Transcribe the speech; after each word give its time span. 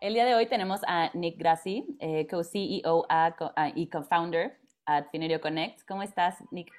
El 0.00 0.14
día 0.14 0.24
de 0.24 0.34
hoy 0.34 0.46
tenemos 0.46 0.80
a 0.86 1.10
Nick 1.12 1.36
Grassi, 1.36 1.84
eh, 1.98 2.26
co-CEO 2.26 3.06
y 3.74 3.86
co-founder 3.88 4.58
at 4.86 5.10
Finerio 5.12 5.42
Connect. 5.42 5.86
¿Cómo 5.86 6.02
estás, 6.02 6.38
Nick? 6.50 6.72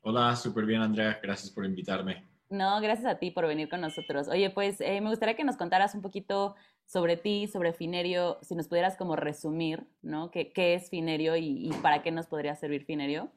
Hola, 0.00 0.34
súper 0.34 0.66
bien, 0.66 0.82
Andrea. 0.82 1.20
Gracias 1.22 1.48
por 1.48 1.64
invitarme. 1.64 2.24
No, 2.50 2.80
gracias 2.80 3.06
a 3.06 3.20
ti 3.20 3.30
por 3.30 3.46
venir 3.46 3.68
con 3.68 3.80
nosotros. 3.80 4.26
Oye, 4.26 4.50
pues 4.50 4.80
eh, 4.80 5.00
me 5.00 5.10
gustaría 5.10 5.36
que 5.36 5.44
nos 5.44 5.56
contaras 5.56 5.94
un 5.94 6.02
poquito 6.02 6.56
sobre 6.86 7.16
ti, 7.16 7.46
sobre 7.46 7.72
Finerio, 7.72 8.38
si 8.42 8.56
nos 8.56 8.66
pudieras 8.66 8.96
como 8.96 9.14
resumir, 9.14 9.86
¿no? 10.02 10.32
¿Qué, 10.32 10.52
es 10.56 10.90
Finerio 10.90 11.36
y, 11.36 11.70
para 11.82 12.02
qué 12.02 12.10
nos 12.10 12.26
podría 12.26 12.56
servir 12.56 12.84
Finerio? 12.84 13.30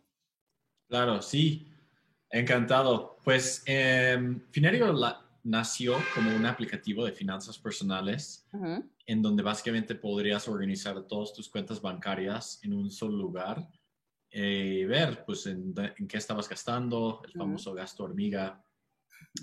Claro, 0.88 1.22
sí. 1.22 1.72
Encantado. 2.32 3.20
Pues 3.24 3.62
em, 3.68 4.42
Finerio 4.50 4.92
la, 4.92 5.29
nació 5.50 5.96
como 6.14 6.36
un 6.36 6.46
aplicativo 6.46 7.04
de 7.04 7.12
finanzas 7.12 7.58
personales 7.58 8.48
en 9.08 9.22
donde 9.22 9.42
básicamente 9.42 9.96
podrías 9.96 10.48
organizar 10.48 11.02
todas 11.08 11.34
tus 11.34 11.50
cuentas 11.50 11.82
bancarias 11.82 12.60
en 12.62 12.74
un 12.74 12.92
solo 12.92 13.18
lugar 13.18 13.68
y 14.32 14.86
ver 14.86 15.26
pues 15.26 15.48
en, 15.48 15.74
qué 16.08 16.18
estabas 16.18 16.48
gastando, 16.48 17.24
el 17.26 17.34
famoso 17.34 17.74
gasto 17.74 18.04
hormiga, 18.04 18.64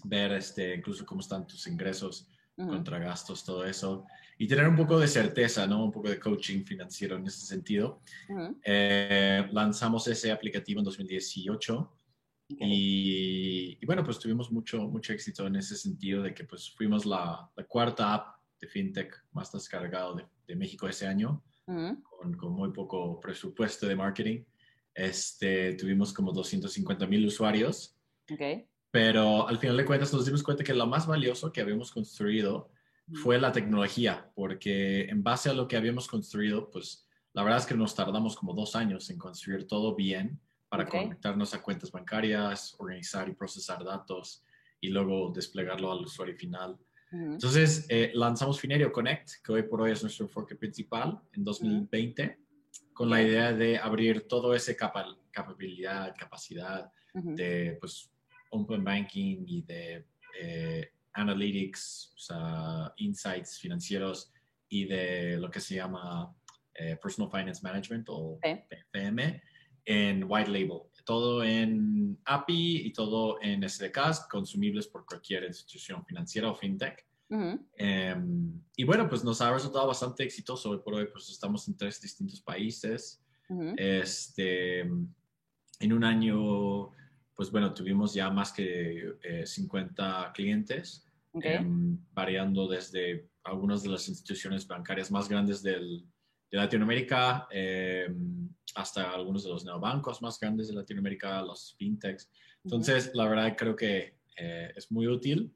ver 0.04 0.32
este, 0.34 0.76
incluso 0.76 1.04
cómo 1.04 1.22
están 1.22 1.44
tus 1.44 1.66
ingresos 1.66 2.28
contra 2.54 2.98
gastos, 3.00 3.44
todo 3.44 3.66
eso, 3.66 4.06
y 4.38 4.46
tener 4.46 4.66
un 4.68 4.76
poco 4.76 4.98
de 4.98 5.08
certeza, 5.08 5.66
¿no? 5.66 5.84
Un 5.84 5.92
poco 5.92 6.08
de 6.08 6.20
coaching 6.20 6.62
financiero 6.64 7.16
en 7.16 7.26
ese 7.26 7.44
sentido. 7.44 8.00
Eh, 8.62 9.46
lanzamos 9.50 10.06
ese 10.06 10.30
aplicativo 10.30 10.80
en 10.80 10.84
2018 10.84 11.95
y, 12.48 13.84
bueno, 13.84 14.04
pues 14.04 14.18
tuvimos 14.18 14.52
mucho, 14.52 14.86
mucho 14.88 15.12
éxito 15.12 15.46
en 15.46 15.56
ese 15.56 15.76
sentido 15.76 16.22
de 16.22 16.32
que 16.32 16.44
pues 16.44 16.70
fuimos 16.70 17.04
la, 17.04 17.50
la 17.56 17.64
cuarta 17.64 18.14
app 18.14 18.36
de 18.60 18.68
fintech 18.68 19.24
más 19.32 19.50
descargado 19.52 20.14
de, 20.14 20.26
de 20.46 20.56
México 20.56 20.88
ese 20.88 21.06
año, 21.06 21.42
con, 21.64 22.34
con, 22.36 22.52
muy 22.52 22.70
poco 22.72 23.18
presupuesto 23.20 23.86
de 23.86 23.96
marketing. 23.96 24.44
Este, 24.94 25.74
tuvimos 25.74 26.12
como 26.12 26.32
250 26.32 27.06
mil 27.06 27.26
usuarios. 27.26 27.96
Okay. 28.32 28.66
Pero 28.90 29.46
al 29.46 29.58
final 29.58 29.76
de 29.76 29.84
cuentas 29.84 30.12
nos 30.12 30.24
dimos 30.24 30.42
cuenta 30.42 30.64
que 30.64 30.72
lo 30.72 30.86
más 30.86 31.06
valioso 31.06 31.52
que 31.52 31.60
habíamos 31.60 31.90
construido 31.90 32.70
fue 33.22 33.38
la 33.38 33.52
tecnología, 33.52 34.30
porque 34.34 35.02
en 35.04 35.22
base 35.22 35.50
a 35.50 35.52
lo 35.52 35.68
que 35.68 35.76
habíamos 35.76 36.08
construido, 36.08 36.70
pues 36.70 37.06
la 37.34 37.42
verdad 37.42 37.60
es 37.60 37.66
que 37.66 37.74
nos 37.74 37.94
tardamos 37.94 38.34
como 38.34 38.54
dos 38.54 38.74
años 38.74 39.10
en 39.10 39.18
construir 39.18 39.66
todo 39.66 39.94
bien 39.94 40.40
para 40.68 40.86
conectarnos 40.86 41.54
a 41.54 41.62
cuentas 41.62 41.90
bancarias, 41.90 42.74
organizar 42.78 43.28
y 43.28 43.34
procesar 43.34 43.84
datos 43.84 44.44
y 44.80 44.88
luego 44.88 45.32
desplegarlo 45.34 45.92
al 45.92 46.00
usuario 46.00 46.36
final. 46.36 46.76
Entonces, 47.12 47.86
eh, 47.88 48.10
lanzamos 48.14 48.60
Finerio 48.60 48.92
Connect, 48.92 49.42
que 49.42 49.52
hoy 49.52 49.62
por 49.62 49.80
hoy 49.80 49.92
es 49.92 50.02
nuestro 50.02 50.26
enfoque 50.26 50.56
principal 50.56 51.18
en 51.32 51.44
2020, 51.44 52.38
con 52.92 53.08
la 53.08 53.22
idea 53.22 53.52
de 53.52 53.78
abrir 53.78 54.26
todo 54.26 54.54
ese 54.54 54.76
capa 54.76 55.16
capacidad, 55.30 56.14
capacidad 56.16 56.90
de 57.14 57.76
pues, 57.80 58.10
open 58.50 58.84
banking 58.84 59.44
y 59.46 59.62
de 59.62 60.04
eh, 60.38 60.90
analytics, 61.12 62.12
o 62.14 62.18
sea, 62.18 62.92
insights 62.96 63.58
financieros 63.58 64.32
y 64.68 64.84
de 64.84 65.38
lo 65.38 65.50
que 65.50 65.60
se 65.60 65.76
llama 65.76 66.34
eh, 66.74 66.96
Personal 67.00 67.30
Finance 67.30 67.62
Management 67.62 68.08
o 68.10 68.38
PFM 68.40 69.40
en 69.86 70.24
white 70.28 70.50
label, 70.50 70.82
todo 71.04 71.44
en 71.44 72.18
API 72.24 72.86
y 72.86 72.92
todo 72.92 73.40
en 73.40 73.66
SDKs 73.66 74.26
consumibles 74.28 74.88
por 74.88 75.06
cualquier 75.06 75.44
institución 75.44 76.04
financiera 76.04 76.50
o 76.50 76.54
fintech. 76.54 77.06
Em, 77.76 78.60
y 78.76 78.84
bueno, 78.84 79.08
pues 79.08 79.24
nos 79.24 79.40
ha 79.40 79.52
resultado 79.52 79.86
bastante 79.86 80.24
exitoso. 80.24 80.70
Hoy 80.70 80.78
por 80.78 80.94
hoy, 80.94 81.06
pues 81.06 81.28
estamos 81.30 81.66
en 81.68 81.76
tres 81.76 82.00
distintos 82.00 82.40
países. 82.40 83.22
este, 83.76 84.80
en 84.80 85.92
un 85.92 86.02
año, 86.02 86.90
pues 87.36 87.52
bueno, 87.52 87.72
tuvimos 87.72 88.12
ya 88.12 88.28
más 88.28 88.50
que 88.52 89.14
50 89.44 90.26
eh, 90.26 90.32
clientes, 90.34 91.06
em, 91.34 91.96
variando 92.12 92.66
desde 92.66 93.28
algunas 93.44 93.84
de 93.84 93.90
las 93.90 94.08
instituciones 94.08 94.66
bancarias 94.66 95.12
más 95.12 95.28
grandes 95.28 95.62
del, 95.62 96.04
de 96.56 96.62
Latinoamérica. 96.62 97.46
Eh, 97.50 98.08
hasta 98.74 99.10
algunos 99.10 99.44
de 99.44 99.50
los 99.50 99.64
neobancos 99.64 100.20
más 100.20 100.38
grandes 100.38 100.68
de 100.68 100.74
Latinoamérica, 100.74 101.42
los 101.42 101.74
fintechs. 101.78 102.30
Entonces, 102.64 103.10
la 103.14 103.26
verdad 103.26 103.56
creo 103.56 103.74
que 103.74 104.18
eh, 104.36 104.72
es 104.76 104.90
muy 104.92 105.06
útil 105.06 105.54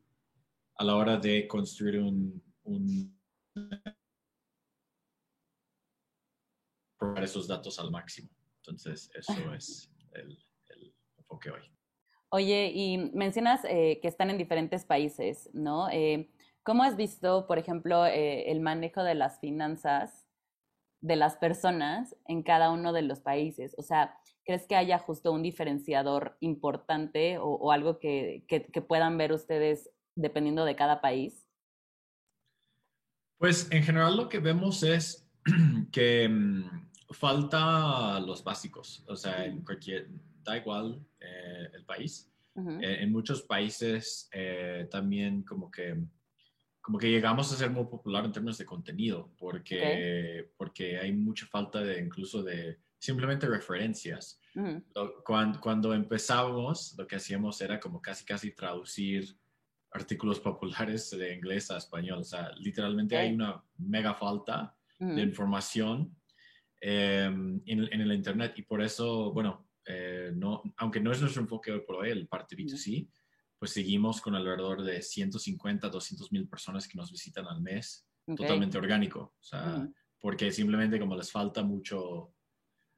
a 0.77 0.85
la 0.85 0.97
hora 0.97 1.17
de 1.19 1.47
construir 1.47 1.99
un, 2.01 2.43
un 2.65 3.19
esos 7.17 7.47
datos 7.47 7.79
al 7.79 7.91
máximo. 7.91 8.31
Entonces, 8.59 9.11
eso 9.15 9.33
es 9.55 9.91
el, 10.13 10.39
enfoque 11.19 11.51
hoy. 11.51 11.61
Oye, 12.31 12.73
y 12.75 12.97
mencionas 13.13 13.63
eh, 13.65 13.99
que 14.01 14.09
están 14.09 14.31
en 14.31 14.39
diferentes 14.39 14.85
países, 14.85 15.51
¿no? 15.53 15.91
Eh, 15.91 16.31
¿Cómo 16.63 16.85
has 16.85 16.97
visto, 16.97 17.47
por 17.47 17.59
ejemplo, 17.59 18.07
el 18.07 18.61
manejo 18.61 19.03
de 19.03 19.15
las 19.15 19.41
finanzas 19.41 20.30
de 21.01 21.17
las 21.17 21.37
personas 21.37 22.17
en 22.27 22.43
cada 22.43 22.71
uno 22.71 22.93
de 22.93 23.03
los 23.03 23.21
países? 23.21 23.75
O 23.79 23.83
sea, 23.83 24.15
¿crees 24.45 24.67
que 24.67 24.77
haya 24.77 24.99
justo 24.99 25.33
un 25.33 25.43
diferenciador 25.43 26.37
importante 26.41 27.39
o, 27.41 27.73
algo 27.73 27.99
que, 27.99 28.45
puedan 28.89 29.19
ver 29.19 29.33
ustedes 29.33 29.91
dependiendo 30.15 30.65
de 30.65 30.77
cada 30.77 31.01
país? 31.01 31.47
Pues 33.39 33.71
en 33.71 33.83
general 33.83 34.17
lo 34.17 34.29
que 34.29 34.39
vemos 34.39 34.83
es 34.83 35.27
que 35.93 36.29
mm, 36.29 36.65
falta 37.11 38.21
los 38.21 38.45
básicos, 38.45 39.05
o 39.09 39.17
sea, 39.17 39.47
en 39.47 39.65
cualquier, 39.65 40.09
da 40.43 40.59
igual 40.59 41.05
eh, 41.21 41.71
el 41.75 41.85
país. 41.85 42.27
Eh, 42.57 42.99
en 43.01 43.13
muchos 43.13 43.43
países 43.43 44.29
eh, 44.33 44.87
también 44.91 45.45
como 45.45 45.71
que 45.71 45.97
como 46.91 46.99
que 46.99 47.09
llegamos 47.09 47.53
a 47.53 47.57
ser 47.57 47.71
muy 47.71 47.85
popular 47.85 48.25
en 48.25 48.33
términos 48.33 48.59
de 48.59 48.67
contenido, 48.67 49.31
porque, 49.39 50.51
porque 50.57 50.99
hay 50.99 51.13
mucha 51.13 51.47
falta 51.47 51.81
de 51.85 52.01
incluso 52.01 52.43
de 52.43 52.81
simplemente 52.99 53.47
referencias. 53.47 54.41
cuando, 55.23 55.61
cuando 55.61 55.95
empezábamos, 55.95 56.97
lo 56.99 57.07
que 57.07 57.15
hacíamos 57.15 57.61
era 57.61 57.79
como 57.79 58.03
casi, 58.03 58.25
casi 58.25 58.51
traducir 58.51 59.37
artículos 59.93 60.41
populares 60.51 61.09
de 61.11 61.33
inglés 61.33 61.71
a 61.71 61.77
español. 61.77 62.23
O 62.23 62.25
sea, 62.25 62.51
literalmente 62.59 63.17
hay 63.17 63.35
una 63.35 63.63
mega 63.79 64.13
falta 64.15 64.77
de 64.99 65.23
información 65.23 66.13
em, 66.81 67.63
en, 67.67 67.85
en, 67.85 68.01
el 68.01 68.13
Internet. 68.13 68.55
Y 68.57 68.63
por 68.63 68.83
eso, 68.83 69.33
bueno, 69.33 69.71
eh, 69.87 70.33
no, 70.35 70.61
aunque 70.79 70.99
no 70.99 71.13
es 71.13 71.21
nuestro 71.21 71.43
enfoque 71.43 71.71
hoy 71.71 71.83
por 71.87 71.99
hoy, 71.99 72.11
el 72.11 72.27
parte 72.27 72.57
B2C, 72.57 73.09
pues 73.61 73.73
seguimos 73.73 74.23
con 74.23 74.35
alrededor 74.35 74.83
de 74.83 75.03
150, 75.03 75.91
200 75.91 76.33
mil 76.33 76.49
personas 76.49 76.89
que 76.89 76.97
nos 76.97 77.13
visitan 77.13 77.47
al 77.47 77.61
mes, 77.61 78.07
totalmente 78.35 78.79
orgánico, 78.79 79.35
o 79.39 79.43
sea, 79.43 79.87
porque 80.19 80.51
simplemente 80.51 80.99
como 80.99 81.15
les 81.15 81.31
falta 81.31 81.63
mucho, 81.63 82.33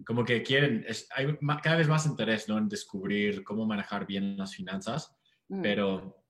como 0.06 0.25
que 0.25 0.41
quieren, 0.45 0.87
hay 1.17 1.37
cada 1.62 1.77
vez 1.77 1.89
más 1.89 2.06
interés 2.06 2.49
¿no? 2.49 2.59
en 2.59 2.69
descubrir 2.69 3.43
cómo 3.43 3.67
manejar 3.67 4.06
bien 4.06 4.37
las 4.37 4.55
finanzas, 4.55 5.12
pero, 5.61 6.25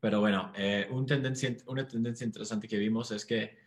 pero 0.00 0.20
bueno, 0.20 0.52
eh, 0.56 0.86
un 0.90 1.04
tendencia, 1.04 1.54
una 1.66 1.84
tendencia 1.84 2.24
interesante 2.24 2.68
que 2.68 2.78
vimos 2.78 3.10
es 3.10 3.26
que 3.26 3.58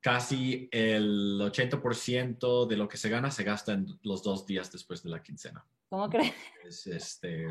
casi 0.00 0.70
el 0.72 1.38
80% 1.38 2.66
de 2.66 2.76
lo 2.78 2.88
que 2.88 2.96
se 2.96 3.10
gana 3.10 3.30
se 3.30 3.44
gasta 3.44 3.74
en 3.74 3.86
los 4.02 4.22
dos 4.22 4.46
días 4.46 4.72
después 4.72 5.02
de 5.02 5.10
la 5.10 5.22
quincena. 5.22 5.66
¿Cómo 5.90 6.08
crees? 6.08 6.34
Es, 6.64 6.86
este, 6.86 7.46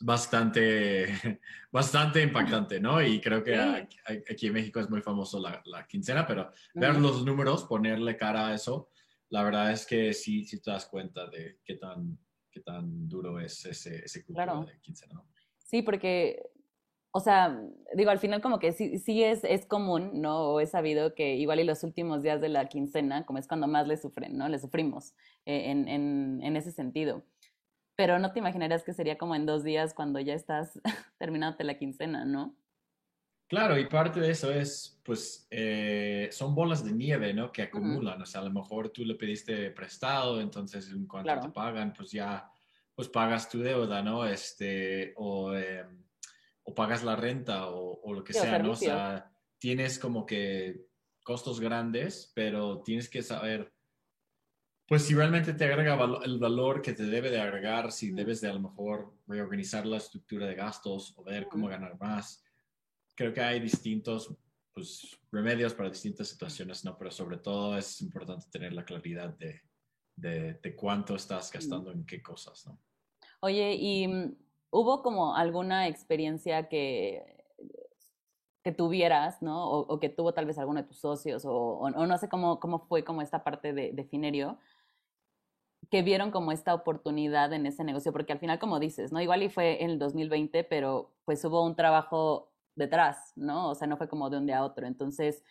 bastante, 0.00 1.06
bastante 1.72 2.22
impactante, 2.22 2.80
¿no? 2.80 3.02
Y 3.02 3.20
creo 3.20 3.44
que 3.44 3.54
aquí 3.56 4.46
en 4.46 4.52
México 4.52 4.80
es 4.80 4.90
muy 4.90 5.02
famoso 5.02 5.38
la, 5.38 5.62
la 5.66 5.86
quincena, 5.86 6.26
pero 6.26 6.50
ver 6.74 6.96
los 6.96 7.24
números, 7.24 7.64
ponerle 7.64 8.16
cara 8.16 8.48
a 8.48 8.54
eso, 8.54 8.90
la 9.28 9.42
verdad 9.42 9.70
es 9.70 9.86
que 9.86 10.12
sí, 10.12 10.44
sí 10.44 10.60
te 10.60 10.70
das 10.70 10.86
cuenta 10.86 11.28
de 11.28 11.58
qué 11.64 11.76
tan, 11.76 12.18
qué 12.50 12.60
tan 12.60 13.08
duro 13.08 13.38
es 13.38 13.64
ese, 13.64 14.04
ese 14.04 14.24
culto 14.24 14.64
de 14.64 14.80
quincena, 14.80 15.14
¿no? 15.14 15.26
Sí, 15.58 15.82
porque, 15.82 16.42
o 17.12 17.20
sea, 17.20 17.62
digo, 17.94 18.10
al 18.10 18.18
final 18.18 18.40
como 18.42 18.58
que 18.58 18.72
sí, 18.72 18.98
sí 18.98 19.22
es, 19.22 19.44
es 19.44 19.66
común, 19.66 20.20
¿no? 20.20 20.48
O 20.48 20.60
es 20.60 20.70
sabido 20.70 21.14
que 21.14 21.36
igual 21.36 21.60
y 21.60 21.64
los 21.64 21.84
últimos 21.84 22.22
días 22.22 22.40
de 22.40 22.48
la 22.48 22.68
quincena, 22.68 23.24
como 23.24 23.38
es 23.38 23.46
cuando 23.46 23.68
más 23.68 23.86
le 23.86 23.96
sufren, 23.96 24.36
¿no? 24.36 24.48
Le 24.48 24.58
sufrimos 24.58 25.14
eh, 25.46 25.70
en, 25.70 25.86
en, 25.86 26.40
en 26.42 26.56
ese 26.56 26.72
sentido 26.72 27.22
pero 28.00 28.18
no 28.18 28.32
te 28.32 28.38
imaginarías 28.38 28.82
que 28.82 28.94
sería 28.94 29.18
como 29.18 29.34
en 29.34 29.44
dos 29.44 29.62
días 29.62 29.92
cuando 29.92 30.20
ya 30.20 30.32
estás 30.32 30.80
terminándote 31.18 31.64
la 31.64 31.76
quincena, 31.76 32.24
¿no? 32.24 32.56
Claro, 33.46 33.78
y 33.78 33.84
parte 33.88 34.20
de 34.20 34.30
eso 34.30 34.50
es, 34.50 34.98
pues, 35.04 35.46
eh, 35.50 36.30
son 36.32 36.54
bolas 36.54 36.82
de 36.82 36.92
nieve, 36.92 37.34
¿no? 37.34 37.52
Que 37.52 37.60
acumulan. 37.60 38.22
O 38.22 38.24
sea, 38.24 38.40
a 38.40 38.44
lo 38.44 38.50
mejor 38.52 38.88
tú 38.88 39.04
le 39.04 39.16
pediste 39.16 39.70
prestado, 39.72 40.40
entonces 40.40 40.90
en 40.90 41.06
cuanto 41.06 41.38
te 41.40 41.50
pagan, 41.50 41.92
pues 41.92 42.10
ya, 42.10 42.50
pues 42.94 43.06
pagas 43.10 43.50
tu 43.50 43.58
deuda, 43.58 44.00
¿no? 44.00 44.24
Este, 44.24 45.12
o, 45.18 45.52
em, 45.52 46.02
o 46.62 46.74
pagas 46.74 47.04
la 47.04 47.16
renta 47.16 47.68
o, 47.68 48.00
o 48.02 48.14
lo 48.14 48.24
que 48.24 48.32
sea, 48.32 48.60
¿no? 48.60 48.70
O 48.70 48.76
sea, 48.76 49.30
tienes 49.58 49.98
como 49.98 50.24
que 50.24 50.86
costos 51.22 51.60
grandes, 51.60 52.32
pero 52.34 52.80
tienes 52.80 53.10
que 53.10 53.20
saber, 53.20 53.74
pues 54.90 55.04
si 55.04 55.14
realmente 55.14 55.54
te 55.54 55.64
agrega 55.66 55.96
el 56.24 56.40
valor 56.40 56.82
que 56.82 56.92
te 56.92 57.04
debe 57.04 57.30
de 57.30 57.40
agregar, 57.40 57.92
si 57.92 58.10
debes 58.10 58.40
de 58.40 58.48
a 58.48 58.54
lo 58.54 58.58
mejor 58.58 59.14
reorganizar 59.28 59.86
la 59.86 59.98
estructura 59.98 60.48
de 60.48 60.56
gastos 60.56 61.14
o 61.16 61.22
ver 61.22 61.46
cómo 61.46 61.68
ganar 61.68 61.96
más. 62.00 62.42
Creo 63.14 63.32
que 63.32 63.40
hay 63.40 63.60
distintos 63.60 64.34
pues, 64.74 65.16
remedios 65.30 65.74
para 65.74 65.90
distintas 65.90 66.26
situaciones, 66.26 66.84
¿no? 66.84 66.98
Pero 66.98 67.12
sobre 67.12 67.36
todo 67.36 67.78
es 67.78 68.00
importante 68.00 68.46
tener 68.50 68.72
la 68.72 68.84
claridad 68.84 69.28
de, 69.38 69.62
de, 70.16 70.54
de 70.54 70.74
cuánto 70.74 71.14
estás 71.14 71.52
gastando 71.52 71.92
en 71.92 72.04
qué 72.04 72.20
cosas, 72.20 72.66
¿no? 72.66 72.76
Oye, 73.42 73.76
¿y 73.76 74.08
mm, 74.08 74.34
hubo 74.70 75.04
como 75.04 75.36
alguna 75.36 75.86
experiencia 75.86 76.68
que 76.68 77.40
que 78.62 78.72
tuvieras, 78.72 79.40
¿no? 79.40 79.70
O, 79.70 79.98
que 79.98 80.10
tuvo 80.10 80.34
tal 80.34 80.44
vez 80.44 80.58
alguno 80.58 80.82
de 80.82 80.88
tus 80.88 80.98
socios, 80.98 81.44
o, 81.46 81.88
no 81.90 82.18
sé 82.18 82.28
cómo, 82.28 82.60
cómo 82.60 82.80
fue 82.80 83.04
como 83.04 83.22
esta 83.22 83.42
parte 83.42 83.72
de, 83.72 83.92
de, 83.92 84.04
Finerio, 84.04 84.58
que 85.90 86.02
vieron 86.02 86.30
como 86.30 86.52
esta 86.52 86.74
oportunidad 86.74 87.52
en 87.52 87.66
ese 87.66 87.84
negocio, 87.84 88.12
porque 88.12 88.32
al 88.32 88.38
final, 88.38 88.58
como 88.58 88.78
dices, 88.78 89.12
¿no? 89.12 89.20
Igual 89.20 89.42
y 89.42 89.48
fue 89.50 89.82
en 89.82 89.90
el 89.90 89.98
2020, 89.98 90.64
pero 90.64 91.12
pues 91.24 91.44
hubo 91.44 91.64
un 91.64 91.74
trabajo 91.74 92.52
detrás, 92.76 93.32
¿no? 93.36 93.70
O 93.70 93.74
sea, 93.74 93.88
no 93.88 93.96
fue 93.96 94.08
como 94.08 94.30
de 94.30 94.38
un 94.38 94.46
día 94.46 94.58
a 94.58 94.64
otro. 94.64 94.86
Entonces, 94.86 95.42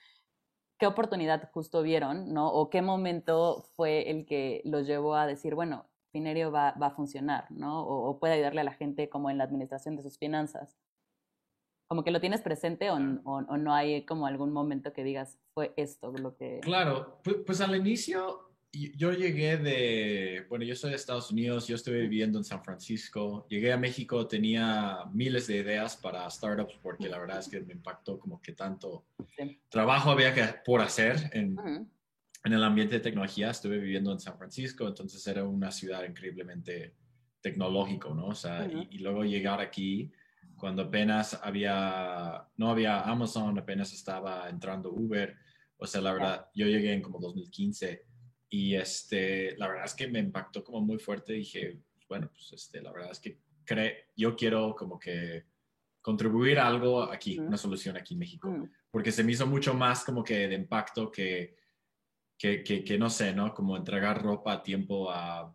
¿qué 0.77 0.87
oportunidad 0.87 1.49
justo 1.51 1.81
vieron, 1.81 2.33
¿no? 2.33 2.49
O 2.51 2.69
qué 2.69 2.81
momento 2.81 3.65
fue 3.75 4.09
el 4.09 4.25
que 4.25 4.61
los 4.63 4.87
llevó 4.87 5.15
a 5.15 5.27
decir, 5.27 5.55
bueno, 5.55 5.85
Finerio 6.11 6.51
va, 6.51 6.73
va 6.81 6.87
a 6.87 6.91
funcionar, 6.91 7.51
¿no? 7.51 7.83
O, 7.83 8.09
o 8.09 8.19
puede 8.19 8.35
ayudarle 8.35 8.61
a 8.61 8.63
la 8.63 8.73
gente 8.73 9.09
como 9.09 9.29
en 9.29 9.37
la 9.37 9.43
administración 9.43 9.95
de 9.97 10.03
sus 10.03 10.17
finanzas 10.17 10.77
como 11.89 12.03
que 12.03 12.11
lo 12.11 12.21
tienes 12.21 12.41
presente 12.41 12.91
o, 12.91 12.99
no 12.99 13.73
hay 13.73 14.05
como 14.05 14.27
algún 14.27 14.53
momento 14.53 14.93
que 14.93 15.03
digas, 15.03 15.39
fue 15.55 15.73
esto 15.75 16.11
lo 16.11 16.35
que... 16.35 16.59
Claro, 16.61 17.19
pues, 17.23 17.37
pues, 17.43 17.61
al 17.61 17.75
inicio 17.75 18.48
yo 18.71 19.11
llegué 19.13 19.57
de, 19.57 20.45
bueno, 20.47 20.63
yo 20.63 20.75
soy 20.75 20.91
de 20.91 20.95
Estados 20.95 21.31
Unidos, 21.31 21.67
yo 21.67 21.75
estuve 21.75 22.01
viviendo 22.01 22.37
en 22.37 22.43
San 22.43 22.63
Francisco, 22.63 23.47
llegué 23.49 23.73
a 23.73 23.77
México, 23.77 24.27
tenía 24.27 25.05
miles 25.11 25.47
de 25.47 25.57
ideas 25.57 25.97
para 25.97 26.29
startups 26.29 26.75
porque 26.81 27.09
la 27.09 27.17
verdad 27.17 27.39
es 27.39 27.47
que 27.47 27.61
me 27.61 27.73
impactó 27.73 28.19
como 28.19 28.39
que 28.39 28.53
tanto 28.53 29.05
trabajo 29.69 30.11
había 30.11 30.33
que 30.33 30.43
por 30.63 30.81
hacer 30.81 31.31
en, 31.33 31.57
en 32.43 32.53
el 32.53 32.63
ambiente 32.63 32.95
de 32.95 33.01
tecnología, 33.01 33.49
estuve 33.49 33.79
viviendo 33.79 34.11
en 34.11 34.19
San 34.19 34.37
Francisco, 34.37 34.87
entonces 34.87 35.25
era 35.25 35.43
una 35.43 35.71
ciudad 35.71 36.03
increíblemente 36.03 36.93
tecnológico, 37.41 38.13
¿no? 38.13 38.27
O 38.27 38.35
sea, 38.35 38.67
y, 38.67 38.97
y, 38.97 38.99
luego 38.99 39.23
llegar 39.23 39.61
aquí 39.61 40.11
cuando 40.57 40.83
apenas 40.83 41.39
había, 41.41 42.45
no 42.57 42.69
había 42.69 43.01
Amazon, 43.01 43.57
apenas 43.57 43.93
estaba 43.93 44.49
entrando 44.49 44.91
Uber. 44.91 45.35
O 45.77 45.87
sea, 45.87 46.01
la 46.01 46.11
verdad, 46.11 46.49
yo 46.53 46.67
llegué 46.67 46.93
en 46.93 47.01
como 47.01 47.19
2015 47.19 48.08
y 48.49 48.75
este, 48.75 49.55
la 49.57 49.67
verdad 49.67 49.85
es 49.85 49.93
que 49.93 50.07
me 50.07 50.19
impactó 50.19 50.63
como 50.63 50.81
muy 50.81 50.97
fuerte. 50.97 51.33
Dije, 51.33 51.79
bueno, 52.07 52.29
pues 52.33 52.51
este, 52.53 52.81
la 52.81 52.91
verdad 52.91 53.11
es 53.11 53.19
que 53.19 53.39
cre 53.63 54.07
yo 54.17 54.35
quiero 54.35 54.75
como 54.75 54.97
que 54.99 55.45
contribuir 56.01 56.59
a 56.59 56.67
algo 56.67 57.03
aquí, 57.03 57.37
una 57.37 57.57
solución 57.57 57.95
aquí 57.95 58.15
en 58.15 58.19
México, 58.19 58.49
mm. 58.49 58.69
porque 58.89 59.11
se 59.11 59.23
me 59.23 59.33
hizo 59.33 59.45
mucho 59.45 59.73
más 59.73 60.03
como 60.03 60.23
que 60.23 60.47
de 60.47 60.55
impacto 60.55 61.11
que, 61.11 61.55
que, 62.37 62.63
que, 62.63 62.83
que 62.83 62.97
no 62.97 63.09
sé, 63.09 63.33
¿no? 63.33 63.53
Como 63.53 63.77
entregar 63.77 64.23
ropa 64.23 64.53
a 64.53 64.63
tiempo 64.63 65.11
a 65.11 65.53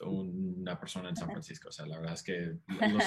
una 0.00 0.78
persona 0.78 1.08
en 1.08 1.16
San 1.16 1.30
Francisco. 1.30 1.68
O 1.68 1.72
sea, 1.72 1.86
la 1.86 1.98
verdad 1.98 2.14
es 2.14 2.22
que 2.22 2.56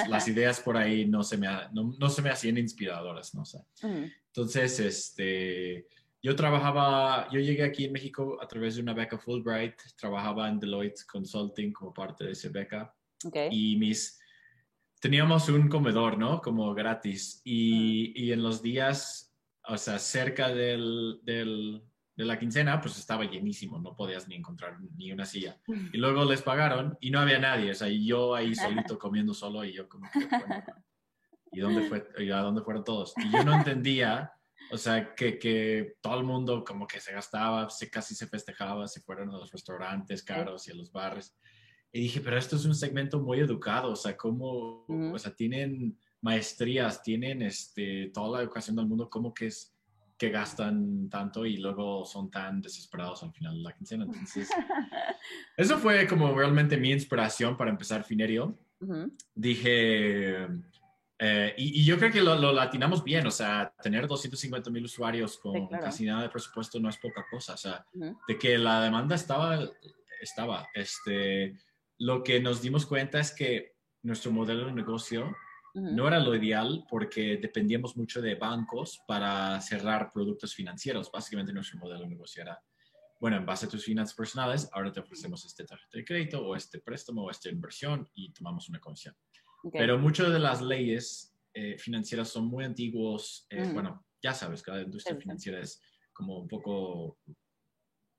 las 0.08 0.28
ideas 0.28 0.62
por 0.62 0.78
ahí 0.78 1.06
no 1.06 1.24
se 1.24 1.38
me, 1.38 1.48
no, 1.74 2.10
se 2.10 2.22
me 2.22 2.30
hacían 2.30 2.58
inspiradoras, 2.58 3.36
no 3.36 3.46
sé. 3.46 3.60
Entonces, 4.28 4.80
este, 4.80 5.88
yo 6.22 6.36
trabajaba, 6.36 7.28
yo 7.32 7.40
llegué 7.40 7.64
aquí 7.64 7.86
en 7.86 7.94
México 7.94 8.38
a 8.42 8.48
través 8.48 8.76
de 8.76 8.82
una 8.82 8.94
beca 8.94 9.18
Fulbright, 9.18 9.76
trabajaba 9.96 10.50
en 10.50 10.60
Deloitte 10.60 11.06
Consulting 11.06 11.72
como 11.74 11.94
parte 11.94 12.26
de 12.26 12.32
esa 12.32 12.50
beca. 12.50 12.94
Y 13.52 13.78
mis, 13.78 14.20
teníamos 15.00 15.50
un 15.50 15.70
comedor, 15.70 16.18
¿no? 16.18 16.42
Como 16.42 16.74
gratis. 16.74 17.42
Y, 17.44 18.14
y 18.16 18.32
en 18.32 18.44
los 18.44 18.62
días, 18.62 19.34
o 19.68 19.78
sea, 19.78 20.00
cerca 20.00 20.50
del, 20.50 21.20
del 21.24 21.84
de 22.18 22.26
la 22.26 22.40
quincena, 22.40 22.82
pues 22.82 22.98
estaba 22.98 23.26
llenísimo, 23.26 23.80
no 23.80 23.96
podías 23.96 24.28
ni 24.28 24.36
encontrar 24.36 24.80
ni 24.96 25.12
una 25.12 25.24
silla. 25.24 25.62
Y 25.68 25.98
luego 25.98 26.26
les 26.26 26.42
pagaron 26.42 26.98
y 27.00 27.12
no 27.12 27.20
había 27.20 27.38
nadie, 27.38 27.70
o 27.72 27.76
sea, 27.76 27.88
yo 27.90 28.34
ahí 28.34 28.56
solito 28.96 28.98
comiendo 28.98 29.36
solo 29.36 29.64
y 29.64 29.74
yo 29.74 29.88
como 29.88 30.10
que, 30.12 30.28
¿y 31.52 31.60
dónde 31.60 31.88
fue, 31.88 32.10
y 32.18 32.32
a 32.32 32.40
dónde 32.40 32.64
fueron 32.64 32.84
todos? 32.84 33.14
Y 33.18 33.32
yo 33.32 33.44
no 33.44 33.54
entendía, 33.54 34.34
o 34.72 34.78
sea, 34.78 35.14
que, 35.16 35.38
que 35.40 35.96
todo 36.02 36.20
el 36.20 36.26
mundo 36.26 36.64
como 36.64 36.88
que 36.88 37.00
se 37.00 37.14
gastaba, 37.14 37.70
se, 37.70 37.90
casi 37.90 38.16
se 38.16 38.28
festejaba, 38.28 38.88
se 38.88 39.02
fueron 39.02 39.30
a 39.30 39.38
los 39.38 39.52
restaurantes 39.52 40.24
caros 40.24 40.68
y 40.68 40.72
a 40.72 40.76
los 40.76 40.92
bares. 40.92 41.36
Y 41.92 42.02
dije, 42.02 42.22
pero 42.22 42.38
esto 42.38 42.56
es 42.56 42.66
un 42.66 42.76
segmento 42.76 43.20
muy 43.20 43.40
educado, 43.40 43.92
o 43.92 43.96
sea, 43.96 44.16
¿cómo, 44.18 44.86
o 44.88 45.20
sea, 45.20 45.34
tienen 45.34 45.98
maestrías, 46.22 47.02
tienen 47.02 47.42
este, 47.42 48.12
toda 48.14 48.38
la 48.38 48.44
educación 48.44 48.76
del 48.76 48.88
mundo, 48.88 49.10
¿cómo 49.10 49.34
que 49.34 49.48
es? 49.48 49.74
que 50.18 50.30
gastan 50.30 51.10
tanto 51.10 51.46
y 51.46 51.58
luego 51.58 52.04
son 52.04 52.32
tan 52.32 52.62
desesperados 52.62 53.22
al 53.24 53.32
final 53.32 53.56
de 53.56 53.62
la 53.62 53.74
quincena. 53.74 54.06
Entonces, 54.06 54.50
eso 55.58 55.78
fue 55.78 56.08
como 56.08 56.36
realmente 56.36 56.76
mi 56.76 56.92
inspiración 56.92 57.56
para 57.56 57.70
empezar 57.70 58.04
Finerio. 58.04 58.58
Dije, 59.36 60.48
eh, 61.20 61.56
y, 61.58 61.84
yo 61.84 61.98
creo 61.98 62.12
que 62.12 62.22
lo, 62.22 62.36
lo, 62.36 62.54
latinamos 62.54 63.04
bien, 63.04 63.26
o 63.26 63.32
sea, 63.32 63.74
tener 63.82 64.08
250 64.08 64.70
mil 64.70 64.86
usuarios 64.86 65.38
con 65.38 65.68
casi 65.68 66.06
nada 66.06 66.24
de 66.24 66.30
presupuesto 66.30 66.80
no 66.80 66.90
es 66.90 66.98
poca 66.98 67.26
cosa, 67.30 67.54
o 67.54 67.58
sea, 67.58 67.86
de 68.28 68.38
que 68.38 68.58
la 68.58 68.82
demanda 68.84 69.16
estaba, 69.16 69.60
estaba. 70.22 70.68
Este, 70.76 71.58
lo 71.98 72.24
que 72.24 72.40
nos 72.40 72.62
dimos 72.62 72.86
cuenta 72.86 73.20
es 73.20 73.32
que 73.32 73.78
nuestro 74.04 74.32
modelo 74.32 74.68
de 74.68 74.74
negocio 74.74 75.36
no 75.74 76.08
era 76.08 76.20
lo 76.20 76.36
ideal 76.36 76.86
porque 76.90 77.38
dependíamos 77.38 77.98
mucho 77.98 78.22
de 78.22 78.36
bancos 78.36 79.00
para 79.08 79.60
cerrar 79.62 80.12
productos 80.12 80.56
financieros. 80.56 81.12
Básicamente 81.12 81.54
nuestro 81.54 81.80
modelo 81.80 82.02
de 82.02 82.08
negocio 82.08 82.42
era, 82.42 82.60
bueno, 83.20 83.38
en 83.38 83.46
base 83.46 83.68
a 83.68 83.70
tus 83.70 83.86
finanzas 83.86 84.16
personales, 84.16 84.70
ahora 84.72 84.92
te 84.92 85.00
ofrecemos 85.00 85.46
este 85.46 85.66
tarjeta 85.66 85.98
de 85.98 86.06
crédito 86.06 86.46
o 86.46 86.56
este 86.56 86.80
préstamo 86.80 87.24
o 87.24 87.32
esta 87.32 87.50
inversión 87.50 88.08
y 88.16 88.32
tomamos 88.34 88.70
una 88.70 88.80
comisión. 88.80 89.16
Pero 89.72 89.98
muchas 89.98 90.32
de 90.32 90.40
las 90.40 90.62
leyes 90.62 91.36
eh, 91.54 91.78
financieras 91.78 92.30
son 92.30 92.48
muy 92.48 92.64
antiguos. 92.64 93.48
Eh, 93.50 93.70
bueno, 93.74 94.06
ya 94.22 94.34
sabes, 94.34 94.62
cada 94.62 94.82
industria 94.82 95.18
financiera 95.18 95.60
es 95.60 95.82
como 96.14 96.40
un 96.40 96.48
poco 96.48 97.18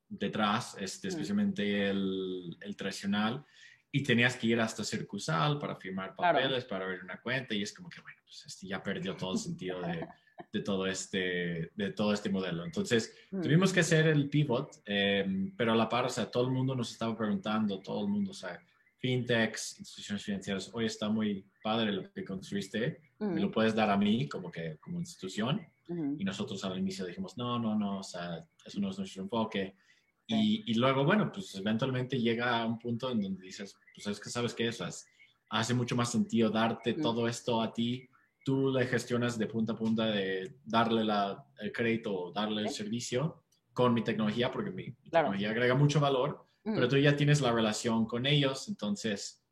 detrás, 0.08 0.76
este, 0.78 1.08
especialmente 1.08 1.88
el, 1.88 2.56
el 2.60 2.76
tradicional 2.76 3.44
y 3.90 4.02
tenías 4.02 4.36
que 4.36 4.48
ir 4.48 4.60
hasta 4.60 4.84
Circusal 4.84 5.58
para 5.58 5.76
firmar 5.76 6.14
papeles, 6.14 6.64
para 6.64 6.84
abrir 6.84 7.02
una 7.02 7.20
cuenta 7.20 7.54
y 7.54 7.62
es 7.62 7.72
como 7.72 7.88
que, 7.88 8.00
bueno, 8.00 8.18
pues 8.24 8.44
este 8.46 8.66
ya 8.66 8.82
perdió 8.82 9.16
todo 9.16 9.32
el 9.32 9.38
sentido 9.38 9.80
de, 9.80 10.06
de, 10.52 10.60
todo, 10.60 10.86
este, 10.86 11.72
de 11.74 11.92
todo 11.92 12.12
este 12.12 12.28
modelo. 12.28 12.64
Entonces, 12.64 13.14
mm. 13.30 13.40
tuvimos 13.40 13.72
que 13.72 13.80
hacer 13.80 14.06
el 14.06 14.28
pivot, 14.28 14.82
em, 14.84 15.54
pero 15.56 15.72
a 15.72 15.76
la 15.76 15.88
par, 15.88 16.04
o 16.04 16.10
sea, 16.10 16.30
todo 16.30 16.44
el 16.44 16.52
mundo 16.52 16.74
nos 16.74 16.92
estaba 16.92 17.16
preguntando, 17.16 17.80
todo 17.80 18.02
el 18.02 18.08
mundo, 18.08 18.32
o 18.32 18.34
sea, 18.34 18.60
fintechs, 18.98 19.78
instituciones 19.78 20.24
financieras, 20.24 20.70
hoy 20.72 20.86
está 20.86 21.08
muy 21.08 21.46
padre 21.62 21.92
lo 21.92 22.12
que 22.12 22.24
construiste, 22.24 23.00
me 23.18 23.40
lo 23.40 23.50
puedes 23.50 23.74
dar 23.74 23.90
a 23.90 23.96
mí 23.96 24.28
como 24.28 24.50
que 24.50 24.78
como 24.80 24.98
institución. 24.98 25.60
Y 26.18 26.22
nosotros 26.22 26.62
al 26.64 26.78
inicio 26.78 27.06
dijimos, 27.06 27.38
no, 27.38 27.58
no, 27.58 27.74
no, 27.74 28.00
o 28.00 28.02
sea, 28.02 28.46
eso 28.64 28.78
no 28.78 28.90
es 28.90 28.98
nuestro 28.98 29.22
enfoque 29.22 29.74
y, 30.30 30.74
luego, 30.74 31.04
bueno, 31.04 31.32
pues 31.32 31.54
eventualmente 31.54 32.20
llega 32.20 32.60
a 32.60 32.66
un 32.66 32.78
punto 32.78 33.10
en 33.10 33.22
donde 33.22 33.42
dices, 33.42 33.78
pues 33.94 34.06
es 34.06 34.20
que 34.20 34.28
sabes 34.28 34.52
que 34.52 34.68
eso 34.68 34.86
hace 35.48 35.72
mucho 35.72 35.96
más 35.96 36.12
sentido 36.12 36.50
darte 36.50 36.92
todo 36.92 37.26
esto 37.26 37.62
a 37.62 37.72
ti. 37.72 38.06
Tú 38.44 38.70
le 38.70 38.86
gestionas 38.86 39.38
de 39.38 39.46
punta 39.46 39.72
a 39.72 39.76
punta 39.76 40.04
de 40.06 40.56
darle 40.66 41.02
la, 41.02 41.46
el 41.60 41.72
crédito 41.72 42.14
o 42.14 42.30
darle 42.30 42.60
el 42.60 42.68
servicio 42.68 43.42
con 43.72 43.94
mi 43.94 44.04
tecnología, 44.04 44.52
porque 44.52 44.70
mi, 44.70 44.92
tecnología 45.10 45.48
agrega 45.50 45.74
mucho 45.74 45.98
valor, 45.98 46.46
pero 46.74 46.88
tú 46.88 46.96
ya 46.96 47.16
tienes 47.16 47.40
la 47.40 47.52
relación 47.52 48.06
con 48.06 48.26
ellos, 48.26 48.68
entonces 48.68 49.44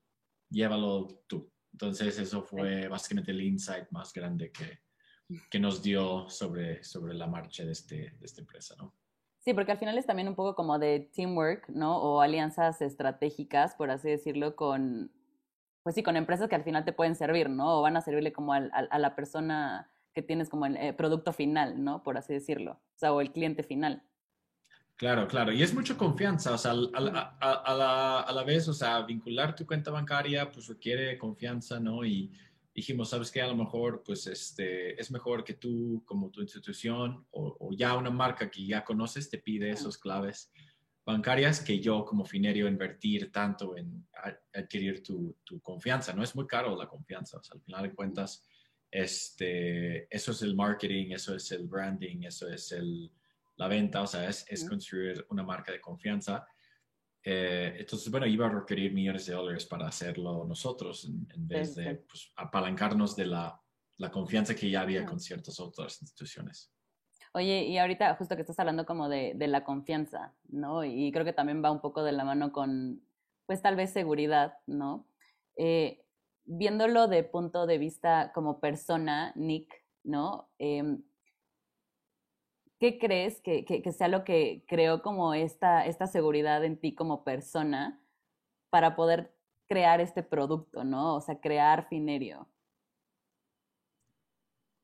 llévalo 0.50 1.22
tú. 1.26 1.50
Entonces 1.72 2.18
eso 2.18 2.42
fue 2.42 2.88
básicamente 2.88 3.32
el 3.32 3.42
insight 3.42 3.90
más 3.90 4.12
grande 4.12 4.50
que, 4.50 4.80
que 5.50 5.58
nos 5.58 5.82
dio 5.82 6.28
sobre, 6.28 6.82
sobre 6.82 7.14
la 7.14 7.26
marcha 7.26 7.64
de, 7.64 7.72
este, 7.72 7.96
de 8.18 8.24
esta 8.24 8.40
empresa, 8.40 8.74
¿no? 8.78 8.94
Sí, 9.40 9.54
porque 9.54 9.72
al 9.72 9.78
final 9.78 9.96
es 9.96 10.06
también 10.06 10.26
un 10.26 10.34
poco 10.34 10.56
como 10.56 10.78
de 10.78 11.10
teamwork, 11.14 11.68
¿no? 11.68 11.98
O 11.98 12.20
alianzas 12.20 12.82
estratégicas, 12.82 13.74
por 13.76 13.90
así 13.90 14.08
decirlo, 14.08 14.56
con, 14.56 15.12
pues 15.84 15.94
sí, 15.94 16.02
con 16.02 16.16
empresas 16.16 16.48
que 16.48 16.56
al 16.56 16.64
final 16.64 16.84
te 16.84 16.92
pueden 16.92 17.14
servir, 17.14 17.48
¿no? 17.48 17.78
O 17.78 17.82
van 17.82 17.96
a 17.96 18.00
servirle 18.00 18.32
como 18.32 18.52
a 18.54 18.98
la 18.98 19.14
persona 19.14 19.92
que 20.14 20.22
tienes 20.22 20.48
como 20.48 20.66
el 20.66 20.76
eh, 20.78 20.92
producto 20.94 21.32
final, 21.32 21.84
¿no? 21.84 22.02
Por 22.02 22.16
así 22.18 22.32
decirlo. 22.32 22.72
O 22.72 22.98
sea, 22.98 23.12
o 23.12 23.20
el 23.20 23.32
cliente 23.32 23.62
final. 23.62 24.02
Claro, 24.96 25.28
claro. 25.28 25.52
Y 25.52 25.62
es 25.62 25.74
mucha 25.74 25.96
confianza, 25.96 26.54
o 26.54 26.58
sea, 26.58 26.70
a, 26.70 27.00
la, 27.00 27.36
a 27.38 28.32
la, 28.32 28.44
vez, 28.44 28.66
o 28.68 28.72
sea, 28.72 29.02
vincular 29.02 29.54
tu 29.54 29.66
cuenta 29.66 29.90
bancaria, 29.90 30.50
pues 30.50 30.68
requiere 30.68 31.18
confianza, 31.18 31.78
¿no? 31.78 32.04
Y, 32.04 32.32
dijimos, 32.76 33.08
¿sabes 33.08 33.30
qué? 33.30 33.40
A 33.40 33.48
lo 33.48 33.56
mejor, 33.56 34.02
pues, 34.04 34.26
este, 34.26 35.00
es 35.00 35.10
mejor 35.10 35.42
que 35.42 35.54
tú, 35.54 36.02
como 36.04 36.30
tu 36.30 36.42
institución 36.42 37.26
o, 37.30 37.70
ya 37.72 37.96
una 37.96 38.10
marca 38.10 38.50
que 38.50 38.66
ya 38.66 38.84
conoces, 38.84 39.30
te 39.30 39.38
pide 39.38 39.70
esos 39.70 39.96
claves 39.96 40.52
bancarias 41.04 41.60
que 41.60 41.80
yo 41.80 42.04
como 42.04 42.24
finerio 42.24 42.68
invertir 42.68 43.32
tanto 43.32 43.76
en 43.76 44.06
adquirir 44.52 45.02
tu, 45.02 45.34
confianza. 45.62 46.12
No 46.12 46.22
es 46.22 46.34
muy 46.34 46.46
caro 46.46 46.76
la 46.76 46.86
confianza. 46.86 47.38
O 47.38 47.42
sea, 47.42 47.54
al 47.54 47.62
final 47.62 47.82
de 47.84 47.94
cuentas, 47.94 48.46
este, 48.90 50.14
eso 50.14 50.32
es 50.32 50.42
el 50.42 50.54
marketing, 50.54 51.12
eso 51.12 51.34
es 51.34 51.50
el 51.52 51.66
branding, 51.66 52.24
eso 52.24 52.48
es 52.48 52.72
el, 52.72 53.10
la 53.56 53.68
venta, 53.68 54.02
o 54.02 54.06
sea, 54.06 54.28
es, 54.28 54.44
es 54.48 54.68
construir 54.68 55.26
una 55.30 55.42
marca 55.42 55.72
de 55.72 55.80
confianza 55.80 56.46
eh, 57.28 57.74
entonces, 57.80 58.08
bueno, 58.08 58.24
iba 58.24 58.46
a 58.46 58.50
requerir 58.50 58.94
millones 58.94 59.26
de 59.26 59.34
dólares 59.34 59.66
para 59.66 59.88
hacerlo 59.88 60.44
nosotros 60.44 61.06
en, 61.06 61.48
vez 61.48 61.74
de 61.74 61.96
pues, 61.96 62.32
apalancarnos 62.36 63.16
de 63.16 63.26
la, 63.26 63.60
la, 63.96 64.12
confianza 64.12 64.54
que 64.54 64.70
ya 64.70 64.82
había 64.82 65.04
con 65.04 65.18
ciertas 65.18 65.58
otras 65.58 66.00
instituciones. 66.00 66.72
Oye, 67.32 67.64
y 67.64 67.78
ahorita 67.78 68.14
justo 68.14 68.36
que 68.36 68.42
estás 68.42 68.60
hablando 68.60 68.86
como 68.86 69.08
de, 69.08 69.32
de, 69.34 69.48
la 69.48 69.64
confianza, 69.64 70.36
¿no? 70.46 70.84
Y 70.84 71.10
creo 71.10 71.24
que 71.24 71.32
también 71.32 71.64
va 71.64 71.72
un 71.72 71.80
poco 71.80 72.04
de 72.04 72.12
la 72.12 72.24
mano 72.24 72.52
con, 72.52 73.02
pues 73.44 73.60
tal 73.60 73.74
vez 73.74 73.90
seguridad, 73.92 74.58
¿no? 74.68 75.08
Eh, 75.56 76.04
viéndolo 76.44 77.08
de 77.08 77.24
punto 77.24 77.66
de 77.66 77.78
vista 77.78 78.30
como 78.36 78.60
persona, 78.60 79.32
Nick, 79.34 79.74
¿no? 80.04 80.48
Eh, 80.60 80.96
¿qué 82.78 82.98
crees 82.98 83.40
que, 83.40 83.82
sea 83.96 84.08
lo 84.08 84.24
que 84.24 84.64
creó 84.66 85.02
como 85.02 85.34
esta, 85.34 85.86
esta 85.86 86.06
seguridad 86.06 86.64
en 86.64 86.76
ti 86.78 86.94
como 86.94 87.24
persona 87.24 88.00
para 88.70 88.96
poder 88.96 89.32
crear 89.68 90.00
este 90.00 90.22
producto, 90.22 90.84
¿no? 90.84 91.16
O 91.16 91.20
sea, 91.20 91.40
crear 91.40 91.88
Finerio. 91.88 92.48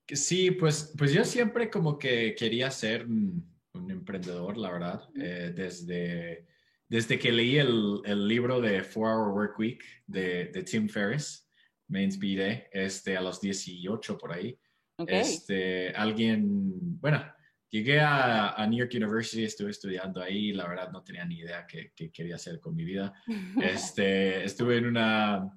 Sí, 0.08 0.50
pues, 0.50 0.94
pues 0.96 1.12
yo 1.12 1.24
siempre 1.24 1.70
como 1.70 1.98
que 1.98 2.34
quería 2.34 2.70
ser 2.70 3.06
un, 3.06 3.50
emprendedor, 3.88 4.58
la 4.58 4.70
verdad, 4.70 5.08
eh, 5.16 5.52
desde, 5.54 6.46
desde 6.88 7.18
que 7.18 7.32
leí 7.32 7.56
el, 7.56 8.28
libro 8.28 8.60
de 8.60 8.82
Four 8.82 9.08
Hour 9.08 9.34
Work 9.34 9.58
Week 9.58 9.82
de, 10.06 10.46
Tim 10.64 10.88
Ferriss, 10.88 11.48
me 11.88 12.02
inspiré 12.02 12.68
este, 12.72 13.16
a 13.16 13.20
los 13.20 13.40
18 13.40 14.18
por 14.18 14.32
ahí. 14.32 14.58
Este, 15.06 15.90
alguien, 15.90 17.00
bueno, 17.00 17.24
Llegué 17.72 18.00
a, 18.00 18.66
New 18.68 18.80
York 18.80 18.92
University, 18.94 19.44
estuve 19.44 19.70
estudiando 19.70 20.20
ahí, 20.20 20.52
la 20.52 20.68
verdad 20.68 20.92
no 20.92 21.02
tenía 21.02 21.24
ni 21.24 21.38
idea 21.38 21.66
qué, 21.66 21.90
quería 22.12 22.34
hacer 22.34 22.60
con 22.60 22.76
mi 22.76 22.84
vida. 22.84 23.14
Este, 23.62 24.44
estuve 24.44 24.76
en 24.76 24.86
una, 24.86 25.50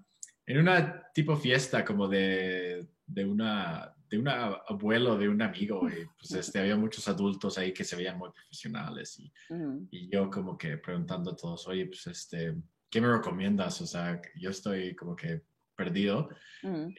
en 0.45 0.57
una 0.57 1.11
tipo 1.13 1.35
fiesta 1.35 1.83
como 1.83 2.07
de, 2.07 2.87
de 3.05 3.25
una 3.25 3.91
de 4.07 4.19
un 4.19 4.29
abuelo 4.29 5.17
de 5.17 5.27
un 5.27 5.41
amigo 5.41 5.89
y 5.89 6.05
pues 6.17 6.31
este, 6.31 6.59
había 6.59 6.77
muchos 6.77 7.07
adultos 7.07 7.57
ahí 7.57 7.73
que 7.73 7.83
se 7.83 7.95
veían 7.95 8.19
muy 8.19 8.29
profesionales 8.29 9.19
y, 9.19 9.33
y 9.89 10.07
yo 10.09 10.29
como 10.29 10.57
que 10.57 10.77
preguntando 10.77 11.31
a 11.31 11.35
todos, 11.35 11.67
oye, 11.67 11.87
pues 11.87 12.05
este, 12.07 12.55
¿qué 12.89 13.01
me 13.01 13.11
recomiendas? 13.11 13.81
O 13.81 13.87
sea, 13.87 14.21
yo 14.35 14.51
estoy 14.51 14.95
como 14.95 15.15
que 15.15 15.41
perdido. 15.75 16.29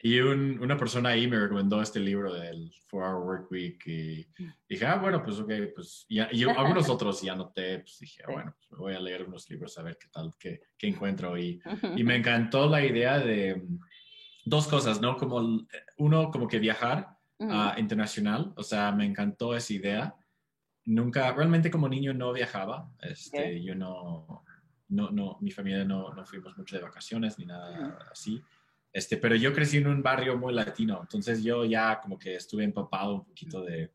Y 0.01 0.19
una 0.19 0.77
persona 0.77 1.09
ahí 1.09 1.27
me 1.27 1.39
recomendó 1.39 1.81
este 1.81 1.99
libro 1.99 2.33
del 2.33 2.71
Four 2.85 3.03
Hour 3.03 3.25
Work 3.25 3.51
Week 3.51 3.85
y 3.85 4.25
dije, 4.69 4.85
ah, 4.85 4.95
bueno, 4.95 5.21
pues 5.21 5.39
ok, 5.39 5.51
pues 5.75 6.05
ya, 6.07 6.29
y 6.31 6.43
algunos 6.43 6.87
otros 6.87 7.21
ya 7.21 7.35
noté, 7.35 7.79
pues 7.79 7.99
dije, 7.99 8.23
ah, 8.25 8.31
bueno, 8.31 8.55
pues 8.57 8.79
voy 8.79 8.93
a 8.93 8.99
leer 8.99 9.23
unos 9.23 9.49
libros 9.49 9.77
a 9.77 9.83
ver 9.83 9.97
qué 9.99 10.07
tal, 10.09 10.31
qué, 10.39 10.61
qué 10.77 10.87
encuentro. 10.87 11.37
Y, 11.37 11.59
y 11.97 12.03
me 12.03 12.15
encantó 12.15 12.69
la 12.69 12.85
idea 12.85 13.19
de 13.19 13.55
mm, 13.55 13.79
dos 14.45 14.67
cosas, 14.67 15.01
¿no? 15.01 15.17
Como 15.17 15.65
uno, 15.97 16.31
como 16.31 16.47
que 16.47 16.59
viajar 16.59 17.17
a 17.39 17.75
internacional, 17.77 18.53
o 18.55 18.63
sea, 18.63 18.91
me 18.91 19.05
encantó 19.05 19.55
esa 19.55 19.73
idea. 19.73 20.15
Nunca, 20.85 21.33
realmente 21.33 21.69
como 21.69 21.89
niño 21.89 22.13
no 22.13 22.31
viajaba, 22.31 22.89
este, 23.01 23.61
yo 23.61 23.75
no, 23.75 24.43
no, 24.89 25.11
no, 25.11 25.37
mi 25.41 25.51
familia 25.51 25.83
no, 25.83 26.13
no 26.13 26.25
fuimos 26.25 26.57
mucho 26.57 26.77
de 26.77 26.83
vacaciones 26.83 27.37
ni 27.37 27.45
nada 27.45 27.99
así. 28.11 28.41
Este, 28.97 29.17
pero 29.17 29.35
yo 29.35 29.53
crecí 29.53 29.77
en 29.77 29.85
un 29.85 30.01
barrio 30.01 30.39
muy 30.39 30.51
latino, 30.55 30.97
entonces 30.99 31.43
yo 31.43 31.63
ya 31.63 32.01
como 32.01 32.17
que 32.17 32.33
estuve 32.33 32.63
empapado 32.63 33.13
un 33.13 33.25
poquito 33.25 33.63
de 33.63 33.91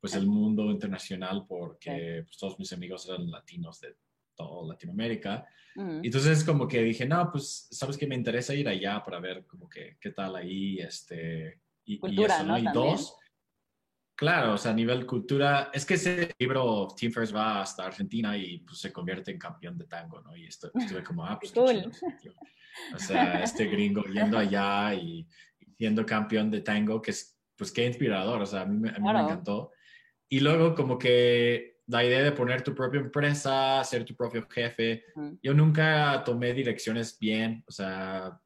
pues 0.00 0.16
el 0.16 0.26
mundo 0.26 0.72
internacional 0.72 1.46
porque 1.46 2.24
pues, 2.24 2.36
todos 2.36 2.58
mis 2.58 2.72
amigos 2.72 3.08
eran 3.08 3.30
latinos 3.30 3.80
de 3.80 3.94
toda 4.34 4.66
Latinoamérica. 4.66 5.46
Entonces 5.76 6.42
como 6.42 6.66
que 6.66 6.82
dije, 6.82 7.06
no, 7.06 7.30
pues 7.30 7.68
sabes 7.70 7.96
que 7.96 8.08
me 8.08 8.16
interesa 8.16 8.52
ir 8.52 8.66
allá 8.66 9.04
para 9.04 9.20
ver 9.20 9.46
como 9.46 9.68
que 9.68 9.98
qué 10.00 10.10
tal 10.10 10.34
ahí, 10.34 10.80
este, 10.80 11.60
y, 11.84 11.98
cultura, 11.98 12.42
¿no? 12.42 12.58
Y 12.58 12.64
dos, 12.74 13.14
claro, 14.20 14.52
o 14.52 14.58
sea, 14.58 14.72
a 14.72 14.74
nivel 14.74 15.06
cultura, 15.06 15.70
es 15.72 15.86
que 15.86 15.94
ese 15.94 16.30
libro 16.38 16.88
Team 16.94 17.10
First 17.10 17.34
va 17.34 17.62
hasta 17.62 17.86
Argentina 17.86 18.36
y 18.36 18.58
pues 18.58 18.78
se 18.78 18.92
convierte 18.92 19.30
en 19.30 19.38
campeón 19.38 19.78
de 19.78 19.86
tango, 19.86 20.20
¿no? 20.20 20.36
Y 20.36 20.44
esto, 20.44 20.70
estuve 20.74 21.02
como, 21.02 21.24
ah, 21.24 21.38
pues 21.40 21.52
cool. 21.52 21.90
O 22.94 22.98
sea, 22.98 23.42
este 23.42 23.64
gringo 23.64 24.02
yendo 24.04 24.36
allá 24.36 24.92
y, 24.92 25.26
siendo 25.78 26.04
campeón 26.04 26.50
de 26.50 26.60
tango, 26.60 27.00
que 27.00 27.12
es, 27.12 27.40
pues 27.56 27.72
qué 27.72 27.86
inspirador, 27.86 28.42
o 28.42 28.46
sea, 28.46 28.60
a 28.60 28.66
mí, 28.66 28.78
me 28.78 28.90
encantó. 28.90 29.72
Y 30.28 30.40
luego 30.40 30.74
como 30.74 30.98
que 30.98 31.78
la 31.86 32.04
idea 32.04 32.22
de 32.22 32.32
poner 32.32 32.60
tu 32.60 32.74
propia 32.74 33.00
empresa, 33.00 33.82
ser 33.84 34.04
tu 34.04 34.14
propio 34.14 34.46
jefe, 34.50 35.02
yo 35.42 35.54
nunca 35.54 36.22
tomé 36.26 36.52
direcciones 36.52 37.18
bien, 37.18 37.64
o 37.66 37.72
sea, 37.72 38.38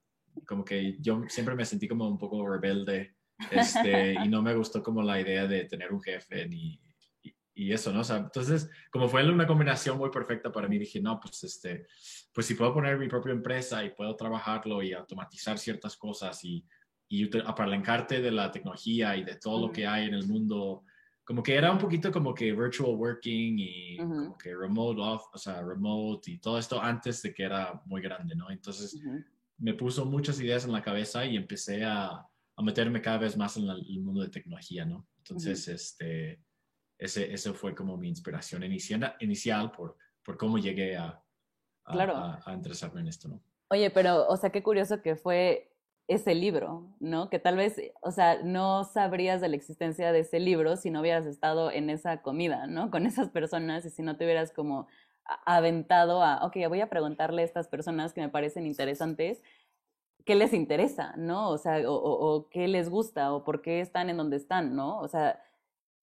como 0.47 0.64
que 0.64 0.97
yo 1.00 1.25
siempre 1.26 1.57
me 1.57 1.64
sentí 1.64 1.88
como 1.88 2.07
un 2.07 2.16
poco 2.16 2.49
rebelde 2.49 3.16
este, 3.50 4.14
y 4.14 4.29
no 4.29 4.43
me 4.43 4.55
gustó 4.55 4.83
como 4.83 5.03
la 5.03 5.21
idea 5.21 5.47
de 5.47 5.64
tener 5.64 5.93
un 5.93 6.03
jefe 6.03 6.47
ni, 6.49 6.81
y 7.55 7.73
eso, 7.73 7.93
¿no? 7.93 8.00
O 8.00 8.05
sea, 8.05 8.17
entonces, 8.17 8.69
como 8.91 9.09
fue 9.09 9.29
una 9.29 9.47
combinación 9.47 9.97
muy 9.97 10.11
perfecta 10.11 10.50
para 10.50 10.69
mí, 10.69 10.76
dije, 10.76 11.00
no, 11.00 11.21
pues, 11.21 11.45
este, 11.45 11.87
pues 12.33 12.47
si 12.47 12.55
puedo 12.55 12.75
poner 12.75 12.99
mi 12.99 13.09
propia 13.09 13.33
empresa 13.33 13.85
y 13.85 13.91
puedo 13.91 14.17
trabajarlo 14.17 14.83
y 14.83 14.93
automatizar 14.93 15.57
ciertas 15.59 15.97
cosas 15.97 16.45
y, 16.45 16.67
y 17.09 17.31
apalancarte 17.47 18.21
de 18.21 18.33
la 18.33 18.50
tecnología 18.50 19.17
y 19.17 19.25
de 19.25 19.37
todo 19.37 19.69
lo 19.69 19.73
que 19.73 19.87
hay 19.87 20.09
en 20.09 20.14
el 20.14 20.26
mundo, 20.26 20.83
como 21.23 21.43
que 21.43 21.55
era 21.55 21.71
un 21.71 21.79
poquito 21.79 22.11
como 22.11 22.35
que 22.35 22.53
virtual 22.53 22.97
working 22.97 23.57
y 23.59 23.97
como 23.99 24.37
que 24.37 24.55
remote 24.55 25.00
off, 25.00 25.26
o 25.33 25.38
sea, 25.38 25.62
remote 25.62 26.33
y 26.33 26.38
todo 26.38 26.59
esto 26.59 26.83
antes 26.83 27.23
de 27.23 27.33
que 27.33 27.45
era 27.45 27.81
muy 27.87 28.03
grande, 28.03 28.35
¿no? 28.35 28.50
Entonces, 28.50 29.00
me 29.59 29.75
puso 29.75 30.05
muchas 30.05 30.41
ideas 30.41 30.64
en 30.64 30.73
la 30.73 30.83
cabeza 30.83 31.25
y 31.25 31.37
empecé 31.37 31.85
a, 31.85 32.26
a 32.56 32.62
meterme 32.62 33.00
cada 33.00 33.18
vez 33.18 33.37
más 33.37 33.56
en 33.56 33.68
el 33.68 34.00
mundo 34.00 34.23
de 34.23 34.28
tecnología, 34.28 34.84
¿no? 34.84 35.06
Entonces, 35.18 35.68
este 35.68 36.40
ese, 36.99 37.32
ese 37.32 37.52
fue 37.52 37.75
como 37.75 37.96
mi 37.96 38.08
inspiración 38.08 38.62
inicial, 38.62 39.14
inicial 39.20 39.70
por, 39.73 39.96
por 40.23 40.37
cómo 40.37 40.58
llegué 40.58 40.96
a, 40.96 41.20
a, 41.84 42.40
a, 42.46 42.52
interesarme 42.54 43.00
en 43.00 43.08
esto, 43.08 43.28
¿no? 43.28 43.42
Oye, 43.68 43.90
pero, 43.90 44.26
o 44.28 44.37
sea, 44.37 44.50
qué 44.50 44.62
curioso 44.62 45.02
que 45.02 45.16
fue 45.16 45.70
ese 46.06 46.34
libro, 46.34 46.94
¿no? 47.00 47.30
Que 47.30 47.38
tal 47.38 47.56
vez, 47.56 47.80
o 48.02 48.11
sea, 48.11 48.42
no 48.42 48.84
sabrías 48.84 49.40
de 49.40 49.49
la 49.49 49.56
existencia 49.56 50.12
de 50.12 50.20
ese 50.20 50.38
libro 50.38 50.76
si 50.76 50.90
no 50.90 51.00
hubieras 51.00 51.26
estado 51.26 51.70
en 51.70 51.90
esa 51.90 52.23
comida, 52.23 52.66
¿no? 52.66 52.90
Con 52.90 53.06
esas 53.06 53.30
personas 53.30 53.84
y 53.84 53.90
si 53.90 54.02
no 54.02 54.16
te 54.16 54.25
hubieras 54.25 54.52
como 54.52 54.87
aventado 55.46 56.23
a, 56.23 56.44
ok, 56.44 56.56
voy 56.68 56.82
a 56.82 56.90
preguntarle 56.90 57.42
a 57.42 57.44
estas 57.46 57.68
personas 57.68 58.12
que 58.12 58.20
me 58.20 58.28
parecen 58.28 58.66
interesantes, 58.66 59.42
¿qué 60.25 60.35
les 60.35 60.52
interesa, 60.52 61.14
¿no? 61.16 61.50
O 61.50 61.59
sea, 61.59 61.78
o, 61.88 61.95
o 61.95 62.49
qué 62.49 62.69
les 62.69 62.88
gusta 62.88 63.33
o 63.33 63.45
por 63.45 63.62
qué 63.62 63.81
están 63.81 64.11
en 64.11 64.16
donde 64.16 64.37
están, 64.37 64.75
¿no? 64.75 64.99
O 65.00 65.09
sea, 65.09 65.40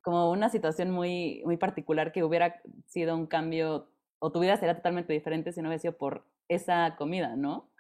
como 0.02 0.32
una 0.32 0.50
situación 0.50 0.92
muy, 0.92 1.42
muy 1.46 1.58
particular 1.58 2.12
que 2.12 2.24
hubiera 2.24 2.62
sido 2.88 3.16
un 3.16 3.28
cambio 3.28 3.92
o 4.20 4.32
tu 4.32 4.40
vida 4.40 4.58
sería 4.58 4.76
totalmente 4.76 5.14
diferente 5.14 5.52
si 5.52 5.62
no 5.62 5.70
hubiera 5.70 5.82
sido 5.82 5.98
por 5.98 6.26
esa 6.48 6.96
comida, 6.98 7.36
¿no? 7.36 7.72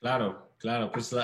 Claro, 0.00 0.54
claro, 0.58 0.90
pues 0.90 1.14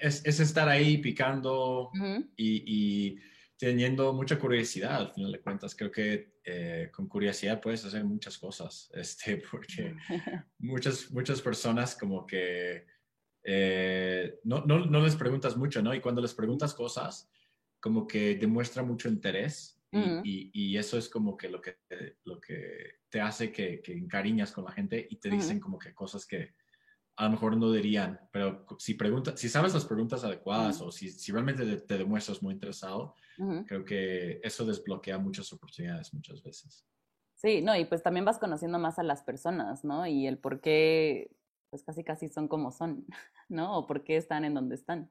es, 0.00 0.24
es, 0.24 0.40
estar 0.40 0.68
ahí 0.68 0.98
picando 0.98 1.90
y, 2.36 2.64
y, 2.66 3.20
teniendo 3.56 4.12
mucha 4.12 4.38
curiosidad, 4.38 4.96
al 4.96 5.12
final 5.12 5.32
de 5.32 5.40
cuentas, 5.40 5.76
creo 5.76 5.92
que 5.92 6.34
eh, 6.44 6.90
con 6.92 7.06
curiosidad 7.06 7.60
puedes 7.60 7.84
hacer 7.84 8.04
muchas 8.04 8.36
cosas, 8.38 8.90
este, 8.94 9.42
porque 9.50 9.94
muchas, 10.58 11.10
muchas 11.12 11.40
personas 11.40 11.94
como 11.94 12.26
que 12.26 12.86
eh, 13.44 14.40
no, 14.44 14.64
no, 14.64 14.86
no 14.86 15.02
les 15.02 15.16
preguntas 15.16 15.56
mucho, 15.56 15.82
¿no? 15.82 15.94
Y 15.94 16.00
cuando 16.00 16.22
les 16.22 16.34
preguntas 16.34 16.74
cosas, 16.74 17.30
como 17.78 18.06
que 18.06 18.36
demuestra 18.36 18.82
mucho 18.82 19.08
interés 19.08 19.78
y, 20.24 20.50
y, 20.52 20.76
eso 20.76 20.98
es 20.98 21.08
como 21.08 21.36
que 21.36 21.48
lo 21.48 21.60
que, 21.60 21.76
lo 22.24 22.40
que 22.40 22.96
te 23.08 23.20
hace 23.20 23.52
que, 23.52 23.80
que 23.80 23.92
encariñas 23.92 24.50
con 24.50 24.64
la 24.64 24.72
gente 24.72 25.06
y 25.08 25.16
te 25.18 25.30
dicen 25.30 25.60
como 25.60 25.78
que 25.78 25.94
cosas 25.94 26.26
que 26.26 26.54
a 27.16 27.24
lo 27.24 27.30
mejor 27.30 27.56
no 27.56 27.70
dirían, 27.70 28.18
pero 28.32 28.66
si 28.78 28.94
preguntas, 28.94 29.38
si 29.38 29.48
sabes 29.48 29.72
las 29.72 29.84
preguntas 29.84 30.24
adecuadas 30.24 30.80
o 30.80 30.90
si, 30.90 31.10
si, 31.10 31.30
realmente 31.30 31.64
te, 31.76 31.98
demuestras 31.98 32.42
muy 32.42 32.54
interesado, 32.54 33.14
creo 33.66 33.84
que 33.84 34.40
eso 34.42 34.64
desbloquea 34.64 35.18
muchas 35.18 35.52
oportunidades 35.52 36.12
muchas 36.12 36.42
veces. 36.42 36.84
Sí, 37.36 37.62
no, 37.62 37.76
y 37.76 37.84
pues 37.84 38.02
también 38.02 38.24
vas 38.24 38.38
conociendo 38.38 38.78
más 38.78 38.98
a 38.98 39.02
las 39.02 39.22
personas, 39.22 39.84
¿no? 39.84 40.06
Y 40.06 40.26
el 40.26 40.38
por 40.38 40.60
qué, 40.60 41.30
pues 41.74 41.82
casi 41.82 42.04
casi 42.04 42.28
son 42.28 42.46
como 42.46 42.70
son, 42.70 43.04
¿no? 43.48 43.76
O 43.76 43.86
por 43.88 44.04
qué 44.04 44.16
están 44.16 44.44
en 44.44 44.54
donde 44.54 44.76
están. 44.76 45.10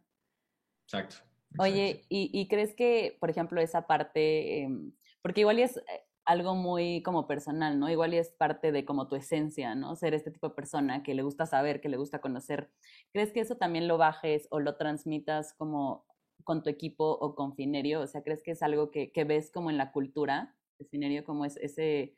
Exacto. 0.85 1.17
Oye, 1.59 2.05
¿y, 2.07 2.47
crees 2.47 2.73
que, 2.73 3.17
por 3.19 3.29
ejemplo, 3.29 3.59
esa 3.59 3.85
parte, 3.85 4.63
em, 4.63 4.93
porque 5.21 5.41
igual 5.41 5.59
es 5.59 5.75
eh, 5.75 5.81
algo 6.23 6.55
muy 6.55 7.03
como 7.03 7.27
personal, 7.27 7.77
¿no? 7.77 7.89
Igual 7.89 8.13
es 8.13 8.29
parte 8.29 8.71
de 8.71 8.85
como 8.85 9.09
tu 9.09 9.17
esencia, 9.17 9.75
¿no? 9.75 9.97
Ser 9.97 10.13
este 10.13 10.31
tipo 10.31 10.47
de 10.47 10.55
persona 10.55 11.03
que 11.03 11.13
le 11.13 11.21
gusta 11.21 11.45
saber, 11.45 11.81
que 11.81 11.89
le 11.89 11.97
gusta 11.97 12.21
conocer. 12.21 12.71
¿Crees 13.11 13.33
que 13.33 13.41
eso 13.41 13.57
también 13.57 13.89
lo 13.89 13.97
bajes 13.97 14.47
o 14.51 14.61
lo 14.61 14.77
transmitas 14.77 15.53
como 15.53 16.05
con 16.45 16.63
tu 16.63 16.69
equipo 16.69 17.11
o 17.11 17.35
con 17.35 17.55
Finerio? 17.55 17.99
O 17.99 18.07
sea, 18.07 18.23
¿crees 18.23 18.41
que 18.41 18.51
es 18.51 18.63
algo 18.63 18.89
que, 18.89 19.11
que 19.11 19.25
ves 19.25 19.51
como 19.51 19.69
en 19.69 19.77
la 19.77 19.91
cultura 19.91 20.55
de 20.79 20.85
Finerio, 20.85 21.25
como 21.25 21.43
es 21.43 21.57
ese, 21.57 22.15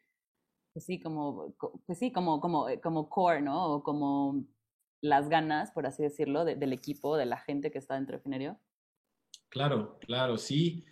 pues 0.75 0.83
sí, 0.83 0.99
como, 0.99 1.55
pues 1.85 1.97
sí, 1.97 2.11
como, 2.11 2.41
como, 2.41 2.67
eh, 2.67 2.81
como 2.81 3.07
core, 3.07 3.41
¿no? 3.41 3.75
O 3.75 3.81
como 3.81 4.45
las 4.99 5.29
ganas, 5.29 5.71
por 5.71 5.87
así 5.87 6.03
decirlo, 6.03 6.43
del 6.43 6.73
equipo, 6.73 7.15
de 7.15 7.25
la 7.25 7.37
gente 7.37 7.71
que 7.71 7.77
está 7.77 7.95
dentro 7.95 8.17
de 8.17 8.21
Finerio. 8.21 8.59
Claro, 9.47 9.97
claro, 9.99 10.37
sí. 10.37 10.83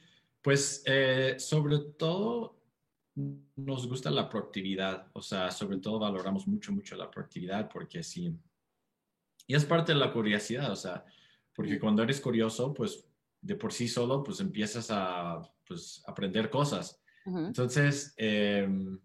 Pues 0.41 0.83
eh, 0.85 1.35
sobre 1.37 1.79
todo 1.97 2.61
nos 3.57 3.89
gusta 3.89 4.09
la 4.09 4.29
proactividad, 4.29 5.07
o 5.11 5.21
sea, 5.21 5.51
sobre 5.51 5.79
todo 5.79 5.99
valoramos 5.99 6.47
mucho, 6.47 6.71
mucho 6.71 6.95
la 6.95 7.11
proactividad 7.11 7.69
porque 7.69 8.03
sí, 8.03 8.33
y 9.47 9.53
es 9.53 9.65
parte 9.65 9.91
de 9.91 9.99
la 9.99 10.13
curiosidad, 10.13 10.71
o 10.71 10.77
sea, 10.77 11.03
porque 11.53 11.77
cuando 11.77 12.03
eres 12.03 12.21
curioso, 12.21 12.73
pues 12.73 13.05
de 13.41 13.55
por 13.55 13.73
sí 13.73 13.89
solo, 13.89 14.23
pues 14.23 14.39
empiezas 14.39 14.87
a 14.91 15.41
pues, 15.67 16.01
aprender 16.07 16.49
cosas. 16.49 17.03
Entonces, 17.25 18.13
em, 18.15 18.97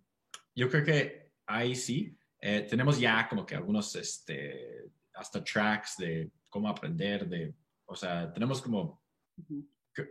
yo 0.59 0.69
creo 0.69 0.85
que 0.85 1.31
ahí 1.47 1.77
sí, 1.77 2.19
eh, 2.41 2.67
tenemos 2.69 2.99
ya 2.99 3.29
como 3.29 3.47
que 3.47 3.55
algunos, 3.55 3.95
este, 3.95 4.91
hasta 5.15 5.45
tracks 5.45 5.97
de 5.99 6.33
cómo 6.49 6.69
aprender, 6.69 7.29
de, 7.29 7.55
o 7.87 7.95
sea, 7.95 8.33
tenemos 8.33 8.61
como 8.61 9.01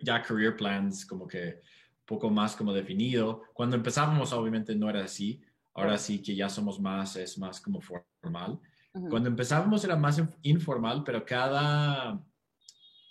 ya 0.01 0.21
career 0.21 0.55
plans 0.55 1.05
como 1.05 1.27
que 1.27 1.59
poco 2.05 2.29
más 2.29 2.55
como 2.55 2.71
definido. 2.71 3.43
Cuando 3.53 3.75
empezábamos 3.75 4.31
obviamente 4.31 4.73
no 4.73 4.89
era 4.89 5.03
así, 5.03 5.41
ahora 5.73 5.97
sí 5.97 6.21
que 6.21 6.33
ya 6.33 6.47
somos 6.47 6.79
más, 6.79 7.17
es 7.17 7.37
más 7.37 7.59
como 7.59 7.81
formal. 7.81 8.57
Cuando 9.09 9.27
empezábamos 9.29 9.83
era 9.83 9.97
más 9.97 10.21
informal, 10.43 11.03
pero 11.03 11.25
cada, 11.25 12.23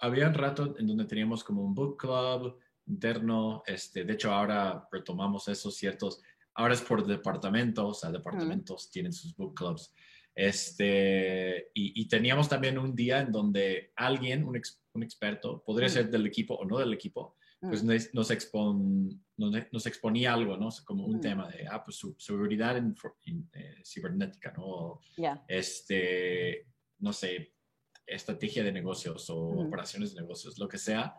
había 0.01 0.27
un 0.27 0.35
rato 0.35 0.75
en 0.79 0.87
donde 0.87 1.05
teníamos 1.05 1.45
como 1.45 1.63
un 1.63 1.75
book 1.75 1.99
club 1.99 2.59
interno, 2.87 3.63
este, 3.67 4.05
de 4.05 4.15
hecho 4.15 4.33
ahora 4.33 4.89
retomamos 4.91 5.47
esos 5.49 5.77
ciertos, 5.77 6.23
ahora 6.57 6.75
es 6.75 6.81
por 6.81 7.07
departamentos, 7.07 7.85
o 7.85 7.95
sea, 7.95 8.11
departamentos 8.11 8.91
tienen 8.91 9.13
sus 9.13 9.37
book 9.37 9.55
clubs. 9.55 9.93
Este, 10.35 11.71
y, 11.73 12.07
teníamos 12.09 12.49
también 12.49 12.77
un 12.77 12.95
día 12.95 13.21
en 13.21 13.33
donde 13.33 13.93
alguien, 13.97 14.45
un, 14.45 14.61
un 14.93 15.03
experto, 15.03 15.63
podría 15.65 15.89
ser 15.89 16.11
del 16.11 16.27
equipo 16.27 16.55
o 16.55 16.65
no 16.67 16.79
del 16.79 16.93
equipo, 16.93 17.37
pues 17.61 17.83
nos, 17.83 18.15
nos, 18.15 18.31
nos, 19.73 19.87
exponía 19.87 20.35
algo, 20.35 20.57
¿no? 20.57 20.69
Como 20.85 21.07
un 21.07 21.21
tema 21.21 21.49
de, 21.49 21.67
ah, 21.67 21.83
pues 21.83 21.97
su, 21.97 22.15
seguridad 22.19 22.77
en, 22.77 22.95
eh, 23.55 23.83
cibernética, 23.85 24.53
¿no? 24.57 25.01
Este, 25.49 26.67
no 26.99 27.13
sé, 27.13 27.55
estrategia 28.07 28.63
de 28.63 28.73
negocios 28.73 29.29
o 29.31 29.39
operaciones 29.39 30.15
de 30.15 30.21
negocios, 30.21 30.59
lo 30.59 30.69
que 30.69 30.79
sea. 30.79 31.15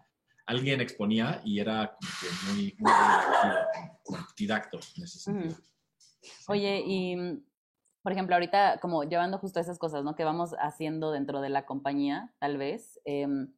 Alguien 0.48 0.82
exponía 0.82 1.42
y 1.46 1.60
era 1.60 1.96
como 1.96 2.12
que 2.20 2.52
muy, 2.52 2.76
muy 2.80 4.20
didacto 4.36 4.80
en 4.96 5.04
ese 5.04 5.20
sentido. 5.20 5.56
Oye, 6.48 6.82
y 6.86 7.44
por 8.08 8.14
ejemplo, 8.14 8.36
ahorita 8.36 8.80
como 8.80 9.04
llevando 9.04 9.38
justo 9.38 9.60
esas 9.60 9.78
cosas, 9.78 10.06
¿no? 10.06 10.16
Que 10.16 10.24
vamos 10.24 10.56
haciendo 10.60 11.12
dentro 11.12 11.42
de 11.42 11.50
la 11.50 11.66
compañía, 11.66 12.34
tal 12.40 12.58
vez. 12.58 13.02
Em, 13.04 13.54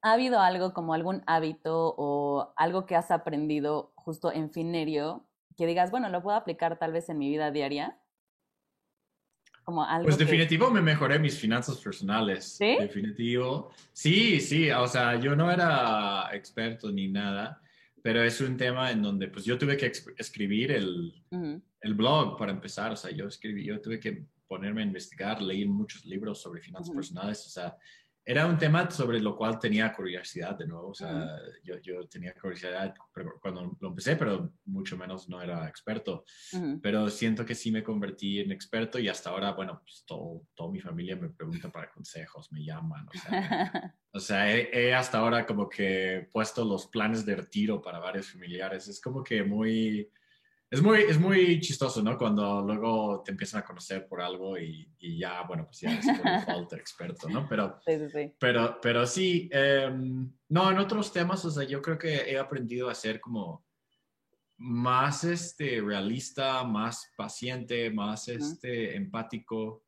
¿Ha 0.00 0.12
habido 0.14 0.40
algo 0.40 0.72
como 0.72 0.94
algún 0.94 1.22
hábito 1.26 1.94
o 1.98 2.54
algo 2.56 2.86
que 2.86 2.96
has 2.96 3.10
aprendido 3.10 3.92
justo 3.96 4.32
en 4.32 4.50
Finerio 4.50 5.28
que 5.58 5.66
digas, 5.66 5.90
bueno, 5.90 6.08
lo 6.08 6.22
puedo 6.22 6.36
aplicar 6.36 6.78
tal 6.78 6.92
vez 6.92 7.08
en 7.10 7.18
mi 7.18 7.28
vida 7.28 7.50
diaria? 7.50 8.01
Como 9.64 9.84
algo 9.84 10.04
pues 10.04 10.18
definitivo 10.18 10.70
me 10.70 10.80
mejoré 10.80 11.18
mis 11.18 11.38
finanzas 11.38 11.78
personales. 11.78 12.44
¿Sí? 12.44 12.76
Definitivo. 12.78 13.72
Sí, 13.92 14.40
sí, 14.40 14.70
o 14.70 14.88
sea, 14.88 15.18
yo 15.20 15.36
no 15.36 15.50
era 15.50 16.28
experto 16.32 16.90
ni 16.90 17.08
nada, 17.08 17.60
pero 18.02 18.22
es 18.22 18.40
un 18.40 18.56
tema 18.56 18.90
en 18.90 19.02
donde 19.02 19.28
pues 19.28 19.44
yo 19.44 19.56
tuve 19.56 19.76
que 19.76 19.92
escribir 20.18 20.72
el, 20.72 21.14
el 21.80 21.94
blog 21.94 22.36
para 22.36 22.50
empezar, 22.50 22.92
o 22.92 22.96
sea, 22.96 23.12
yo 23.12 23.28
escribí, 23.28 23.64
yo 23.64 23.80
tuve 23.80 24.00
que 24.00 24.24
ponerme 24.48 24.82
a 24.82 24.86
investigar, 24.86 25.40
leer 25.40 25.68
muchos 25.68 26.04
libros 26.04 26.42
sobre 26.42 26.60
finanzas 26.60 26.94
personales, 26.94 27.46
o 27.46 27.48
sea, 27.48 27.76
era 28.24 28.46
un 28.46 28.56
tema 28.56 28.88
sobre 28.90 29.20
lo 29.20 29.36
cual 29.36 29.58
tenía 29.58 29.92
curiosidad 29.92 30.56
de 30.56 30.66
nuevo, 30.66 30.90
o 30.90 30.94
sea, 30.94 31.26
yo, 31.64 31.78
yo, 31.80 32.06
tenía 32.06 32.32
curiosidad 32.34 32.94
cuando 33.40 33.76
lo 33.80 33.88
empecé, 33.88 34.14
pero 34.16 34.52
mucho 34.64 34.96
menos 34.96 35.28
no 35.28 35.42
era 35.42 35.68
experto, 35.68 36.24
pero 36.80 37.10
siento 37.10 37.44
que 37.44 37.54
sí 37.54 37.72
me 37.72 37.82
convertí 37.82 38.38
en 38.40 38.52
experto 38.52 38.98
y 38.98 39.08
hasta 39.08 39.30
ahora, 39.30 39.52
bueno, 39.52 39.80
pues 39.82 40.04
todo, 40.06 40.42
toda 40.54 40.70
mi 40.70 40.80
familia 40.80 41.16
me 41.16 41.30
pregunta 41.30 41.70
para 41.70 41.90
consejos, 41.90 42.52
me 42.52 42.64
llaman, 42.64 43.08
o 43.08 43.18
sea, 43.18 43.94
o 44.12 44.20
sea 44.20 44.52
he, 44.54 44.70
he, 44.72 44.94
hasta 44.94 45.18
ahora 45.18 45.44
como 45.44 45.68
que 45.68 46.28
puesto 46.32 46.64
los 46.64 46.86
planes 46.86 47.26
de 47.26 47.34
retiro 47.34 47.82
para 47.82 47.98
varios 47.98 48.30
familiares, 48.30 48.86
es 48.86 49.00
como 49.00 49.24
que 49.24 49.42
muy 49.42 50.08
es 50.72 50.80
muy, 50.80 51.00
es 51.00 51.20
muy 51.20 51.60
chistoso, 51.60 52.02
¿no? 52.02 52.16
Cuando 52.16 52.62
luego 52.62 53.22
te 53.22 53.30
empiezan 53.30 53.60
a 53.60 53.64
conocer 53.64 54.08
por 54.08 54.22
algo 54.22 54.56
y, 54.58 54.90
y 55.00 55.18
ya, 55.18 55.42
bueno, 55.42 55.66
pues 55.66 55.80
ya 55.80 55.92
eres 55.92 56.06
por 56.06 56.24
default 56.32 56.72
experto, 56.72 57.28
¿no? 57.28 57.46
Pero 57.46 57.78
sí, 57.84 57.98
sí, 57.98 58.08
sí. 58.08 58.34
Pero, 58.38 58.78
pero 58.80 59.06
sí 59.06 59.50
em, 59.52 60.32
no, 60.48 60.70
en 60.70 60.78
otros 60.78 61.12
temas, 61.12 61.44
o 61.44 61.50
sea, 61.50 61.64
yo 61.64 61.82
creo 61.82 61.98
que 61.98 62.14
he 62.14 62.38
aprendido 62.38 62.88
a 62.88 62.94
ser 62.94 63.20
como 63.20 63.66
más 64.56 65.24
este, 65.24 65.78
realista, 65.82 66.64
más 66.64 67.12
paciente, 67.18 67.90
más 67.90 68.28
este, 68.28 68.96
empático. 68.96 69.84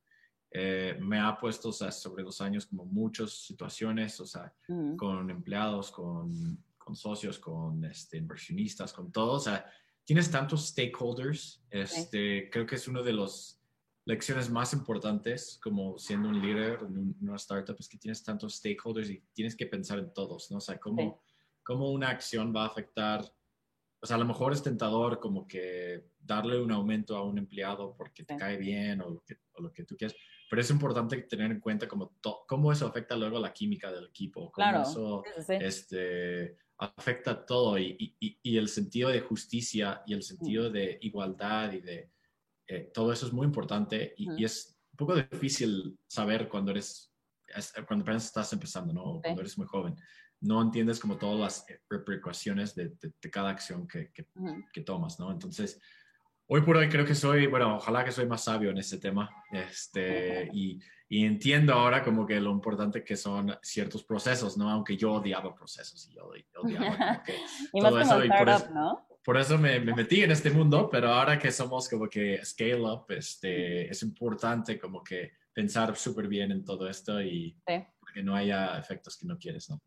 Eh, 0.51 0.99
me 1.01 1.19
ha 1.19 1.35
puesto, 1.39 1.71
o 1.71 1.73
sea, 1.73 1.91
sobre 1.91 2.25
los 2.25 2.43
años 2.43 2.67
como 2.67 2.85
muchas 2.85 3.33
situaciones, 3.33 4.21
o 4.21 4.27
sea, 4.27 4.53
con 4.99 5.31
empleados, 5.31 5.91
con, 5.91 6.63
con 6.77 6.95
socios, 6.95 7.39
con 7.39 7.87
este, 7.87 8.19
inversionistas, 8.19 8.93
con 8.93 9.11
todo, 9.11 9.33
o 9.33 9.41
sea, 9.41 9.65
tienes 10.05 10.31
tantos 10.31 10.69
stakeholders, 10.69 11.63
este, 11.71 12.51
creo 12.51 12.67
que 12.67 12.77
es 12.77 12.89
una 12.89 13.03
de 13.03 13.13
las 13.13 13.61
lecciones 14.05 14.51
más 14.51 14.73
importantes 14.75 15.59
como 15.63 15.99
siendo 15.99 16.29
un 16.29 16.43
líder 16.43 16.81
en 16.83 17.17
una 17.21 17.37
startup, 17.37 17.77
es 17.79 17.89
que 17.89 17.99
tienes 17.99 18.23
tantos 18.23 18.57
stakeholders 18.57 19.11
y 19.11 19.23
tienes 19.33 19.57
que 19.57 19.67
pensar 19.67 19.99
en 19.99 20.13
todos, 20.13 20.51
¿no? 20.51 20.59
O 20.59 20.61
sea, 20.61 20.79
cómo, 20.79 21.23
cómo 21.63 21.91
una 21.91 22.11
acción 22.11 22.55
va 22.55 22.65
a 22.65 22.67
afectar, 22.67 23.25
o 24.01 24.07
sea, 24.07 24.17
a 24.17 24.19
lo 24.19 24.27
mejor 24.27 24.53
es 24.53 24.63
tentador 24.63 25.21
como 25.21 25.49
que 25.49 26.05
darle 26.19 26.61
un 26.61 26.71
aumento 26.71 27.17
a 27.17 27.25
un 27.25 27.39
empleado 27.39 27.95
porque 27.97 28.25
te 28.25 28.37
cae 28.37 28.59
bien 28.59 29.01
o 29.01 29.09
lo, 29.09 29.25
que, 29.25 29.39
o 29.55 29.63
lo 29.63 29.73
que 29.73 29.85
tú 29.85 29.97
quieras, 29.97 30.17
pero 30.51 30.61
es 30.61 30.71
importante 30.71 31.17
tener 31.23 31.51
en 31.51 31.61
cuenta 31.61 31.89
como 31.89 32.15
cómo 32.47 32.71
eso 32.71 32.87
afecta 32.87 33.17
luego 33.17 33.39
la 33.39 33.55
química 33.55 33.91
del 33.91 34.07
equipo, 34.07 34.53
cómo 34.53 34.53
claro. 34.53 34.83
eso, 34.83 35.23
este, 35.49 36.59
afecta 36.85 37.45
todo 37.45 37.79
y, 37.79 38.15
y, 38.21 38.57
el 38.57 38.69
sentido 38.69 39.11
de 39.11 39.21
justicia 39.21 40.03
y 40.07 40.15
el 40.15 40.23
sentido 40.23 40.71
de 40.71 40.99
igualdad 41.03 41.73
y 41.73 41.81
de 41.81 42.11
eh, 42.67 42.91
todo 42.95 43.13
eso 43.13 43.27
es 43.27 43.33
muy 43.33 43.47
importante 43.47 44.15
y, 44.17 44.45
es 44.45 44.79
un 44.93 44.97
poco 44.97 45.15
difícil 45.17 45.99
saber 46.07 46.49
cuando 46.49 46.71
eres, 46.71 47.13
cuando 47.87 48.05
apenas 48.05 48.27
estás 48.27 48.53
empezando, 48.53 48.93
¿no? 48.93 49.05
O 49.05 49.23
cuando 49.23 49.41
eres 49.41 49.59
muy 49.59 49.67
joven. 49.67 49.97
No 50.41 50.61
entiendes 50.63 51.01
como 51.01 51.17
todas 51.17 51.41
las 51.41 51.71
eh, 51.71 51.81
repercusiones 51.89 52.75
de, 52.75 52.91
de, 53.01 53.31
cada 53.31 53.51
acción 53.51 53.87
que, 53.87 54.11
que, 54.13 54.29
que, 54.73 54.81
tomas, 54.83 55.19
¿no? 55.19 55.31
Entonces, 55.31 55.81
hoy 56.47 56.61
por 56.63 56.77
hoy 56.77 56.89
creo 56.89 57.05
que 57.05 57.15
soy, 57.15 57.47
bueno, 57.47 57.77
ojalá 57.77 58.05
que 58.05 58.13
soy 58.13 58.27
más 58.27 58.45
sabio 58.45 58.71
en 58.71 58.79
ese 58.79 58.99
tema 58.99 59.31
este, 59.53 60.49
y, 60.53 60.81
y 61.09 61.25
entiendo 61.25 61.73
ahora 61.73 62.03
como 62.03 62.27
que 62.27 62.41
lo 62.41 62.51
importante 62.51 63.03
que 63.05 63.17
son 63.17 63.57
ciertos 63.63 64.05
procesos, 64.05 64.57
¿no? 64.57 64.71
Aunque 64.71 64.97
yo 64.97 65.13
odiaba 65.13 65.55
procesos 65.55 66.09
y 66.09 66.15
yo 66.15 66.27
odiaba 66.63 67.23
que 67.23 67.35
y 67.73 67.81
todo 67.81 68.01
eso. 68.01 68.25
Y 68.25 68.29
por 68.29 68.49
eso, 68.49 68.71
¿no? 68.73 69.07
por 69.25 69.39
eso 69.39 69.57
me, 69.59 69.81
me, 69.81 69.95
metí 69.95 70.23
en 70.23 70.31
este 70.31 70.51
mundo, 70.51 70.89
pero 70.91 71.09
ahora 71.09 71.39
que 71.39 71.51
somos 71.51 71.89
como 71.89 72.09
que 72.09 72.45
scale 72.45 72.83
up, 72.83 73.07
este, 73.09 73.89
es 73.89 74.03
importante 74.03 74.79
como 74.79 75.03
que 75.03 75.33
pensar 75.53 75.97
súper 75.97 76.29
bien 76.29 76.53
en 76.53 76.65
todo 76.65 76.89
esto 76.89 77.23
y 77.23 77.57
que 78.13 78.23
no 78.23 78.37
haya 78.37 78.79
efectos 78.79 79.17
que 79.17 79.27
no 79.27 79.39
quieres, 79.39 79.71
¿no? 79.71 79.81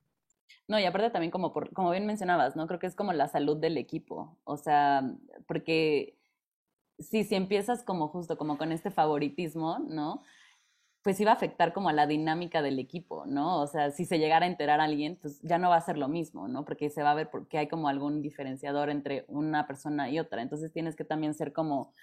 No, 0.67 0.77
y 0.77 0.83
aparte 0.83 1.11
también 1.11 1.31
como, 1.31 1.53
por, 1.53 1.71
como 1.71 1.91
bien 1.91 2.05
mencionabas, 2.05 2.57
¿no? 2.57 2.67
Creo 2.67 2.79
que 2.79 2.87
es 2.87 2.95
como 2.95 3.13
la 3.13 3.29
salud 3.29 3.57
del 3.57 3.77
equipo, 3.77 4.37
o 4.43 4.57
sea, 4.57 5.01
porque 5.47 6.16
sí, 6.99 7.23
si 7.23 7.35
empiezas 7.35 7.83
como 7.83 8.07
justo 8.07 8.37
como 8.37 8.57
con 8.57 8.71
este 8.71 8.91
favoritismo, 8.91 9.79
¿no? 9.79 10.23
pues 11.07 11.21
iba 11.21 11.31
a 11.31 11.35
afectar 11.35 11.71
como 11.71 11.87
a 11.87 11.93
la 11.93 12.05
dinámica 12.05 12.61
del 12.61 12.79
equipo, 12.79 13.25
¿no? 13.25 13.61
O 13.61 13.67
sea, 13.67 13.91
si 13.91 14.03
se 14.03 14.19
llegara 14.19 14.45
a 14.45 14.49
enterar 14.49 14.81
a 14.81 14.83
alguien, 14.83 15.17
pues 15.21 15.39
ya 15.41 15.57
no 15.57 15.69
va 15.69 15.77
a 15.77 15.81
ser 15.81 15.97
lo 15.97 16.09
mismo, 16.09 16.49
¿no? 16.49 16.65
Porque 16.65 16.89
se 16.89 17.01
va 17.01 17.11
a 17.11 17.15
ver 17.15 17.29
porque 17.29 17.57
hay 17.57 17.69
como 17.69 17.87
algún 17.87 18.21
diferenciador 18.21 18.89
entre 18.89 19.23
una 19.29 19.67
persona 19.67 20.09
y 20.09 20.19
otra. 20.19 20.41
Entonces 20.41 20.73
tienes 20.73 20.97
que 20.97 21.05
también 21.05 21.33
ser 21.33 21.53
como, 21.53 21.93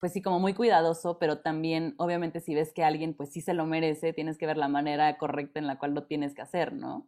pues 0.00 0.14
sí, 0.14 0.22
como 0.22 0.40
muy 0.40 0.54
cuidadoso, 0.54 1.18
pero 1.18 1.40
también, 1.40 1.94
obviamente, 1.98 2.40
si 2.40 2.54
ves 2.54 2.72
que 2.72 2.84
alguien, 2.84 3.12
pues 3.12 3.32
sí 3.32 3.42
se 3.42 3.52
lo 3.52 3.66
merece, 3.66 4.14
tienes 4.14 4.38
que 4.38 4.46
ver 4.46 4.56
la 4.56 4.68
manera 4.68 5.18
correcta 5.18 5.58
en 5.58 5.66
la 5.66 5.78
cual 5.78 5.92
lo 5.92 6.04
tienes 6.04 6.34
que 6.34 6.40
hacer, 6.40 6.72
¿no? 6.72 7.06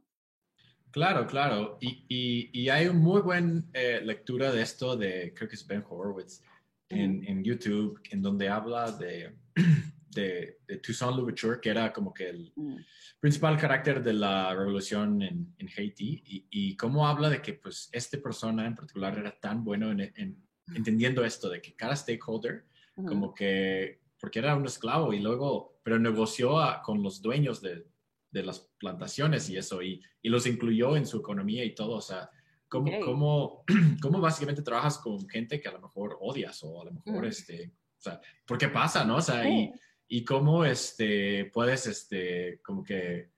Claro, 0.91 1.27
claro. 1.27 1.79
Y, 1.81 2.05
y, 2.09 2.51
y 2.53 2.69
hay 2.69 2.87
una 2.87 2.99
muy 2.99 3.23
buena 3.23 3.63
eh, 3.73 4.03
lectura 4.05 4.53
de 4.53 4.61
esto 4.61 4.95
de, 4.95 5.33
creo 5.35 5.49
que 5.49 5.55
es 5.55 5.67
Ben 5.67 5.83
Horowitz, 5.89 6.43
en, 6.91 7.25
en 7.27 7.45
YouTube, 7.45 8.01
en 8.11 8.23
donde 8.23 8.49
habla 8.49 8.93
de, 8.93 9.37
de, 10.11 10.59
de 10.67 10.77
Toussaint 10.79 11.17
Louverture, 11.17 11.61
que 11.61 11.71
era 11.71 11.93
como 11.93 12.13
que 12.13 12.29
el 12.31 12.53
Mm, 12.57 12.77
principal 13.21 13.57
carácter 13.57 14.03
de 14.03 14.13
la 14.15 14.55
revolución 14.55 15.23
en, 15.23 15.55
en 15.59 15.69
Haití, 15.77 16.23
y, 16.27 16.47
y 16.51 16.77
cómo 16.77 17.07
habla 17.07 17.29
de 17.31 17.41
que 17.43 17.55
pues 17.55 17.89
esta 17.93 18.19
persona 18.21 18.67
en 18.67 18.75
particular 18.75 19.17
era 19.19 19.39
tan 19.39 19.65
bueno 19.65 19.91
en, 19.93 20.01
en 20.01 20.45
entendiendo 20.75 21.25
esto, 21.25 21.49
de 21.49 21.61
que 21.63 21.75
cada 21.75 21.97
stakeholder, 21.97 22.67
ujú. 22.97 23.07
como 23.09 23.35
que, 23.35 24.01
porque 24.21 24.39
era 24.41 24.55
un 24.57 24.67
esclavo 24.67 25.13
y 25.15 25.21
luego, 25.21 25.81
pero 25.83 25.99
negoció 25.99 26.59
a- 26.61 26.83
con 26.83 27.03
los 27.03 27.23
dueños 27.23 27.61
de, 27.63 27.87
de 28.31 28.43
las 28.43 28.71
plantaciones 28.79 29.49
y 29.51 29.57
eso, 29.57 29.81
y, 29.83 30.03
y 30.21 30.29
los 30.29 30.47
incluyó 30.47 30.97
en 30.97 31.07
su 31.07 31.19
economía 31.19 31.65
y 31.65 31.75
todo, 31.75 31.93
o 31.97 32.01
sea, 32.03 32.29
cómo, 32.69 32.91
Ok. 32.99 33.05
cómo, 33.05 33.65
cómo 34.03 34.21
básicamente 34.21 34.63
trabajas 34.63 34.99
con 34.99 35.29
gente 35.29 35.61
que 35.61 35.69
a 35.69 35.73
lo 35.73 35.81
mejor 35.81 36.17
odias 36.21 36.63
o 36.63 36.81
a 36.81 36.85
lo 36.85 36.93
mejor, 36.93 37.17
Ujú. 37.17 37.27
este, 37.27 37.73
o 37.99 38.01
sea, 38.01 38.21
¿por 38.47 38.59
qué 38.59 38.69
pasa, 38.69 39.05
no? 39.05 39.17
O 39.17 39.23
sea, 39.23 39.49
y, 39.49 39.67
Sí. 39.67 39.73
y 40.09 40.25
cómo, 40.25 40.65
este, 40.65 41.47
puedes, 41.53 41.87
este, 41.87 42.61
como 42.63 42.83
que, 42.85 43.31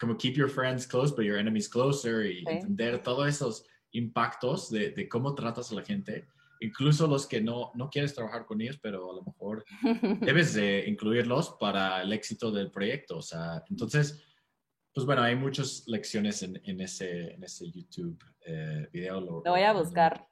como 0.00 0.16
keep 0.16 0.34
your 0.34 0.48
friends 0.48 0.86
close, 0.86 1.14
but 1.14 1.24
your 1.24 1.38
enemies 1.38 1.68
closer, 1.68 2.24
y 2.26 2.40
Sí. 2.40 2.46
entender 2.48 3.02
todos 3.02 3.28
esos 3.28 3.64
impactos 3.92 4.70
de, 4.70 4.90
de 4.90 5.08
cómo 5.08 5.34
tratas 5.34 5.70
a 5.72 5.74
la 5.74 5.82
gente, 5.84 6.26
incluso 6.60 7.06
los 7.06 7.26
que 7.26 7.40
no, 7.40 7.70
no 7.74 7.90
quieres 7.90 8.14
trabajar 8.14 8.46
con 8.46 8.60
ellos, 8.60 8.78
pero 8.82 9.10
a 9.10 9.14
lo 9.16 9.22
mejor 9.22 9.64
debes 10.20 10.54
de 10.54 10.84
incluirlos 10.88 11.56
para 11.60 12.02
el 12.02 12.12
éxito 12.12 12.50
del 12.50 12.70
proyecto. 12.70 13.18
O 13.18 13.22
sea, 13.22 13.62
entonces, 13.68 14.22
pues 14.94 15.06
bueno, 15.06 15.22
hay 15.22 15.36
muchas 15.36 15.84
lecciones 15.86 16.42
en, 16.42 16.60
en 16.64 16.80
ese, 16.80 17.34
en 17.34 17.44
ese 17.44 17.70
YouTube 17.70 18.18
eh, 18.46 18.88
video. 18.92 19.20
Lo, 19.20 19.42
Lo 19.44 19.50
voy 19.52 19.62
a 19.62 19.72
buscar. 19.72 20.26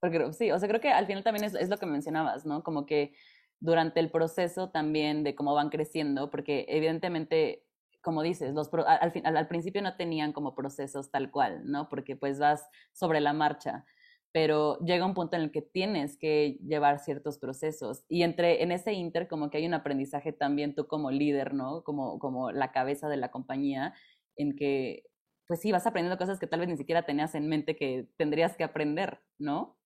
Porque 0.00 0.32
sí, 0.32 0.50
o 0.50 0.58
sea, 0.58 0.68
creo 0.68 0.80
que 0.80 0.90
al 0.90 1.06
final 1.06 1.24
también 1.24 1.44
es, 1.44 1.54
es 1.54 1.68
lo 1.70 1.78
que 1.78 1.86
mencionabas, 1.86 2.44
¿no? 2.44 2.62
Como 2.62 2.84
que 2.84 3.14
durante 3.58 4.00
el 4.00 4.10
proceso 4.10 4.70
también 4.70 5.24
de 5.24 5.34
cómo 5.34 5.54
van 5.54 5.70
creciendo, 5.70 6.28
porque 6.30 6.66
evidentemente, 6.68 7.64
como 8.02 8.22
dices, 8.22 8.52
los 8.52 8.68
pro- 8.68 8.86
al, 8.86 9.12
al, 9.24 9.36
al 9.38 9.48
principio 9.48 9.80
no 9.80 9.96
tenían 9.96 10.34
como 10.34 10.54
procesos 10.54 11.10
tal 11.10 11.30
cual, 11.30 11.62
¿no? 11.64 11.88
Porque 11.88 12.16
pues 12.16 12.38
vas 12.38 12.68
sobre 12.92 13.20
la 13.20 13.32
marcha, 13.32 13.86
pero 14.34 14.80
llega 14.80 15.06
un 15.06 15.14
punto 15.14 15.36
en 15.36 15.42
el 15.42 15.52
que 15.52 15.62
tienes 15.62 16.16
que 16.16 16.58
llevar 16.66 16.98
ciertos 16.98 17.38
procesos 17.38 18.04
y 18.08 18.24
entre 18.24 18.64
en 18.64 18.72
ese 18.72 18.92
inter 18.92 19.28
como 19.28 19.48
que 19.48 19.58
hay 19.58 19.66
un 19.66 19.74
aprendizaje 19.74 20.32
también 20.32 20.74
tú 20.74 20.88
como 20.88 21.12
líder, 21.12 21.54
¿no? 21.54 21.84
Como, 21.84 22.18
como 22.18 22.50
la 22.50 22.72
cabeza 22.72 23.08
de 23.08 23.16
la 23.16 23.30
compañía, 23.30 23.94
en 24.34 24.56
que 24.56 25.04
pues 25.46 25.60
sí, 25.60 25.70
vas 25.70 25.86
aprendiendo 25.86 26.18
cosas 26.18 26.40
que 26.40 26.48
tal 26.48 26.58
vez 26.58 26.68
ni 26.68 26.76
siquiera 26.76 27.06
tenías 27.06 27.36
en 27.36 27.48
mente 27.48 27.76
que 27.76 28.08
tendrías 28.16 28.56
que 28.56 28.64
aprender, 28.64 29.20
¿no? 29.38 29.78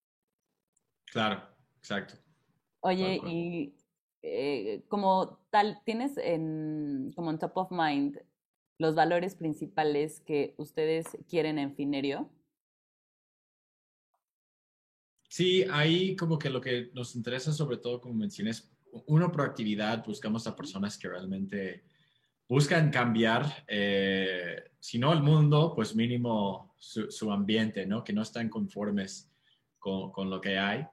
Claro, 1.13 1.43
exacto. 1.77 2.15
Oye, 2.81 3.21
y 3.27 3.77
eh, 4.23 4.87
como 4.89 5.41
tal, 5.51 5.83
¿tienes 5.85 6.17
en, 6.17 7.13
como 7.15 7.31
en 7.33 7.39
top 7.39 7.55
of 7.55 7.71
mind 7.71 8.19
los 8.79 8.95
valores 8.95 9.35
principales 9.35 10.21
que 10.21 10.55
ustedes 10.57 11.05
quieren 11.29 11.59
en 11.59 11.75
Finerio? 11.75 12.31
Sí, 15.29 15.65
ahí 15.71 16.17
como 16.17 16.39
que 16.39 16.49
lo 16.49 16.61
que 16.61 16.91
nos 16.95 17.15
interesa 17.15 17.53
sobre 17.53 17.77
todo, 17.77 18.01
como 18.01 18.15
mencioné, 18.15 18.53
uno, 19.07 19.31
proactividad. 19.31 20.05
Buscamos 20.05 20.47
a 20.47 20.57
personas 20.57 20.97
que 20.97 21.09
realmente 21.09 21.85
buscan 22.49 22.91
cambiar, 22.91 23.65
eh, 23.69 24.71
si 24.81 24.99
no 24.99 25.13
el 25.13 25.23
mundo, 25.23 25.75
pues 25.75 25.95
mínimo 25.95 26.75
su, 26.79 27.31
ambiente, 27.31 27.85
¿no? 27.85 28.03
Que 28.03 28.15
no 28.15 28.23
están 28.23 28.49
conformes 28.49 29.31
con, 29.79 30.31
lo 30.31 30.41
que 30.41 30.59
hay. 30.59 30.87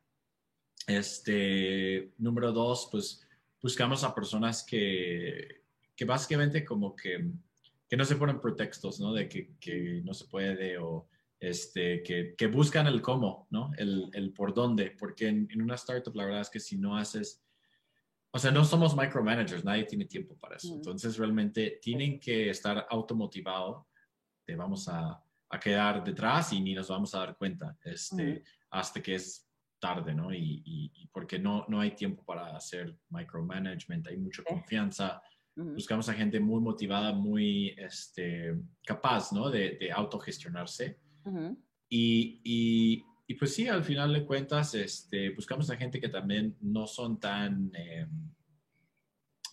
Este, 0.85 2.11
número 2.17 2.51
dos, 2.51 2.89
pues 2.91 3.25
buscamos 3.61 4.03
a 4.03 4.13
personas 4.13 4.63
que, 4.63 5.63
que 5.95 6.05
básicamente 6.05 6.65
como 6.65 6.93
que, 6.93 7.31
que 7.87 7.97
no 7.97 8.03
se 8.03 8.17
ponen 8.17 8.41
pretextos, 8.41 8.99
¿no? 8.99 9.13
De 9.13 9.29
que 9.29 10.01
no 10.03 10.13
se 10.13 10.25
puede 10.25 10.77
o 10.77 11.07
este, 11.39 12.01
que, 12.03 12.35
que 12.37 12.47
buscan 12.47 12.87
el 12.87 13.01
cómo, 13.01 13.47
¿no? 13.49 13.71
El, 13.77 14.09
el 14.13 14.33
por 14.33 14.53
dónde, 14.53 14.91
porque 14.97 15.27
en, 15.27 15.47
en, 15.51 15.61
una 15.61 15.75
startup 15.75 16.15
la 16.15 16.25
verdad 16.25 16.41
es 16.41 16.49
que 16.49 16.59
si 16.59 16.77
no 16.77 16.97
haces, 16.97 17.43
o 18.31 18.39
sea, 18.39 18.51
no 18.51 18.63
somos 18.63 18.95
micromanagers, 18.95 19.63
nadie 19.63 19.85
tiene 19.85 20.05
tiempo 20.05 20.37
para 20.37 20.55
eso. 20.57 20.73
Entonces 20.73 21.17
realmente 21.17 21.79
tienen 21.81 22.19
que 22.19 22.49
estar 22.49 22.85
automotivados, 22.89 23.85
te 24.45 24.55
vamos 24.55 24.87
a, 24.87 25.21
a, 25.49 25.59
quedar 25.59 26.03
detrás 26.03 26.53
y 26.53 26.61
ni 26.61 26.73
nos 26.73 26.89
vamos 26.89 27.13
a 27.15 27.19
dar 27.19 27.37
cuenta 27.37 27.77
este, 27.83 28.43
hasta 28.69 29.01
que 29.01 29.15
es 29.15 29.47
tarde, 29.79 30.13
¿no? 30.13 30.33
Y, 30.33 30.63
y, 30.65 30.91
y, 30.95 31.07
porque 31.07 31.37
no, 31.37 31.65
no 31.67 31.79
hay 31.79 31.91
tiempo 31.91 32.23
para 32.23 32.55
hacer 32.55 32.97
micromanagement, 33.09 34.07
hay 34.07 34.17
mucha 34.17 34.43
confianza. 34.43 35.21
Uh 35.55 35.63
-huh. 35.63 35.73
Buscamos 35.75 36.09
a 36.09 36.13
gente 36.13 36.39
muy 36.39 36.61
motivada, 36.61 37.13
muy 37.13 37.75
este, 37.77 38.55
capaz, 38.85 39.31
¿no? 39.31 39.49
De, 39.49 39.77
de 39.79 39.91
autogestionarse. 39.91 41.04
Uh 41.25 41.31
-huh. 41.31 41.57
y, 41.89 42.41
y, 42.43 43.03
y, 43.27 43.33
pues 43.35 43.53
sí, 43.55 43.67
al 43.67 43.83
final 43.83 44.13
de 44.13 44.25
cuentas, 44.25 44.75
este, 44.75 45.31
buscamos 45.31 45.69
a 45.69 45.75
gente 45.77 45.99
que 45.99 46.09
también 46.09 46.55
no 46.61 46.85
son 46.87 47.19
tan, 47.19 47.71
eh, 47.75 48.07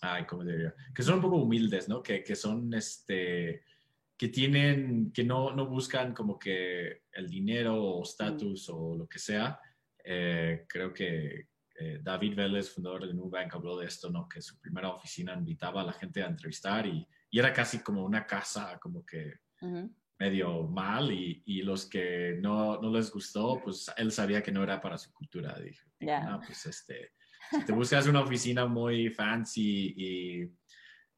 ay, 0.01 0.25
¿cómo 0.25 0.43
diría? 0.43 0.73
Que 0.93 1.01
son 1.03 1.15
un 1.15 1.21
poco 1.21 1.37
humildes, 1.37 1.89
¿no? 1.89 2.01
Que, 2.03 2.23
que 2.23 2.35
son, 2.35 2.73
este, 2.73 3.63
que 4.15 4.27
tienen, 4.29 5.11
que 5.11 5.23
no, 5.23 5.51
no 5.55 5.65
buscan 5.67 6.13
como 6.13 6.37
que 6.37 7.03
el 7.11 7.27
dinero 7.27 7.75
o 7.83 8.03
estatus 8.03 8.69
uh 8.69 8.73
-huh. 8.73 8.93
o 8.93 8.97
lo 8.97 9.07
que 9.07 9.19
sea. 9.19 9.59
Eh, 10.05 10.65
creo 10.67 10.93
que 10.93 11.47
eh, 11.79 11.99
David 12.03 12.35
Vélez, 12.35 12.69
fundador 12.69 13.07
de 13.07 13.13
Nubank, 13.13 13.55
habló 13.55 13.77
de 13.77 13.87
esto, 13.87 14.09
¿no? 14.11 14.27
Que 14.29 14.41
su 14.41 14.59
primera 14.59 14.89
oficina 14.89 15.33
invitaba 15.33 15.81
a 15.81 15.85
la 15.85 15.93
gente 15.93 16.21
a 16.21 16.27
entrevistar 16.27 16.85
y, 16.85 17.07
y 17.31 17.39
era 17.39 17.51
casi 17.51 17.79
como 17.79 18.05
una 18.05 18.25
casa, 18.27 18.77
como 18.79 19.03
que 19.03 19.33
uh 19.61 19.67
-huh. 19.67 19.89
Medio 20.19 20.63
mal 20.63 21.11
y, 21.11 21.41
y 21.45 21.61
los 21.63 21.85
que 21.85 22.37
no, 22.41 22.79
no, 22.81 22.91
les 22.91 23.11
gustó, 23.11 23.59
pues 23.63 23.91
él 23.97 24.11
sabía 24.11 24.41
que 24.41 24.51
no 24.51 24.63
era 24.63 24.79
para 24.79 24.97
su 24.97 25.11
cultura. 25.13 25.57
Dijo, 25.59 25.85
yeah. 25.99 26.23
no, 26.23 26.39
pues 26.39 26.65
este, 26.65 27.11
si 27.51 27.65
te 27.65 27.71
buscas 27.73 28.07
una 28.07 28.21
oficina 28.21 28.65
muy 28.65 29.09
fancy 29.09 29.93
y, 29.97 30.43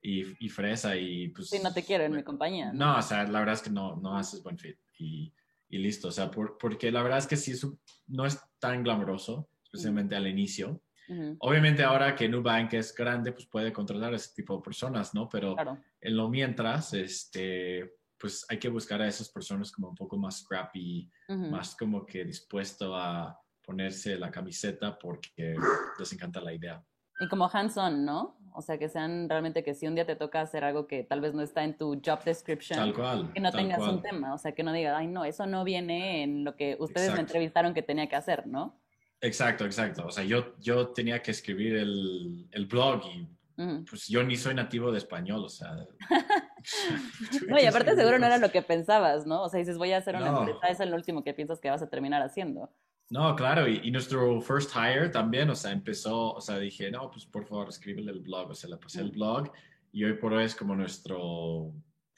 y, 0.02 0.46
y 0.46 0.50
fresa 0.50 0.96
y 0.96 1.30
pues... 1.30 1.50
Sí, 1.50 1.60
no 1.64 1.74
te 1.74 1.84
quiero 1.84 2.04
en 2.06 2.16
mi 2.16 2.24
compañía. 2.24 2.72
¿no? 2.72 2.94
no, 2.94 3.00
o 3.00 3.02
sea, 3.02 3.24
la 3.26 3.40
verdad 3.40 3.56
es 3.56 3.62
que 3.62 3.70
no, 3.70 3.96
no 3.98 4.18
haces 4.18 4.42
buen 4.42 4.58
fit 4.58 4.78
y, 4.98 5.34
y 5.70 5.78
listo, 5.78 6.08
o 6.08 6.12
sea, 6.12 6.32
por, 6.32 6.58
porque 6.58 6.92
la 6.92 7.04
verdad 7.04 7.20
es 7.20 7.28
que 7.28 7.36
sí, 7.38 7.52
es, 7.52 7.68
no 8.08 8.26
es 8.26 8.40
tan 8.60 8.84
glamoroso, 8.84 9.50
especialmente 9.64 10.16
-huh. 10.16 10.20
al 10.20 10.28
inicio. 10.28 10.82
Uh 11.08 11.14
-huh. 11.14 11.36
Obviamente 11.40 11.84
ahora 11.84 12.16
que 12.16 12.30
Nubank 12.30 12.74
es 12.74 12.94
grande, 12.96 13.32
pues 13.32 13.46
puede 13.46 13.72
contratar 13.72 14.14
a 14.14 14.16
ese 14.16 14.34
tipo 14.34 14.56
de 14.56 14.64
personas, 14.64 15.14
¿no? 15.14 15.28
Pero 15.30 15.54
claro. 15.54 15.78
en 16.02 16.18
lo 16.18 16.30
mientras, 16.30 16.94
este, 16.94 17.96
pues 18.18 18.46
hay 18.50 18.58
que 18.60 18.70
buscar 18.70 19.02
a 19.02 19.08
esas 19.08 19.30
personas 19.30 19.72
como 19.72 19.90
un 19.90 19.96
poco 19.96 20.18
más 20.18 20.40
scrappy, 20.40 21.10
Uh 21.30 21.34
-huh. 21.34 21.50
más 21.52 21.76
como 21.76 22.06
que 22.06 22.24
dispuesto 22.26 22.96
a 22.96 23.38
ponerse 23.66 24.18
la 24.18 24.30
camiseta 24.32 24.98
porque 24.98 25.56
les 26.00 26.14
encanta 26.14 26.40
la 26.42 26.54
idea. 26.54 26.84
Y 27.20 27.28
como 27.30 27.50
hands-on, 27.52 28.04
¿no? 28.06 28.38
O 28.54 28.62
sea, 28.62 28.78
que 28.78 28.88
sean 28.90 29.28
realmente 29.30 29.64
que 29.64 29.74
si 29.74 29.88
un 29.88 29.96
día 29.96 30.06
te 30.06 30.16
toca 30.16 30.42
hacer 30.42 30.64
algo 30.64 30.86
que 30.88 31.04
tal 31.04 31.20
vez 31.22 31.34
no 31.34 31.42
está 31.42 31.64
en 31.64 31.78
tu 31.78 32.00
job 32.06 32.24
description, 32.24 32.78
tal 32.78 32.94
cual, 32.94 33.32
que 33.34 33.40
no 33.40 33.52
tal 33.52 33.60
tengas 33.62 33.80
cual. 33.80 33.96
un 33.96 34.02
tema, 34.02 34.34
o 34.34 34.38
sea, 34.38 34.54
que 34.54 34.64
no 34.64 34.72
digas, 34.74 34.96
ay, 34.98 35.08
no, 35.08 35.24
eso 35.26 35.46
no 35.46 35.64
viene 35.64 36.24
en 36.24 36.44
lo 36.44 36.56
que 36.56 36.76
ustedes 36.80 37.08
Exacto. 37.08 37.16
me 37.16 37.22
entrevistaron 37.22 37.74
que 37.74 37.82
tenía 37.84 38.08
que 38.08 38.16
hacer, 38.16 38.46
¿no? 38.48 38.80
Exacto, 39.22 39.66
exacto. 39.66 40.06
O 40.06 40.12
sea, 40.12 40.24
yo, 40.26 40.56
yo 40.60 40.90
tenía 40.90 41.22
que 41.22 41.32
escribir 41.32 41.76
el, 41.78 42.48
el 42.52 42.66
blog 42.66 43.02
y 43.14 43.28
Uh 43.58 43.62
-huh. 43.64 43.90
pues 43.90 44.10
yo 44.10 44.22
ni 44.22 44.36
soy 44.36 44.54
nativo 44.54 44.92
de 44.92 44.98
español, 44.98 45.46
o 45.46 45.50
sea. 45.50 45.72
no, 47.48 47.60
y 47.60 47.66
aparte 47.66 47.96
seguro 47.96 48.20
no 48.20 48.26
era 48.26 48.38
lo 48.38 48.52
que 48.52 48.62
pensabas, 48.62 49.26
¿no? 49.26 49.44
O 49.44 49.50
sea, 49.50 49.60
dices, 49.60 49.78
voy 49.78 49.92
a 49.92 49.98
hacer 49.98 50.16
una 50.16 50.32
No. 50.32 50.40
empresa, 50.42 50.68
es 50.70 50.80
el 50.80 50.94
último 50.94 51.24
que 51.24 51.34
piensas 51.34 51.60
que 51.60 51.70
vas 51.70 51.82
a 51.82 51.90
terminar 51.90 52.22
haciendo. 52.22 52.70
No, 53.10 53.36
claro, 53.36 53.68
y, 53.68 53.82
y, 53.84 53.92
nuestro 53.92 54.42
first 54.42 54.72
hire 54.76 55.10
también, 55.10 55.50
o 55.52 55.56
sea, 55.56 55.72
empezó, 55.72 56.34
o 56.34 56.42
sea, 56.42 56.58
dije, 56.58 56.90
no, 56.90 57.12
pues 57.12 57.26
por 57.26 57.46
favor, 57.46 57.70
escríbele 57.70 58.12
el 58.12 58.22
blog, 58.22 58.50
o 58.50 58.56
sea, 58.56 58.70
le 58.70 58.78
pasé 58.78 59.02
el 59.02 59.12
blog 59.12 59.52
y 59.92 60.04
hoy 60.04 60.14
por 60.14 60.34
hoy 60.34 60.44
es 60.46 60.56
como 60.56 60.76
nuestro 60.76 61.72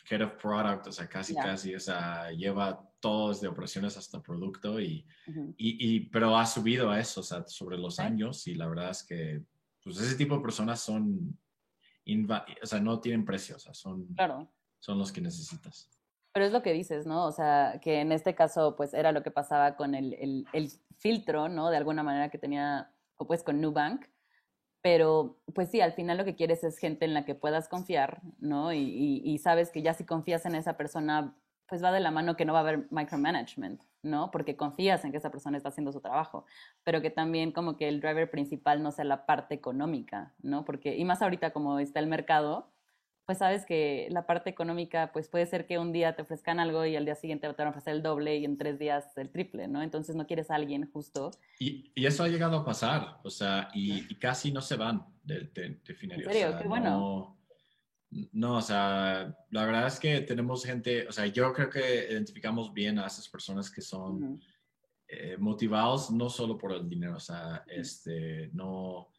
head 0.10 0.22
of 0.22 0.34
product, 0.42 0.88
o 0.88 0.92
sea, 0.94 1.08
casi, 1.10 1.34
Yeah. 1.34 1.44
casi, 1.44 1.76
o 1.76 1.80
sea, 1.80 2.32
lleva 2.32 2.82
todo 3.02 3.30
desde 3.30 3.48
operaciones 3.50 3.98
hasta 3.98 4.22
producto 4.22 4.80
y, 4.80 5.06
Uh 5.28 5.32
-huh. 5.32 5.54
y, 5.58 5.96
y, 5.96 6.00
pero 6.10 6.38
ha 6.38 6.46
subido 6.46 6.90
a 6.90 7.00
eso, 7.02 7.20
o 7.20 7.24
sea, 7.24 7.46
sobre 7.48 7.78
los 7.78 8.00
años 8.00 8.48
y 8.48 8.56
la 8.56 8.68
verdad 8.68 8.92
es 8.92 9.04
que, 9.04 9.42
pues 9.84 9.98
ese 10.00 10.16
tipo 10.16 10.36
de 10.36 10.42
personas 10.42 10.80
son, 10.80 11.38
o 12.62 12.66
sea, 12.66 12.80
no 12.80 13.00
tienen 13.00 13.26
precio, 13.26 13.56
o 13.56 13.60
sea, 13.60 13.74
son, 13.74 14.08
Claro. 14.16 14.48
son 14.80 14.98
los 14.98 15.12
que 15.12 15.22
necesitas. 15.22 15.90
Pero 16.34 16.46
es 16.46 16.52
lo 16.52 16.62
que 16.62 16.74
dices, 16.74 17.06
¿no? 17.06 17.26
O 17.26 17.32
sea, 17.32 17.80
que 17.82 18.00
en 18.00 18.12
este 18.12 18.36
caso, 18.36 18.76
pues 18.76 18.94
era 18.94 19.12
lo 19.12 19.24
que 19.24 19.32
pasaba 19.32 19.76
con 19.76 19.96
el, 19.96 20.14
el, 20.14 20.46
el 20.54 20.72
filtro, 20.98 21.50
¿no? 21.50 21.70
De 21.70 21.78
alguna 21.78 22.04
manera 22.04 22.30
que 22.30 22.38
tenía 22.38 22.92
pues 23.18 23.44
con 23.44 23.60
Nubank, 23.60 24.06
pero 24.82 25.42
pues 25.54 25.70
sí, 25.70 25.82
al 25.82 25.94
final 25.94 26.18
lo 26.18 26.26
que 26.26 26.36
quieres 26.36 26.64
es 26.64 26.78
gente 26.78 27.06
en 27.06 27.14
la 27.14 27.26
que 27.26 27.36
puedas 27.36 27.68
confiar, 27.68 28.22
¿no? 28.40 28.72
Y, 28.72 29.22
y, 29.26 29.38
sabes 29.40 29.72
que 29.72 29.82
ya 29.82 29.94
si 29.94 30.06
confías 30.06 30.46
en 30.46 30.56
esa 30.56 30.78
persona, 30.78 31.36
pues 31.68 31.84
va 31.84 31.92
de 31.92 32.00
la 32.00 32.12
mano 32.12 32.36
que 32.36 32.46
no 32.46 32.54
va 32.54 32.60
a 32.60 32.62
haber 32.62 32.88
micromanagement, 32.92 33.82
¿no? 34.02 34.32
Porque 34.32 34.56
confías 34.56 35.04
en 35.04 35.12
que 35.12 35.18
esa 35.18 35.32
persona 35.32 35.58
está 35.58 35.70
haciendo 35.70 35.92
su 35.92 36.00
trabajo, 36.00 36.46
pero 36.84 37.02
que 37.02 37.10
también 37.10 37.52
como 37.52 37.76
que 37.76 37.88
el 37.88 38.00
driver 38.00 38.30
principal 38.30 38.82
no 38.82 38.92
sea 38.92 39.06
la 39.06 39.26
parte 39.26 39.56
económica, 39.56 40.34
¿no? 40.42 40.64
Porque, 40.66 40.96
y 40.96 41.04
más 41.04 41.22
ahorita 41.22 41.52
como 41.52 41.80
está 41.80 42.00
el 42.00 42.08
mercado, 42.08 42.72
pues 43.26 43.40
sabes 43.40 43.66
que 43.66 44.08
la 44.10 44.26
parte 44.26 44.50
económica, 44.50 45.12
pues 45.12 45.28
puede 45.28 45.46
ser 45.46 45.68
que 45.68 45.78
un 45.78 45.92
día 45.92 46.16
te 46.16 46.22
ofrezcan 46.22 46.62
algo 46.62 46.86
y 46.86 46.96
al 46.96 47.04
día 47.04 47.16
siguiente 47.16 47.46
te 47.50 47.56
van 47.58 47.68
a 47.68 47.70
ofrecer 47.72 47.94
el 47.94 48.02
doble 48.02 48.38
y 48.38 48.46
en 48.46 48.58
tres 48.58 48.80
días 48.80 49.18
el 49.18 49.30
triple, 49.30 49.68
¿no? 49.68 49.82
Entonces 49.82 50.16
no 50.16 50.26
quieres 50.26 50.50
a 50.50 50.56
alguien 50.56 50.90
justo. 50.90 51.32
Y, 51.60 51.92
y 51.94 52.06
eso 52.06 52.24
ha 52.24 52.30
llegado 52.30 52.56
a 52.56 52.64
pasar, 52.64 53.20
o 53.24 53.30
sea, 53.30 53.68
y, 53.74 54.16
casi 54.16 54.54
no 54.54 54.62
se 54.62 54.78
van 54.78 55.06
de, 55.26 55.42
de, 55.42 55.82
de 55.86 55.98
¿En 56.00 56.24
serio? 56.24 56.58
Qué 56.58 56.70
bueno. 56.70 56.90
No, 56.90 57.37
o 58.42 58.62
sea, 58.62 59.36
la 59.52 59.66
verdad 59.66 59.88
es 59.88 60.00
que 60.00 60.22
tenemos 60.22 60.66
gente, 60.66 61.08
o 61.08 61.12
sea, 61.12 61.26
yo 61.28 61.52
creo 61.54 61.70
que 61.70 62.08
identificamos 62.12 62.74
bien 62.74 63.00
a 63.00 63.08
esas 63.08 63.28
personas 63.28 63.70
que 63.70 63.82
son 63.82 64.42
eh, 65.08 65.38
motivados 65.38 66.12
no 66.12 66.30
solo 66.30 66.58
por 66.58 66.72
el 66.74 66.88
dinero, 66.88 67.18
o 67.18 67.20
sea, 67.20 67.64
este, 67.68 68.50
no 68.54 69.10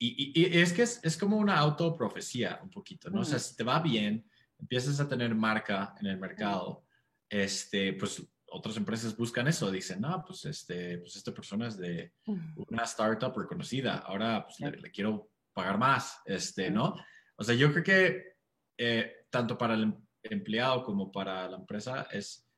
y, 0.00 0.56
es 0.56 0.72
que 0.72 0.82
es, 0.82 1.18
como 1.18 1.36
una 1.36 1.56
autoprofecía 1.58 2.60
un 2.62 2.70
poquito, 2.70 3.10
¿no? 3.10 3.22
O 3.22 3.24
sea, 3.24 3.38
si 3.38 3.56
te 3.56 3.64
va 3.64 3.80
bien, 3.80 4.24
empiezas 4.58 5.00
a 5.00 5.08
tener 5.08 5.34
marca 5.34 5.94
en 6.00 6.06
el 6.06 6.18
mercado, 6.18 6.84
este, 7.28 7.94
pues 7.94 8.24
otras 8.46 8.76
empresas 8.76 9.16
buscan 9.16 9.48
eso, 9.48 9.70
dicen, 9.70 10.00
no, 10.00 10.24
pues, 10.24 10.44
este, 10.44 10.98
pues 10.98 11.16
esta 11.16 11.34
persona 11.34 11.66
es 11.66 11.76
de 11.76 12.12
una 12.56 12.84
startup 12.84 13.36
reconocida, 13.36 13.98
ahora 13.98 14.46
pues, 14.46 14.60
le, 14.60 14.90
quiero 14.92 15.30
pagar 15.52 15.78
más, 15.78 16.20
este, 16.24 16.70
¿no? 16.70 16.94
O 17.34 17.42
sea, 17.42 17.56
yo 17.56 17.72
creo 17.72 17.84
que 17.84 18.37
eh, 18.78 19.26
tanto 19.30 19.58
para 19.58 19.74
el 19.74 19.82
em, 19.82 19.94
empleado 20.22 20.82
como 20.82 21.12
para 21.12 21.48
la 21.48 21.56
empresa 21.56 22.06
es, 22.10 22.48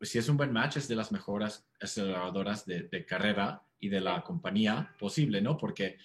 si 0.00 0.18
es 0.18 0.28
un 0.28 0.36
buen 0.36 0.52
match, 0.52 0.76
es 0.76 0.88
de 0.88 0.96
las 0.96 1.12
mejores 1.12 1.68
aceleradoras 1.80 2.64
de, 2.64 2.84
de 2.84 3.04
carrera 3.04 3.62
y 3.78 3.88
de 3.88 4.00
la 4.00 4.22
compañía 4.22 4.94
posible, 4.98 5.40
¿no? 5.40 5.56
Porque 5.56 5.98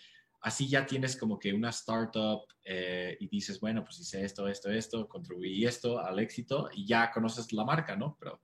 así 0.44 0.68
ya 0.68 0.86
tienes 0.86 1.16
como 1.16 1.40
que 1.40 1.54
una 1.54 1.70
startup 1.70 2.46
eh, 2.66 3.18
y 3.20 3.28
dices, 3.28 3.60
bueno, 3.60 3.84
pues 3.84 4.00
hice 4.00 4.24
esto, 4.24 4.48
esto, 4.48 4.70
esto, 4.70 5.08
contribuí 5.08 5.66
esto 5.66 6.00
al 6.00 6.20
éxito 6.20 6.70
y 6.74 6.86
ya 6.86 7.12
conoces 7.12 7.52
la 7.54 7.64
marca, 7.64 7.96
¿no? 7.96 8.18
Pero 8.20 8.42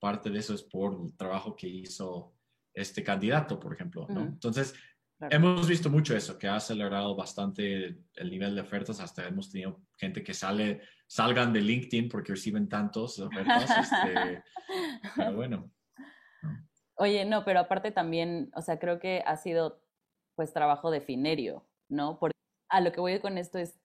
parte 0.00 0.30
de 0.30 0.38
eso 0.40 0.54
es 0.54 0.62
por 0.62 1.00
el 1.00 1.16
trabajo 1.16 1.54
que 1.54 1.68
hizo 1.68 2.34
este 2.74 3.02
candidato, 3.02 3.58
por 3.58 3.72
ejemplo, 3.72 4.06
¿no? 4.08 4.22
Entonces, 4.22 4.74
hemos 5.30 5.68
visto 5.68 5.90
mucho 5.90 6.16
eso, 6.16 6.38
que 6.38 6.48
ha 6.48 6.56
acelerado 6.56 7.14
bastante 7.16 7.98
el 8.14 8.30
nivel 8.30 8.54
de 8.54 8.60
ofertas, 8.60 9.00
hasta 9.00 9.26
hemos 9.26 9.50
tenido 9.50 9.80
gente 9.96 10.22
que 10.22 10.34
sale, 10.34 10.82
salgan 11.06 11.52
de 11.52 11.60
LinkedIn 11.60 12.08
porque 12.08 12.32
reciben 12.32 12.68
tantos 12.68 13.18
ofertas, 13.18 13.70
este, 13.70 14.42
pero 15.16 15.34
bueno. 15.34 15.70
Oye, 16.96 17.24
no, 17.24 17.44
pero 17.44 17.60
aparte 17.60 17.92
también, 17.92 18.50
o 18.54 18.62
sea, 18.62 18.78
creo 18.78 18.98
que 18.98 19.22
ha 19.24 19.36
sido 19.36 19.80
pues 20.34 20.52
trabajo 20.52 20.90
de 20.90 21.00
Finerio, 21.00 21.66
¿no? 21.88 22.18
Porque 22.18 22.36
a 22.68 22.80
lo 22.80 22.92
que 22.92 23.00
voy 23.00 23.18
con 23.20 23.38
esto 23.38 23.58
es 23.58 23.80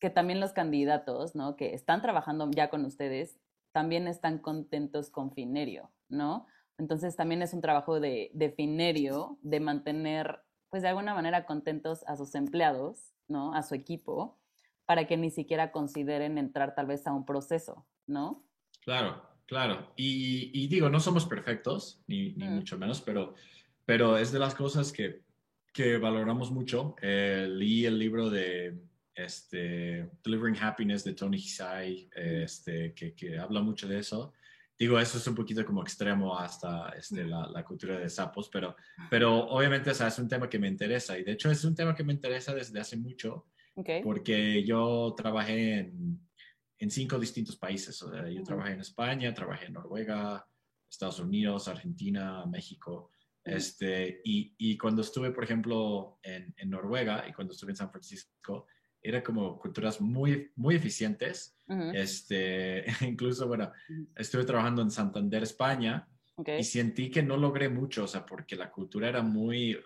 que 0.00 0.10
también 0.10 0.40
los 0.40 0.52
candidatos, 0.52 1.34
¿no? 1.34 1.56
Que 1.56 1.74
están 1.74 2.02
trabajando 2.02 2.48
ya 2.52 2.70
con 2.70 2.84
ustedes, 2.84 3.40
también 3.72 4.06
están 4.06 4.38
contentos 4.38 5.10
con 5.10 5.32
Finerio, 5.32 5.92
¿no? 6.08 6.46
Entonces 6.78 7.16
también 7.16 7.42
es 7.42 7.52
un 7.52 7.60
trabajo 7.60 8.00
de, 8.00 8.30
de 8.32 8.50
Finerio 8.50 9.38
de 9.42 9.60
mantener, 9.60 10.40
pues 10.70 10.82
de 10.82 10.88
alguna 10.88 11.14
manera 11.14 11.46
contentos 11.46 12.04
a 12.06 12.16
sus 12.16 12.34
empleados, 12.34 13.12
¿no? 13.26 13.54
A 13.54 13.62
su 13.62 13.74
equipo, 13.74 14.38
para 14.86 15.06
que 15.06 15.16
ni 15.16 15.30
siquiera 15.30 15.72
consideren 15.72 16.38
entrar 16.38 16.74
tal 16.74 16.86
vez 16.86 17.06
a 17.06 17.12
un 17.12 17.24
proceso, 17.24 17.86
¿no? 18.06 18.44
Claro, 18.82 19.22
claro. 19.46 19.92
Y, 19.96 20.66
digo, 20.68 20.88
no 20.88 21.00
somos 21.00 21.26
perfectos, 21.26 22.02
ni, 22.06 22.32
ni 22.32 22.48
mm. 22.48 22.54
mucho 22.54 22.78
menos, 22.78 23.00
pero, 23.00 23.34
pero 23.84 24.16
es 24.16 24.32
de 24.32 24.38
las 24.38 24.54
cosas 24.54 24.92
que 24.92 25.22
que 25.78 25.96
valoramos 25.96 26.50
mucho. 26.50 26.96
Eh, 27.00 27.46
leí 27.48 27.86
el 27.86 28.00
libro 28.00 28.30
de 28.30 28.76
este, 29.14 30.10
Delivering 30.24 30.60
Happiness 30.60 31.04
de 31.04 31.14
Tony 31.14 31.36
Hisai, 31.36 32.08
este, 32.16 32.92
que, 32.94 33.14
que, 33.14 33.38
habla 33.38 33.60
mucho 33.62 33.86
de 33.86 34.00
eso. 34.00 34.32
Digo, 34.78 34.98
eso 34.98 35.18
es 35.18 35.26
un 35.26 35.34
poquito 35.34 35.64
como 35.64 35.82
extremo 35.82 36.38
hasta 36.38 36.90
este, 36.90 37.24
la, 37.24 37.48
la, 37.48 37.64
cultura 37.64 37.98
de 37.98 38.08
sapos, 38.08 38.48
pero, 38.48 38.76
pero 39.10 39.48
obviamente 39.48 39.90
es 39.90 40.18
un 40.18 40.28
tema 40.28 40.48
que 40.48 40.58
me 40.58 40.68
interesa 40.68 41.18
y 41.18 41.24
de 41.24 41.32
hecho 41.32 41.50
es 41.50 41.64
un 41.64 41.74
tema 41.74 41.94
que 41.94 42.04
me 42.04 42.12
interesa 42.12 42.54
desde 42.54 42.78
hace 42.78 42.96
mucho 42.96 43.46
porque 44.02 44.64
yo 44.64 45.14
trabajé 45.16 45.78
en, 45.78 46.20
en, 46.78 46.90
cinco 46.90 47.18
distintos 47.18 47.56
países. 47.56 48.04
yo 48.30 48.42
trabajé 48.42 48.72
en 48.72 48.80
España, 48.80 49.32
trabajé 49.32 49.66
en 49.66 49.74
Noruega, 49.74 50.46
Estados 50.90 51.20
Unidos, 51.20 51.68
Argentina, 51.68 52.44
México. 52.46 53.10
Este, 53.44 54.20
y, 54.24 54.54
y, 54.58 54.76
cuando 54.76 55.02
estuve, 55.02 55.30
por 55.30 55.44
ejemplo, 55.44 56.18
en, 56.22 56.52
en, 56.56 56.70
Noruega 56.70 57.24
y 57.28 57.32
cuando 57.32 57.54
estuve 57.54 57.70
en 57.70 57.76
San 57.76 57.90
Francisco, 57.90 58.66
era 59.02 59.22
como 59.22 59.58
culturas 59.58 60.00
muy, 60.00 60.50
muy 60.56 60.76
eficientes. 60.76 61.56
este, 61.94 62.84
incluso, 63.02 63.46
bueno, 63.46 63.72
estuve 64.16 64.44
trabajando 64.44 64.82
en 64.82 64.90
Santander, 64.90 65.42
España, 65.42 66.08
y 66.58 66.62
sentí 66.62 67.10
que 67.10 67.22
no 67.22 67.36
logré 67.36 67.68
mucho, 67.68 68.04
o 68.04 68.06
sea, 68.06 68.24
porque 68.24 68.54
la 68.54 68.70
cultura 68.70 69.08
era 69.08 69.22
muy 69.22 69.76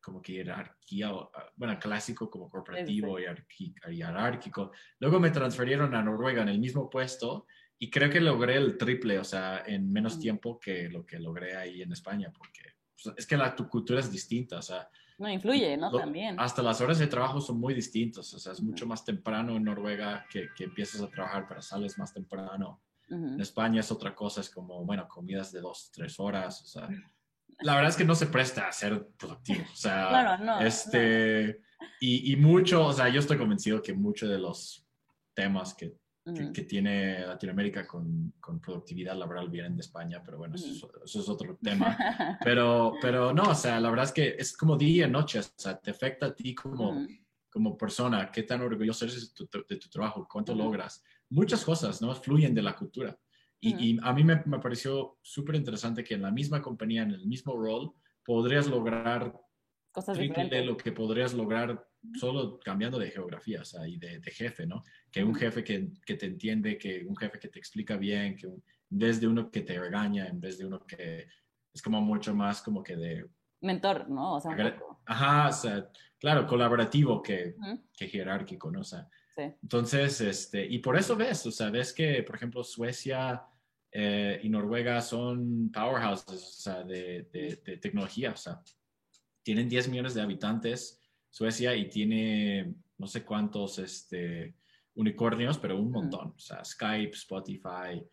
como 0.00 0.22
que 0.22 0.34
jerarquía, 0.34 1.10
ah, 1.10 1.52
bueno, 1.56 1.78
clásico 1.78 2.30
como 2.30 2.48
corporativo 2.48 3.18
y 3.18 3.24
jerárquico. 3.96 4.72
Luego 5.00 5.20
me 5.20 5.30
transferieron 5.30 5.94
a 5.94 6.02
Noruega 6.02 6.42
en 6.42 6.48
el 6.48 6.58
mismo 6.58 6.88
puesto 6.88 7.46
y 7.78 7.90
creo 7.90 8.08
que 8.08 8.20
logré 8.20 8.56
el 8.56 8.78
triple, 8.78 9.18
o 9.18 9.24
sea, 9.24 9.64
en 9.66 9.92
menos 9.92 10.18
tiempo 10.18 10.58
que 10.58 10.88
lo 10.88 11.04
que 11.04 11.18
logré 11.18 11.56
ahí 11.56 11.82
en 11.82 11.92
España, 11.92 12.32
porque 12.36 12.72
pues, 13.02 13.14
es 13.18 13.26
que 13.26 13.36
la, 13.36 13.54
tu 13.54 13.68
cultura 13.68 14.00
es 14.00 14.10
distinta, 14.10 14.58
o 14.58 14.62
sea. 14.62 14.88
No, 15.18 15.28
influye, 15.28 15.76
¿no? 15.76 15.90
También. 15.90 16.38
Hasta 16.38 16.62
las 16.62 16.80
horas 16.80 16.98
de 16.98 17.08
trabajo 17.08 17.40
son 17.40 17.58
muy 17.58 17.74
distintas, 17.74 18.32
o 18.32 18.38
sea, 18.38 18.52
es 18.52 18.62
mucho 18.62 18.86
más 18.86 19.04
temprano 19.04 19.56
en 19.56 19.64
Noruega 19.64 20.24
que, 20.30 20.48
que 20.56 20.64
empiezas 20.64 21.00
a 21.00 21.10
trabajar, 21.10 21.46
pero 21.48 21.60
sales 21.60 21.98
más 21.98 22.12
temprano. 22.12 22.80
En 23.10 23.40
España 23.40 23.80
es 23.80 23.90
otra 23.90 24.14
cosa, 24.14 24.42
es 24.42 24.50
como, 24.50 24.84
bueno, 24.84 25.08
comidas 25.08 25.50
de 25.50 25.60
dos, 25.60 25.90
tres 25.92 26.20
horas, 26.20 26.62
o 26.62 26.66
sea. 26.66 26.88
La 27.60 27.74
verdad 27.74 27.90
es 27.90 27.96
que 27.96 28.04
no 28.04 28.14
se 28.14 28.26
presta 28.26 28.68
a 28.68 28.72
ser 28.72 29.08
productivo, 29.18 29.64
o 29.72 29.76
sea. 29.76 30.08
claro, 30.08 30.44
no. 30.44 30.60
Este. 30.60 31.62
Y, 32.00 32.32
y 32.32 32.36
mucho, 32.36 32.86
o 32.86 32.92
sea, 32.92 33.08
yo 33.08 33.18
estoy 33.18 33.38
convencido 33.38 33.82
que 33.82 33.94
muchos 33.94 34.28
de 34.28 34.38
los 34.38 34.86
temas 35.34 35.74
que 35.74 35.96
que, 36.34 36.62
tiene 36.62 37.26
Latinoamérica 37.26 37.86
con, 37.86 38.34
con, 38.40 38.60
productividad 38.60 39.16
laboral 39.16 39.48
vienen 39.48 39.76
de 39.76 39.80
España, 39.80 40.22
pero 40.24 40.38
bueno, 40.38 40.54
eso, 40.54 40.90
es 41.04 41.28
otro 41.28 41.58
tema. 41.62 41.96
Pero, 42.44 42.94
pero 43.00 43.32
no, 43.32 43.50
o 43.50 43.54
sea, 43.54 43.80
la 43.80 43.90
verdad 43.90 44.06
es 44.06 44.12
que 44.12 44.36
es 44.38 44.56
como 44.56 44.76
día 44.76 45.06
y 45.06 45.10
noche, 45.10 45.38
o 45.40 45.42
sea, 45.42 45.78
te 45.78 45.90
afecta 45.90 46.26
a 46.26 46.34
ti 46.34 46.54
como, 46.54 47.06
como 47.50 47.76
persona, 47.76 48.30
qué 48.32 48.42
tan 48.42 48.60
orgulloso 48.60 49.04
eres 49.04 49.34
de 49.34 49.76
tu, 49.76 49.88
trabajo, 49.88 50.26
cuánto 50.30 50.54
logras. 50.54 51.02
Muchas 51.30 51.64
cosas, 51.64 52.00
¿no? 52.00 52.14
Fluyen 52.14 52.54
de 52.54 52.62
la 52.62 52.74
cultura. 52.74 53.18
Y, 53.60 53.90
y 53.90 53.98
a 54.02 54.12
mí 54.12 54.24
me, 54.24 54.42
me 54.46 54.58
pareció 54.58 55.18
súper 55.22 55.56
interesante 55.56 56.04
que 56.04 56.14
en 56.14 56.22
la 56.22 56.30
misma 56.30 56.62
compañía, 56.62 57.02
en 57.02 57.10
el 57.10 57.26
mismo 57.26 57.56
rol, 57.56 57.92
podrías 58.24 58.66
lograr 58.68 59.34
cosas 59.90 60.18
de 60.18 60.64
lo 60.64 60.76
que 60.76 60.92
podrías 60.92 61.34
lograr 61.34 61.88
solo 62.14 62.58
cambiando 62.60 62.98
de 62.98 63.10
geografía, 63.10 63.62
o 63.62 63.64
sea, 63.64 63.86
y 63.86 63.98
de, 63.98 64.20
jefe, 64.30 64.66
¿no? 64.66 64.84
Que 65.10 65.24
un 65.24 65.34
jefe 65.34 65.64
que, 65.64 65.88
que, 66.04 66.14
te 66.14 66.26
entiende, 66.26 66.76
que 66.76 67.04
un 67.04 67.16
jefe 67.16 67.38
que 67.38 67.48
te 67.48 67.58
explica 67.58 67.96
bien, 67.96 68.36
que 68.36 68.46
en 68.46 68.62
vez 68.90 69.20
de 69.20 69.26
uno 69.26 69.50
que 69.50 69.62
te 69.62 69.78
regaña, 69.78 70.26
en 70.26 70.40
vez 70.40 70.58
de 70.58 70.66
uno 70.66 70.84
que 70.86 71.26
es 71.72 71.82
como 71.82 72.00
mucho 72.00 72.34
más 72.34 72.62
como 72.62 72.82
que 72.82 72.96
de... 72.96 73.26
Mentor, 73.60 74.08
¿no? 74.08 74.36
O 74.36 74.40
sea, 74.40 74.56
Ajá, 75.06 75.48
o 75.48 75.52
sea, 75.52 75.90
claro, 76.18 76.46
colaborativo 76.46 77.22
que, 77.22 77.56
que 77.96 78.08
jerárquico, 78.08 78.70
¿no? 78.70 78.80
O 78.80 78.84
sea, 78.84 79.08
sí. 79.34 79.42
entonces, 79.62 80.20
este, 80.20 80.64
y 80.64 80.78
por 80.78 80.96
eso 80.96 81.16
ves, 81.16 81.44
o 81.46 81.50
sea, 81.50 81.70
ves 81.70 81.92
que, 81.92 82.22
por 82.22 82.36
ejemplo, 82.36 82.62
Suecia 82.62 83.42
eh, 83.90 84.38
y 84.42 84.48
Noruega 84.48 85.00
son 85.00 85.72
powerhouses, 85.72 86.28
o 86.28 86.60
sea, 86.60 86.84
de, 86.84 87.28
de, 87.32 87.60
de 87.64 87.76
tecnología, 87.78 88.32
o 88.32 88.36
sea, 88.36 88.62
tienen 89.42 89.68
10 89.68 89.88
millones 89.88 90.14
de 90.14 90.22
habitantes, 90.22 91.00
Suecia 91.30 91.74
y 91.74 91.88
tiene 91.88 92.74
no 92.98 93.06
sé 93.06 93.24
cuántos 93.24 93.78
este, 93.78 94.54
unicornios, 94.98 95.58
pero 95.58 95.78
un 95.78 95.90
montón. 95.90 96.34
O 96.36 96.40
sea, 96.40 96.64
Skype, 96.64 97.12
Spotify, 97.12 98.04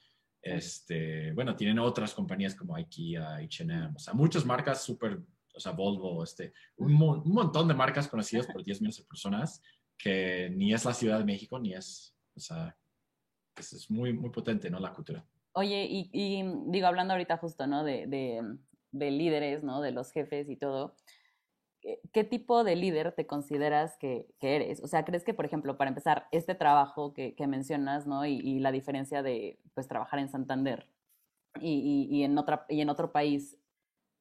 este, 0.42 1.32
bueno, 1.34 1.56
tienen 1.56 1.80
otras 1.80 2.14
compañías 2.14 2.54
como 2.54 2.76
IKEA, 2.76 3.38
H&M, 3.38 3.94
o 3.96 4.00
sea, 4.00 4.14
muchas 4.14 4.46
marcas 4.46 4.84
súper, 4.84 5.20
o 5.56 5.60
sea, 5.60 5.72
Volvo, 5.72 6.24
este, 6.24 6.54
un, 6.78 6.94
montón 6.94 7.68
de 7.68 7.74
marcas 7.74 8.08
conocidas 8.08 8.46
por 8.46 8.64
10 8.64 8.82
millones 8.82 8.98
de 8.98 9.04
personas 9.06 9.62
que 9.98 10.52
ni 10.54 10.74
es 10.74 10.86
la 10.86 10.94
Ciudad 10.94 11.18
de 11.18 11.26
México, 11.26 11.58
ni 11.60 11.74
es, 11.74 12.16
o 12.36 12.40
sea, 12.40 12.78
es, 13.58 13.90
muy, 13.90 14.14
muy 14.14 14.30
potente, 14.30 14.70
¿no? 14.70 14.80
La 14.80 14.94
cultura. 14.94 15.26
Oye, 15.54 15.88
y, 15.90 16.44
digo, 16.68 16.86
hablando 16.86 17.14
ahorita 17.14 17.38
justo, 17.38 17.66
¿no? 17.66 17.84
De, 17.84 18.06
de, 18.06 18.44
de 18.92 19.12
líderes, 19.12 19.64
¿no? 19.64 19.82
De 19.82 19.92
los 19.92 20.12
jefes 20.12 20.50
y 20.50 20.58
todo 20.58 20.96
¿qué 22.12 22.24
tipo 22.24 22.64
de 22.64 22.76
líder 22.76 23.14
te 23.14 23.28
consideras 23.28 23.98
que, 23.98 24.28
eres? 24.42 24.82
O 24.84 24.88
sea, 24.88 25.06
¿crees 25.06 25.24
que, 25.24 25.34
por 25.34 25.46
ejemplo, 25.46 25.78
para 25.78 25.90
empezar, 25.90 26.28
este 26.32 26.56
trabajo 26.56 27.14
que, 27.14 27.36
mencionas, 27.48 28.08
¿no? 28.08 28.26
Y, 28.26 28.60
la 28.60 28.72
diferencia 28.72 29.22
de, 29.22 29.60
pues, 29.74 29.88
trabajar 29.88 30.20
en 30.20 30.30
Santander 30.30 30.90
y, 31.62 32.24
en 32.24 32.38
otra, 32.38 32.66
y 32.70 32.82
en 32.82 32.90
otro 32.90 33.12
país, 33.12 33.58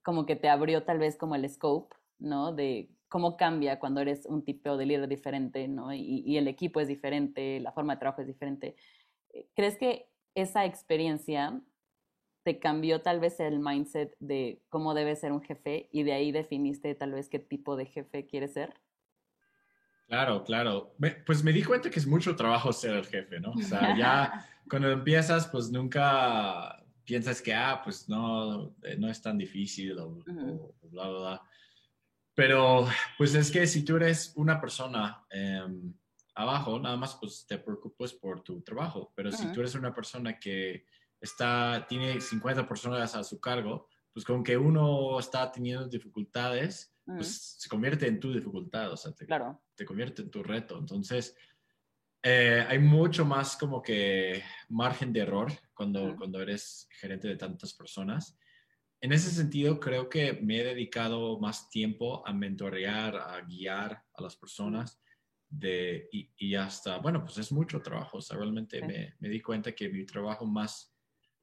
como 0.02 0.26
que 0.26 0.36
te 0.36 0.48
abrió 0.48 0.84
tal 0.84 0.98
vez 0.98 1.16
como 1.16 1.34
el 1.34 1.48
scope, 1.48 1.96
¿no? 2.18 2.52
De 2.52 2.90
cómo 3.08 3.36
cambia 3.36 3.78
cuando 3.78 4.00
eres 4.00 4.26
un 4.26 4.44
tipo 4.44 4.76
de 4.76 4.86
líder 4.86 5.08
diferente, 5.08 5.68
¿no? 5.68 5.94
Y, 5.94 6.36
el 6.36 6.48
equipo 6.48 6.80
es 6.80 6.88
diferente, 6.88 7.60
la 7.60 7.72
forma 7.72 7.94
de 7.94 8.00
trabajo 8.00 8.20
es 8.20 8.26
diferente. 8.26 8.76
¿Crees 9.54 9.78
que 9.78 10.10
esa 10.34 10.64
experiencia 10.64 11.60
te 12.44 12.58
cambió 12.58 13.00
tal 13.00 13.20
vez 13.20 13.40
el 13.40 13.58
mindset 13.58 14.14
de 14.20 14.62
cómo 14.68 14.94
debe 14.94 15.16
ser 15.16 15.32
un 15.32 15.42
jefe 15.42 15.88
y 15.90 16.02
de 16.02 16.12
ahí 16.12 16.30
definiste 16.30 16.94
tal 16.94 17.12
vez 17.12 17.28
qué 17.28 17.38
tipo 17.38 17.74
de 17.76 17.86
jefe 17.86 18.26
quieres 18.26 18.52
ser? 18.52 18.74
Claro, 20.06 20.44
claro. 20.44 20.94
pues 21.26 21.42
me 21.42 21.52
di 21.52 21.62
cuenta 21.64 21.90
que 21.90 21.98
es 21.98 22.06
mucho 22.06 22.36
trabajo 22.36 22.72
ser 22.72 22.94
el 22.94 23.06
jefe, 23.06 23.40
¿no? 23.40 23.52
O 23.52 23.62
sea, 23.62 23.96
ya 23.96 24.46
cuando 24.68 24.90
empiezas, 24.90 25.48
pues 25.48 25.70
nunca 25.70 26.84
piensas 27.04 27.40
que, 27.40 27.54
ah, 27.54 27.80
pues 27.82 28.08
no, 28.08 28.74
eh, 28.82 28.96
no 28.98 29.10
es 29.10 29.22
tan 29.22 29.38
difícil 29.38 29.98
o, 29.98 30.22
bla, 30.82 31.08
bla, 31.08 31.18
bla. 31.18 31.42
Pero, 32.34 32.86
pues 33.16 33.34
es 33.34 33.50
que 33.50 33.66
si 33.66 33.84
tú 33.84 33.96
eres 33.96 34.34
una 34.36 34.60
persona 34.60 35.24
em, 35.30 35.94
abajo, 36.34 36.78
nada 36.78 36.96
más 36.96 37.14
pues 37.14 37.46
te 37.46 37.58
preocupas 37.58 38.12
por 38.12 38.42
tu 38.42 38.60
trabajo. 38.60 39.12
Pero 39.14 39.32
si 39.32 39.50
tú 39.52 39.60
eres 39.60 39.74
una 39.74 39.94
persona 39.94 40.38
que 40.38 40.84
está, 41.24 41.86
tiene 41.88 42.20
50 42.20 42.68
personas 42.68 43.14
a 43.14 43.24
su 43.24 43.40
cargo, 43.40 43.88
pues 44.12 44.24
con 44.24 44.44
que 44.44 44.56
uno 44.56 45.18
está 45.18 45.50
teniendo 45.50 45.88
dificultades, 45.88 46.94
pues 47.04 47.56
se 47.58 47.68
convierte 47.68 48.06
en 48.06 48.20
tu 48.20 48.32
dificultad, 48.32 48.92
o 48.92 48.96
sea, 48.96 49.12
te, 49.12 49.26
claro. 49.26 49.62
te 49.74 49.84
convierte 49.84 50.22
en 50.22 50.30
tu 50.30 50.42
reto. 50.42 50.78
Entonces, 50.78 51.36
eh, 52.22 52.64
hay 52.66 52.78
mucho 52.78 53.24
más 53.24 53.56
como 53.56 53.82
que 53.82 54.42
margen 54.68 55.12
de 55.12 55.20
error 55.20 55.52
cuando, 55.74 56.16
cuando 56.16 56.40
eres 56.40 56.88
gerente 56.90 57.28
de 57.28 57.36
tantas 57.36 57.74
personas. 57.74 58.38
En 59.00 59.12
ese 59.12 59.30
sentido, 59.30 59.78
creo 59.78 60.08
que 60.08 60.34
me 60.34 60.60
he 60.60 60.64
dedicado 60.64 61.38
más 61.38 61.68
tiempo 61.68 62.26
a 62.26 62.32
mentorear, 62.32 63.16
a 63.16 63.40
guiar 63.42 64.02
a 64.14 64.22
las 64.22 64.36
personas 64.36 65.02
de, 65.50 66.08
y, 66.10 66.54
hasta, 66.54 66.98
bueno, 66.98 67.22
pues 67.22 67.36
es 67.38 67.52
mucho 67.52 67.82
trabajo. 67.82 68.18
O 68.18 68.22
sea, 68.22 68.38
realmente 68.38 68.80
me, 68.80 69.14
me, 69.18 69.28
di 69.28 69.42
cuenta 69.42 69.72
que 69.72 69.90
mi 69.90 70.06
trabajo 70.06 70.46
más 70.46 70.93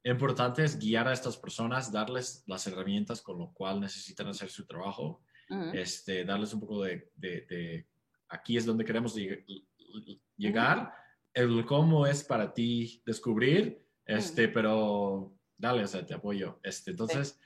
importante 0.03 0.63
es 0.63 0.79
guiar 0.79 1.07
a 1.07 1.13
estas 1.13 1.37
personas, 1.37 1.91
darles 1.91 2.43
las 2.47 2.65
herramientas 2.67 3.21
con 3.21 3.37
lo 3.37 3.53
cual 3.53 3.79
necesitan 3.79 4.27
hacer 4.27 4.49
su 4.49 4.65
trabajo, 4.65 5.21
este, 5.73 6.23
darles 6.23 6.53
un 6.53 6.61
poco 6.61 6.83
de, 6.83 7.11
de, 7.15 7.85
aquí 8.29 8.55
es 8.55 8.65
donde 8.65 8.85
queremos 8.85 9.15
llegar, 10.37 10.93
el 11.33 11.65
cómo 11.65 12.07
es 12.07 12.23
para 12.23 12.53
ti 12.53 13.01
descubrir, 13.05 13.85
este, 14.05 14.47
pero 14.47 15.33
dale, 15.57 15.83
o 15.83 15.87
sea, 15.87 16.05
te 16.05 16.13
apoyo. 16.13 16.59
Este, 16.63 16.91
entonces, 16.91 17.37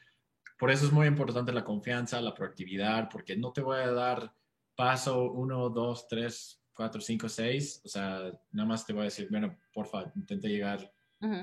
por 0.57 0.69
eso 0.69 0.85
es 0.85 0.91
muy 0.91 1.07
importante 1.07 1.51
la 1.51 1.65
confianza, 1.65 2.21
la 2.21 2.33
proactividad, 2.33 3.09
porque 3.09 3.35
no 3.35 3.51
te 3.51 3.61
voy 3.61 3.79
a 3.79 3.91
dar 3.91 4.33
paso 4.75 5.31
uno, 5.31 5.69
dos, 5.69 6.07
tres, 6.07 6.61
cuatro, 6.73 7.01
cinco, 7.01 7.27
seis, 7.27 7.81
o 7.83 7.87
sea, 7.87 8.31
nada 8.51 8.67
más 8.67 8.85
te 8.85 8.93
voy 8.93 9.01
a 9.01 9.05
decir, 9.05 9.27
bueno, 9.31 9.57
porfa, 9.73 10.11
intenta 10.15 10.47
llegar 10.47 10.91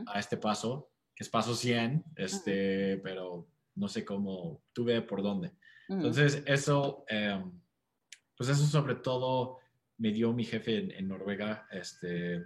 a 0.06 0.20
este 0.20 0.36
paso 0.36 0.91
que 1.14 1.24
es 1.24 1.28
paso 1.28 1.54
100, 1.54 2.04
este, 2.16 2.98
pero 2.98 3.46
no 3.74 3.88
sé 3.88 4.04
cómo, 4.04 4.62
tú 4.72 4.84
ve 4.84 5.02
por 5.02 5.22
dónde. 5.22 5.52
Entonces, 5.88 6.42
eso, 6.46 7.04
em, 7.08 7.52
pues 8.36 8.48
eso 8.48 8.64
sobre 8.66 8.94
todo 8.96 9.58
me 9.98 10.10
dio 10.10 10.32
mi 10.32 10.44
jefe 10.44 10.96
en, 10.98 11.08
Noruega, 11.08 11.66
este, 11.70 12.42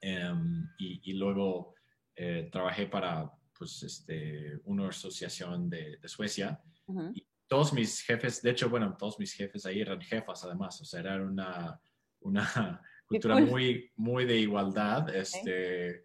em, 0.00 0.68
y, 0.78 1.12
luego 1.14 1.74
eh, 2.14 2.48
trabajé 2.52 2.86
para, 2.86 3.30
pues, 3.58 3.82
este, 3.82 4.60
una 4.64 4.88
asociación 4.88 5.68
de, 5.68 5.98
Suecia. 6.06 6.60
Y 7.14 7.26
todos 7.46 7.72
mis 7.72 8.02
jefes, 8.02 8.42
de 8.42 8.50
hecho, 8.50 8.68
bueno, 8.68 8.96
todos 8.96 9.18
mis 9.18 9.32
jefes 9.32 9.66
ahí 9.66 9.80
eran 9.80 10.00
jefas 10.00 10.44
además, 10.44 10.80
o 10.80 10.84
sea, 10.84 11.00
era 11.00 11.22
una, 11.22 11.80
una 12.20 12.82
cultura 13.06 13.40
muy, 13.40 13.90
muy 13.96 14.24
de 14.24 14.38
igualdad, 14.38 15.14
este, 15.14 16.04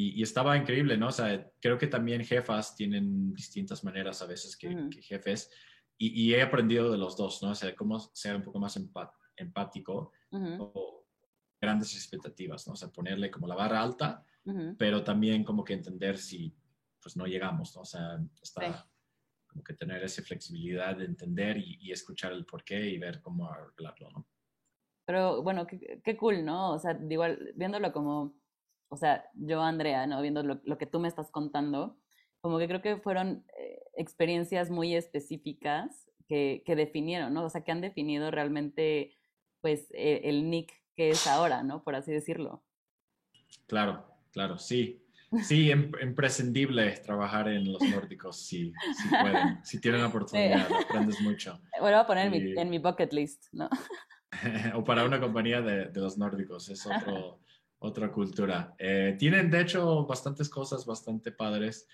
y, 0.00 0.22
estaba 0.22 0.56
increíble, 0.56 0.96
¿no? 0.96 1.08
O 1.08 1.12
sea, 1.12 1.50
creo 1.60 1.76
que 1.76 1.88
también 1.88 2.24
jefas 2.24 2.76
tienen 2.76 3.34
distintas 3.34 3.82
maneras 3.82 4.22
a 4.22 4.26
veces 4.26 4.56
que, 4.56 4.88
jefes. 5.02 5.50
Y, 5.96 6.32
he 6.32 6.40
aprendido 6.40 6.92
de 6.92 6.98
los 6.98 7.16
dos, 7.16 7.42
¿no? 7.42 7.50
O 7.50 7.54
sea, 7.54 7.74
cómo 7.74 7.98
ser 7.98 8.36
un 8.36 8.42
poco 8.42 8.60
más 8.60 8.78
empático 9.36 10.12
o 10.30 11.04
grandes 11.60 11.96
expectativas, 11.96 12.66
¿no? 12.68 12.74
O 12.74 12.76
sea, 12.76 12.90
ponerle 12.90 13.28
como 13.30 13.48
la 13.48 13.56
barra 13.56 13.82
alta, 13.82 14.24
pero 14.78 15.02
también 15.02 15.42
como 15.42 15.64
que 15.64 15.74
entender 15.74 16.16
si 16.16 16.56
pues 17.02 17.16
no 17.16 17.26
llegamos, 17.26 17.74
¿no? 17.74 17.82
O 17.82 17.84
sea, 17.84 18.20
está 18.40 18.88
como 19.48 19.64
que 19.64 19.74
tener 19.74 20.02
esa 20.04 20.22
flexibilidad 20.22 20.96
de 20.96 21.06
entender 21.06 21.56
y, 21.58 21.90
escuchar 21.90 22.32
el 22.32 22.46
porqué 22.46 22.88
y 22.88 22.98
ver 22.98 23.20
cómo 23.20 23.50
arreglarlo, 23.50 24.10
¿no? 24.10 24.28
Pero 25.04 25.42
bueno, 25.42 25.66
qué, 25.66 26.00
qué 26.04 26.16
cool, 26.16 26.44
¿no? 26.44 26.74
O 26.74 26.78
sea, 26.78 26.98
igual 27.08 27.52
viéndolo 27.56 27.92
como 27.92 28.38
o 28.88 28.96
sea, 28.96 29.24
yo, 29.34 29.60
Andrea, 29.62 30.06
¿no? 30.06 30.20
Viendo 30.22 30.42
lo, 30.42 30.78
que 30.78 30.86
tú 30.86 31.00
me 31.00 31.08
estás 31.08 31.30
contando, 31.30 31.98
como 32.40 32.58
que 32.58 32.68
creo 32.68 32.82
que 32.82 32.96
fueron 32.96 33.44
eh, 33.58 33.80
experiencias 33.96 34.70
muy 34.70 34.94
específicas 34.94 36.08
que, 36.26 36.62
que, 36.64 36.76
definieron, 36.76 37.34
¿no? 37.34 37.44
O 37.44 37.50
sea, 37.50 37.62
que 37.62 37.72
han 37.72 37.80
definido 37.80 38.30
realmente, 38.30 39.16
pues, 39.60 39.88
e, 39.92 40.22
el 40.24 40.50
Nick 40.50 40.72
que 40.96 41.10
es 41.10 41.26
ahora, 41.26 41.62
¿no? 41.62 41.84
Por 41.84 41.94
así 41.94 42.10
decirlo. 42.10 42.64
Claro, 43.66 44.04
claro, 44.32 44.58
sí. 44.58 45.04
Sí, 45.42 45.70
imprescindible 45.70 46.90
trabajar 47.04 47.48
en 47.48 47.70
los 47.70 47.82
nórdicos, 47.82 48.40
si, 48.40 48.72
si 48.96 49.08
pueden, 49.08 49.62
si 49.62 49.80
tienen 49.80 50.00
la 50.00 50.08
oportunidad, 50.08 50.66
aprendes 50.72 51.20
mucho. 51.20 51.60
Bueno, 51.80 51.98
a 51.98 52.06
poner 52.06 52.34
en, 52.34 52.70
mi, 52.70 52.78
bucket 52.78 53.12
list, 53.12 53.44
¿no? 53.52 53.68
o 54.74 54.82
para 54.82 55.04
una 55.04 55.20
compañía 55.20 55.60
de, 55.60 55.86
de 55.86 56.00
los 56.00 56.16
nórdicos, 56.16 56.68
es 56.70 56.84
otro, 56.86 57.40
otra 57.80 58.10
cultura. 58.10 58.74
Eh, 58.78 59.16
tienen, 59.18 59.50
de 59.50 59.60
hecho, 59.60 60.04
bastantes 60.06 60.48
cosas 60.48 60.84
bastante 60.84 61.32
padres. 61.32 61.86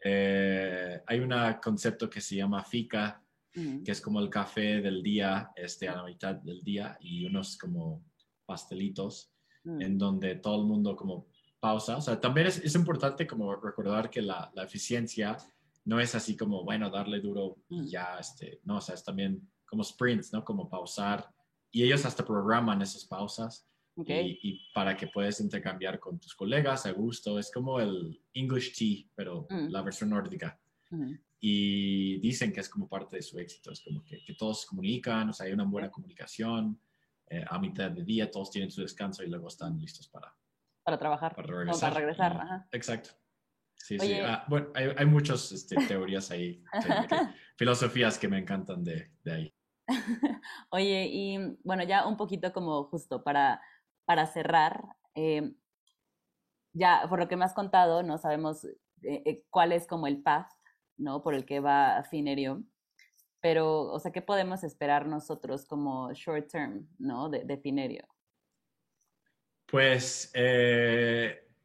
Eh, 0.00 1.02
hay 1.06 1.20
un 1.20 1.34
concepto 1.62 2.08
que 2.08 2.20
se 2.20 2.36
llama 2.36 2.64
fika, 2.64 3.20
que 3.52 3.92
es 3.92 4.00
como 4.00 4.18
el 4.18 4.28
café 4.28 4.80
del 4.80 5.02
día, 5.02 5.52
este, 5.54 5.88
a 5.88 5.96
la 5.96 6.04
mitad 6.04 6.34
del 6.34 6.62
día, 6.62 6.96
y 7.00 7.24
unos 7.24 7.56
como 7.56 8.04
pastelitos, 8.44 9.32
en 9.64 9.96
donde 9.96 10.36
todo 10.36 10.60
el 10.60 10.66
mundo 10.66 10.96
como 10.96 11.28
pausa. 11.60 11.96
O 11.96 12.00
sea, 12.00 12.20
también 12.20 12.48
es, 12.48 12.58
es 12.58 12.74
importante 12.74 13.26
como 13.26 13.54
recordar 13.56 14.10
que 14.10 14.20
la, 14.20 14.50
la, 14.54 14.64
eficiencia 14.64 15.36
no 15.84 16.00
es 16.00 16.14
así 16.14 16.36
como, 16.36 16.64
bueno, 16.64 16.90
darle 16.90 17.20
duro 17.20 17.56
y 17.68 17.88
ya, 17.88 18.18
este, 18.18 18.60
no, 18.64 18.78
o 18.78 18.80
sea, 18.80 18.94
es 18.94 19.04
también 19.04 19.48
como 19.64 19.82
sprints, 19.82 20.32
¿no? 20.32 20.44
Como 20.44 20.68
pausar. 20.68 21.28
Y 21.70 21.82
ellos 21.82 22.04
hasta 22.04 22.24
programan 22.24 22.82
esas 22.82 23.04
pausas. 23.04 23.66
Y, 23.96 24.72
para 24.72 24.96
que 24.96 25.06
puedas 25.06 25.40
intercambiar 25.40 26.00
con 26.00 26.18
tus 26.18 26.34
colegas 26.34 26.86
a 26.86 26.92
gusto. 26.92 27.38
Es 27.38 27.50
como 27.52 27.80
el 27.80 28.20
English 28.32 28.76
Tea, 28.76 29.10
pero 29.14 29.46
mm. 29.48 29.68
la 29.68 29.82
versión 29.82 30.10
nórdica. 30.10 30.58
Y 31.40 32.18
dicen 32.18 32.52
que 32.52 32.60
es 32.60 32.68
como 32.68 32.88
parte 32.88 33.16
de 33.16 33.22
su 33.22 33.38
éxito. 33.38 33.72
Es 33.72 33.82
como 33.82 34.04
que, 34.04 34.24
que 34.24 34.34
todos 34.34 34.66
comunican, 34.66 35.30
o 35.30 35.32
sea, 35.32 35.46
hay 35.46 35.52
una 35.52 35.64
buena 35.64 35.90
comunicación. 35.90 36.80
Eh, 37.28 37.44
a 37.48 37.58
mitad 37.58 37.90
de 37.90 38.04
día 38.04 38.30
todos 38.30 38.50
tienen 38.50 38.70
su 38.70 38.82
descanso 38.82 39.22
y 39.22 39.28
luego 39.28 39.48
están 39.48 39.78
listos 39.78 40.08
para... 40.08 40.34
Para 40.82 40.98
trabajar. 40.98 41.34
Para 41.34 41.48
regresar. 41.48 41.92
para 41.92 42.00
regresar, 42.00 42.66
Exacto. 42.72 43.10
Sí, 43.76 43.98
sí. 43.98 44.14
Ah, 44.14 44.44
bueno, 44.48 44.68
hay, 44.74 44.88
hay 44.96 45.06
muchas 45.06 45.50
este, 45.52 45.76
teorías 45.86 46.30
ahí, 46.30 46.62
filosofías 47.56 48.18
que 48.18 48.28
me 48.28 48.38
encantan 48.38 48.84
de, 48.84 49.10
de 49.22 49.32
ahí. 49.32 49.54
Oye, 50.70 51.08
y 51.10 51.38
bueno, 51.62 51.82
ya 51.84 52.06
un 52.06 52.16
poquito 52.16 52.52
como 52.52 52.84
justo 52.84 53.22
para 53.22 53.60
para 54.04 54.26
cerrar, 54.26 54.84
eh, 55.14 55.54
ya 56.72 57.06
por 57.08 57.18
lo 57.18 57.28
que 57.28 57.36
me 57.36 57.44
has 57.44 57.54
contado, 57.54 58.02
no 58.02 58.18
sabemos 58.18 58.64
eh, 58.64 58.74
eh, 59.02 59.44
cuál 59.50 59.72
es 59.72 59.86
como 59.86 60.06
el 60.06 60.22
path, 60.22 60.50
¿no? 60.96 61.22
Por 61.22 61.34
el 61.34 61.44
que 61.44 61.60
va 61.60 62.02
Finerio. 62.10 62.64
Pero, 63.40 63.92
o 63.92 63.98
sea, 64.00 64.10
¿qué 64.10 64.22
podemos 64.22 64.64
esperar 64.64 65.06
nosotros 65.06 65.66
como 65.66 66.12
short 66.14 66.50
term, 66.50 66.88
¿no? 66.98 67.28
De, 67.28 67.58
Finerio. 67.58 68.06
Pues, 69.66 70.32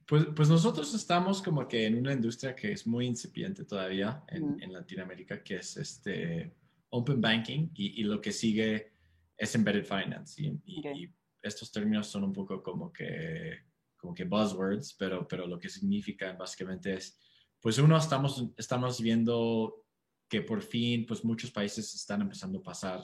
pues, 0.06 0.26
pues, 0.36 0.50
nosotros 0.50 0.94
estamos 0.94 1.42
como 1.42 1.68
que 1.68 1.86
en 1.86 1.98
una 1.98 2.12
industria 2.12 2.54
que 2.54 2.74
es 2.74 2.86
muy 2.86 3.06
incipiente 3.06 3.64
todavía 3.64 4.24
en, 4.28 4.74
Latinoamérica, 4.74 5.42
que 5.42 5.56
es 5.56 5.78
este 5.78 6.54
Open 6.90 7.22
Banking 7.22 7.70
y, 7.74 8.04
lo 8.04 8.20
que 8.20 8.34
sigue 8.34 8.92
es 9.38 9.56
Embedded 9.56 9.86
Finance. 9.86 10.42
y 10.42 11.10
estos 11.42 11.72
términos 11.72 12.08
son 12.08 12.24
un 12.24 12.34
poco 12.34 12.62
como 12.62 12.92
que, 12.92 13.60
como 13.98 14.14
que 14.14 14.24
buzzwords, 14.24 14.94
pero, 14.94 15.28
pero 15.28 15.48
lo 15.48 15.60
que 15.60 15.70
significan 15.70 16.38
básicamente 16.38 16.94
es, 16.94 17.20
pues 17.62 17.78
uno, 17.78 17.98
estamos, 17.98 18.46
estamos 18.58 19.02
viendo 19.02 19.86
que 20.30 20.42
por 20.42 20.62
fin, 20.62 21.06
pues 21.06 21.26
muchos 21.26 21.52
países 21.52 21.94
están 21.94 22.22
empezando 22.22 22.60
a 22.60 22.64
pasar 22.64 23.02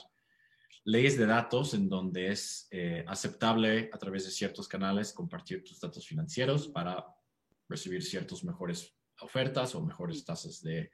leyes 0.86 1.18
de 1.18 1.26
datos 1.26 1.74
en 1.74 1.90
donde 1.90 2.32
es 2.32 2.68
eh, 2.70 3.04
aceptable 3.08 3.90
a 3.92 3.98
través 3.98 4.26
de 4.26 4.32
ciertos 4.32 4.68
canales 4.68 5.12
compartir 5.12 5.64
tus 5.64 5.80
datos 5.80 6.08
financieros 6.08 6.68
para 6.68 7.04
recibir 7.68 8.04
ciertos 8.04 8.44
mejores 8.44 8.96
ofertas 9.20 9.74
o 9.74 9.84
mejores 9.84 10.24
tasas 10.24 10.62
de, 10.62 10.92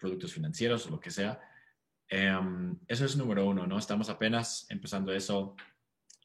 productos 0.00 0.32
financieros 0.32 0.86
o 0.86 0.90
lo 0.90 0.98
que 0.98 1.10
sea. 1.10 1.38
Em, 2.08 2.78
eso 2.86 3.04
es 3.04 3.16
número 3.16 3.46
uno, 3.46 3.66
¿no? 3.66 3.78
Estamos 3.78 4.08
apenas 4.08 4.66
empezando 4.68 5.12
eso. 5.12 5.56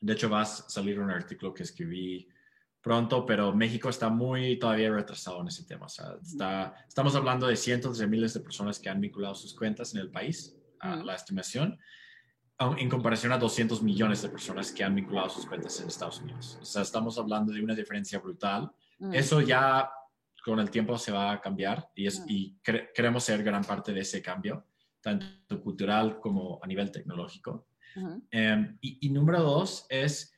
De 0.02 0.14
hecho, 0.14 0.30
va 0.30 0.42
a 0.42 0.46
salir 0.46 1.00
un 1.00 1.10
artículo 1.10 1.54
que 1.54 1.64
escribí 1.64 2.28
pronto, 2.82 3.26
pero 3.26 3.54
México 3.54 3.90
está 3.90 4.10
muy 4.10 4.58
todavía 4.58 4.92
retrasado 4.92 5.42
en 5.42 5.48
ese 5.48 5.66
tema. 5.66 5.86
O 5.86 5.90
sea, 5.90 6.16
está, 6.22 6.74
estamos 6.88 7.16
hablando 7.16 7.48
de 7.48 7.56
cientos 7.56 7.98
de 7.98 8.08
miles 8.08 8.34
de 8.34 8.40
personas 8.40 8.80
que 8.80 8.90
han 8.90 9.02
vinculado 9.02 9.36
sus 9.36 9.54
cuentas 9.54 9.94
en 9.94 10.02
el 10.02 10.10
país, 10.10 10.56
a 10.80 10.96
la 10.98 11.16
estimación, 11.16 11.78
en 12.78 12.90
comparación 12.90 13.32
a 13.32 13.38
200 13.38 13.82
millones 13.84 14.22
de 14.22 14.30
personas 14.30 14.72
que 14.72 14.84
han 14.84 14.96
vinculado 14.96 15.30
sus 15.30 15.46
cuentas 15.46 15.80
en 15.80 15.88
Estados 15.88 16.22
Unidos. 16.22 16.58
O 16.62 16.66
sea, 16.66 16.82
estamos 16.82 17.18
hablando 17.18 17.54
de 17.54 17.62
una 17.62 17.76
diferencia 17.76 18.20
brutal. 18.20 18.72
Eso 19.14 19.42
ya 19.42 19.90
con 20.44 20.60
el 20.60 20.70
tiempo 20.70 20.98
se 20.98 21.12
va 21.12 21.32
a 21.32 21.42
cambiar 21.42 21.90
y, 21.96 22.08
es, 22.08 22.24
y 22.28 22.58
queremos 22.94 23.24
ser 23.24 23.44
gran 23.44 23.64
parte 23.64 23.94
de 23.94 24.02
ese 24.02 24.22
cambio, 24.22 24.66
tanto 25.02 25.62
cultural 25.62 26.20
como 26.20 26.60
a 26.62 26.68
nivel 26.68 26.92
tecnológico. 26.92 27.68
Em, 28.32 28.78
y, 28.82 29.08
y 29.08 29.10
número 29.10 29.42
dos 29.42 29.86
es 29.90 30.32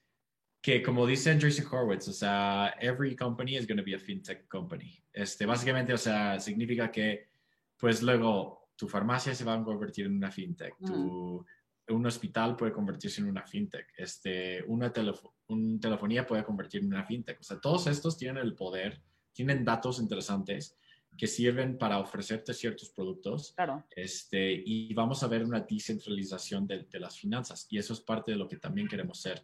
que 0.62 0.84
como 0.84 1.07
dice 1.07 1.38
Jason 1.39 1.66
Horowitz, 1.66 2.07
o 2.07 2.14
sea, 2.14 2.76
every 2.80 3.16
company 3.16 3.57
is 3.57 3.68
going 3.68 3.78
to 3.78 3.84
be 3.84 3.95
a 3.95 3.99
fintech 3.99 4.47
company. 4.47 5.03
Este, 5.12 5.45
básicamente, 5.45 5.91
o 5.93 5.97
sea, 5.97 6.39
significa 6.39 6.91
que, 6.91 7.30
pues 7.78 8.03
luego, 8.03 8.70
tu 8.76 8.88
farmacia 8.88 9.34
se 9.34 9.43
va 9.43 9.55
a 9.55 9.64
convertir 9.64 10.05
en 10.05 10.16
una 10.16 10.32
fintech, 10.32 10.76
tu, 10.86 11.43
un 11.89 12.05
hospital 12.05 12.55
puede 12.55 12.72
convertirse 12.72 13.22
en 13.22 13.28
una 13.28 13.45
fintech, 13.45 13.88
este, 13.97 14.64
una, 14.68 14.93
telefonía 14.93 16.26
puede 16.26 16.43
convertirse 16.43 16.86
en 16.86 16.93
una 16.93 17.05
fintech. 17.05 17.39
O 17.39 17.43
sea, 17.43 17.59
todos 17.59 17.88
estos 17.88 18.18
tienen 18.18 18.43
el 18.43 18.53
poder, 18.53 19.01
tienen 19.34 19.66
datos 19.66 19.99
interesantes 19.99 20.78
que 21.18 21.28
sirven 21.28 21.78
para 21.78 21.99
ofrecerte 21.99 22.53
ciertos 22.53 22.89
productos. 22.89 23.53
Claro. 23.55 23.86
Este, 23.95 24.64
y 24.66 24.93
vamos 24.93 25.22
a 25.24 25.28
ver 25.28 25.43
una 25.43 25.59
descentralización 25.59 26.66
de, 26.66 26.88
de 26.89 26.99
las 26.99 27.18
finanzas. 27.18 27.68
Y 27.70 27.78
eso 27.78 27.93
es 27.93 28.01
parte 28.01 28.32
de 28.32 28.38
lo 28.38 28.47
que 28.47 28.57
también 28.57 28.88
queremos 28.88 29.22
ser 29.22 29.43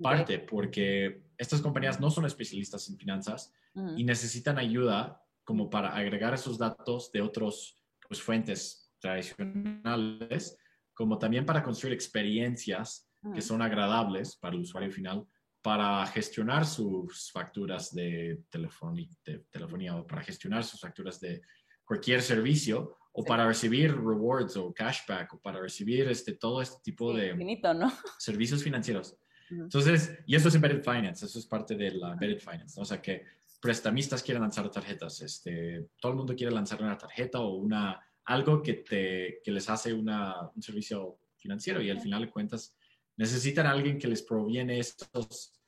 parte 0.00 0.38
porque 0.40 1.22
estas 1.38 1.60
compañías 1.60 2.00
no 2.00 2.10
son 2.10 2.26
especialistas 2.26 2.88
en 2.88 2.98
finanzas 2.98 3.52
y 3.96 4.04
necesitan 4.04 4.58
ayuda 4.58 5.20
como 5.42 5.68
para 5.68 5.94
agregar 5.94 6.32
esos 6.32 6.58
datos 6.58 7.10
de 7.10 7.20
otras 7.20 7.76
pues, 8.08 8.22
fuentes 8.22 8.92
tradicionales, 9.00 10.56
como 10.94 11.18
también 11.18 11.44
para 11.44 11.62
construir 11.62 11.92
experiencias 11.92 13.08
que 13.34 13.42
son 13.42 13.62
agradables 13.62 14.36
para 14.36 14.54
el 14.54 14.62
usuario 14.62 14.92
final, 14.92 15.26
para 15.64 16.06
gestionar 16.08 16.66
sus 16.66 17.32
facturas 17.32 17.94
de, 17.94 18.42
de 18.52 19.38
telefonía 19.50 19.96
o 19.96 20.06
para 20.06 20.22
gestionar 20.22 20.62
sus 20.62 20.78
facturas 20.78 21.18
de 21.20 21.40
cualquier 21.86 22.20
servicio 22.20 22.98
o 23.12 23.24
para 23.24 23.46
recibir 23.46 23.96
rewards 23.96 24.58
o 24.58 24.74
cashback 24.74 25.32
o 25.32 25.40
para 25.40 25.62
recibir 25.62 26.06
este, 26.08 26.34
todo 26.34 26.60
este 26.60 26.82
tipo 26.82 27.14
de 27.14 27.34
¿no? 27.72 27.90
servicios 28.18 28.62
financieros. 28.62 29.16
Entonces, 29.48 30.18
y 30.26 30.36
eso 30.36 30.48
es 30.48 30.54
Embedded 30.54 30.82
Finance, 30.82 31.24
eso 31.24 31.38
es 31.38 31.46
parte 31.46 31.74
de 31.76 31.92
la 31.92 32.12
Embedded 32.12 32.40
Finance, 32.40 32.74
¿no? 32.76 32.82
o 32.82 32.84
sea 32.84 33.00
que 33.00 33.24
prestamistas 33.58 34.22
quieren 34.22 34.42
lanzar 34.42 34.70
tarjetas, 34.70 35.22
este, 35.22 35.88
todo 35.98 36.12
el 36.12 36.18
mundo 36.18 36.36
quiere 36.36 36.52
lanzar 36.52 36.82
una 36.82 36.98
tarjeta 36.98 37.40
o 37.40 37.54
una, 37.54 38.06
algo 38.26 38.62
que, 38.62 38.74
te, 38.74 39.40
que 39.42 39.50
les 39.50 39.70
hace 39.70 39.94
una, 39.94 40.50
un 40.54 40.60
servicio 40.60 41.20
financiero 41.38 41.80
y 41.80 41.88
al 41.88 42.02
final 42.02 42.20
de 42.20 42.30
cuentas 42.30 42.76
necesitan 43.16 43.66
a 43.66 43.70
alguien 43.70 43.98
que 43.98 44.08
les 44.08 44.22
proviene 44.22 44.78
esos, 44.78 45.60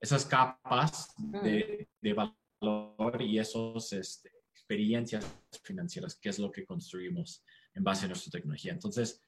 esas 0.00 0.26
capas 0.26 1.14
de, 1.16 1.88
de 2.00 2.12
valor 2.12 3.22
y 3.22 3.38
esas 3.38 3.92
este, 3.92 4.30
experiencias 4.52 5.26
financieras, 5.62 6.16
que 6.16 6.28
es 6.28 6.38
lo 6.38 6.50
que 6.50 6.64
construimos 6.64 7.44
en 7.74 7.84
base 7.84 8.04
a 8.04 8.08
nuestra 8.08 8.30
tecnología. 8.30 8.72
Entonces, 8.72 9.22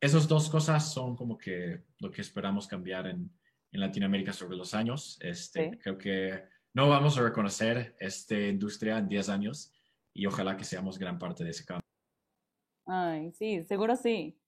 esas 0.00 0.26
dos 0.26 0.48
cosas 0.48 0.92
son 0.92 1.14
como 1.16 1.36
que 1.36 1.82
lo 1.98 2.10
que 2.10 2.22
esperamos 2.22 2.66
cambiar 2.66 3.06
en, 3.06 3.30
en 3.72 3.80
Latinoamérica 3.80 4.32
sobre 4.32 4.56
los 4.56 4.74
años. 4.74 5.18
Este, 5.20 5.78
Creo 5.78 5.98
que 5.98 6.42
no 6.72 6.88
vamos 6.88 7.18
a 7.18 7.22
reconocer 7.22 7.96
esta 7.98 8.38
industria 8.38 8.98
en 8.98 9.08
10 9.08 9.28
años 9.28 9.72
y 10.14 10.26
ojalá 10.26 10.56
que 10.56 10.64
seamos 10.64 10.98
gran 10.98 11.18
parte 11.18 11.44
de 11.44 11.50
ese 11.50 11.64
cambio. 11.64 11.86
Ay, 12.86 13.32
sí, 13.32 13.62
seguro 13.64 13.96
sí. 13.96 14.39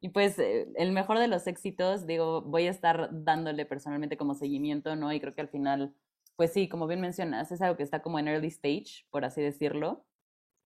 Y 0.00 0.08
pues 0.10 0.38
eh, 0.38 0.68
el 0.76 0.92
mejor 0.92 1.18
de 1.18 1.28
los 1.28 1.46
éxitos, 1.46 2.06
digo, 2.06 2.42
voy 2.42 2.66
a 2.66 2.70
estar 2.70 3.10
dándole 3.12 3.66
personalmente 3.66 4.16
como 4.16 4.34
seguimiento, 4.34 4.96
¿no? 4.96 5.12
Y 5.12 5.20
creo 5.20 5.34
que 5.34 5.42
al 5.42 5.48
final, 5.48 5.94
pues 6.36 6.52
sí, 6.52 6.68
como 6.68 6.86
bien 6.86 7.02
mencionas, 7.02 7.52
es 7.52 7.60
algo 7.60 7.76
que 7.76 7.82
está 7.82 8.00
como 8.00 8.18
en 8.18 8.28
early 8.28 8.48
stage, 8.48 9.06
por 9.10 9.24
así 9.26 9.42
decirlo. 9.42 10.06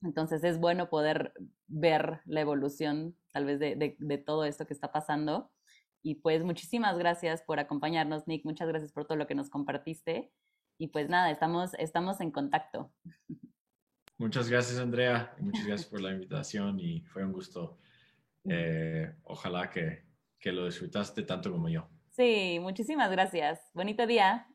Entonces 0.03 0.45
es 0.45 0.59
bueno 0.59 0.89
poder 0.89 1.33
ver 1.67 2.21
la 2.27 2.43
evolución 2.43 3.17
tal 3.33 3.47
vez 3.47 3.59
de, 3.59 4.23
todo 4.25 4.45
esto 4.45 4.67
que 4.67 4.75
está 4.75 4.93
pasando. 4.93 5.51
Y 6.03 6.17
pues 6.17 6.45
muchísimas 6.45 6.99
gracias 6.99 7.43
por 7.43 7.59
acompañarnos, 7.59 8.29
Nick. 8.29 8.45
Muchas 8.45 8.69
gracias 8.69 8.93
por 8.93 9.07
todo 9.07 9.17
lo 9.17 9.27
que 9.27 9.35
nos 9.35 9.51
compartiste. 9.51 10.31
Y 10.79 10.89
pues 10.89 11.09
nada, 11.09 11.31
estamos, 11.31 11.75
estamos 11.75 12.21
en 12.21 12.31
contacto. 12.31 12.93
Muchas 14.19 14.49
gracias, 14.49 14.79
Andrea. 14.79 15.35
Muchas 15.41 15.67
gracias 15.67 15.89
por 15.89 16.01
la 16.01 16.13
invitación 16.13 16.79
y 16.79 17.01
fue 17.01 17.25
un 17.25 17.33
gusto. 17.33 17.79
Eh, 18.49 19.13
ojalá 19.25 19.71
que, 19.71 20.05
que 20.39 20.53
lo 20.53 20.67
disfrutaste 20.67 21.23
tanto 21.23 21.51
como 21.51 21.69
yo. 21.69 21.89
Sí, 22.11 22.59
muchísimas 22.61 23.11
gracias. 23.11 23.71
Bonito 23.75 24.07
día. 24.07 24.47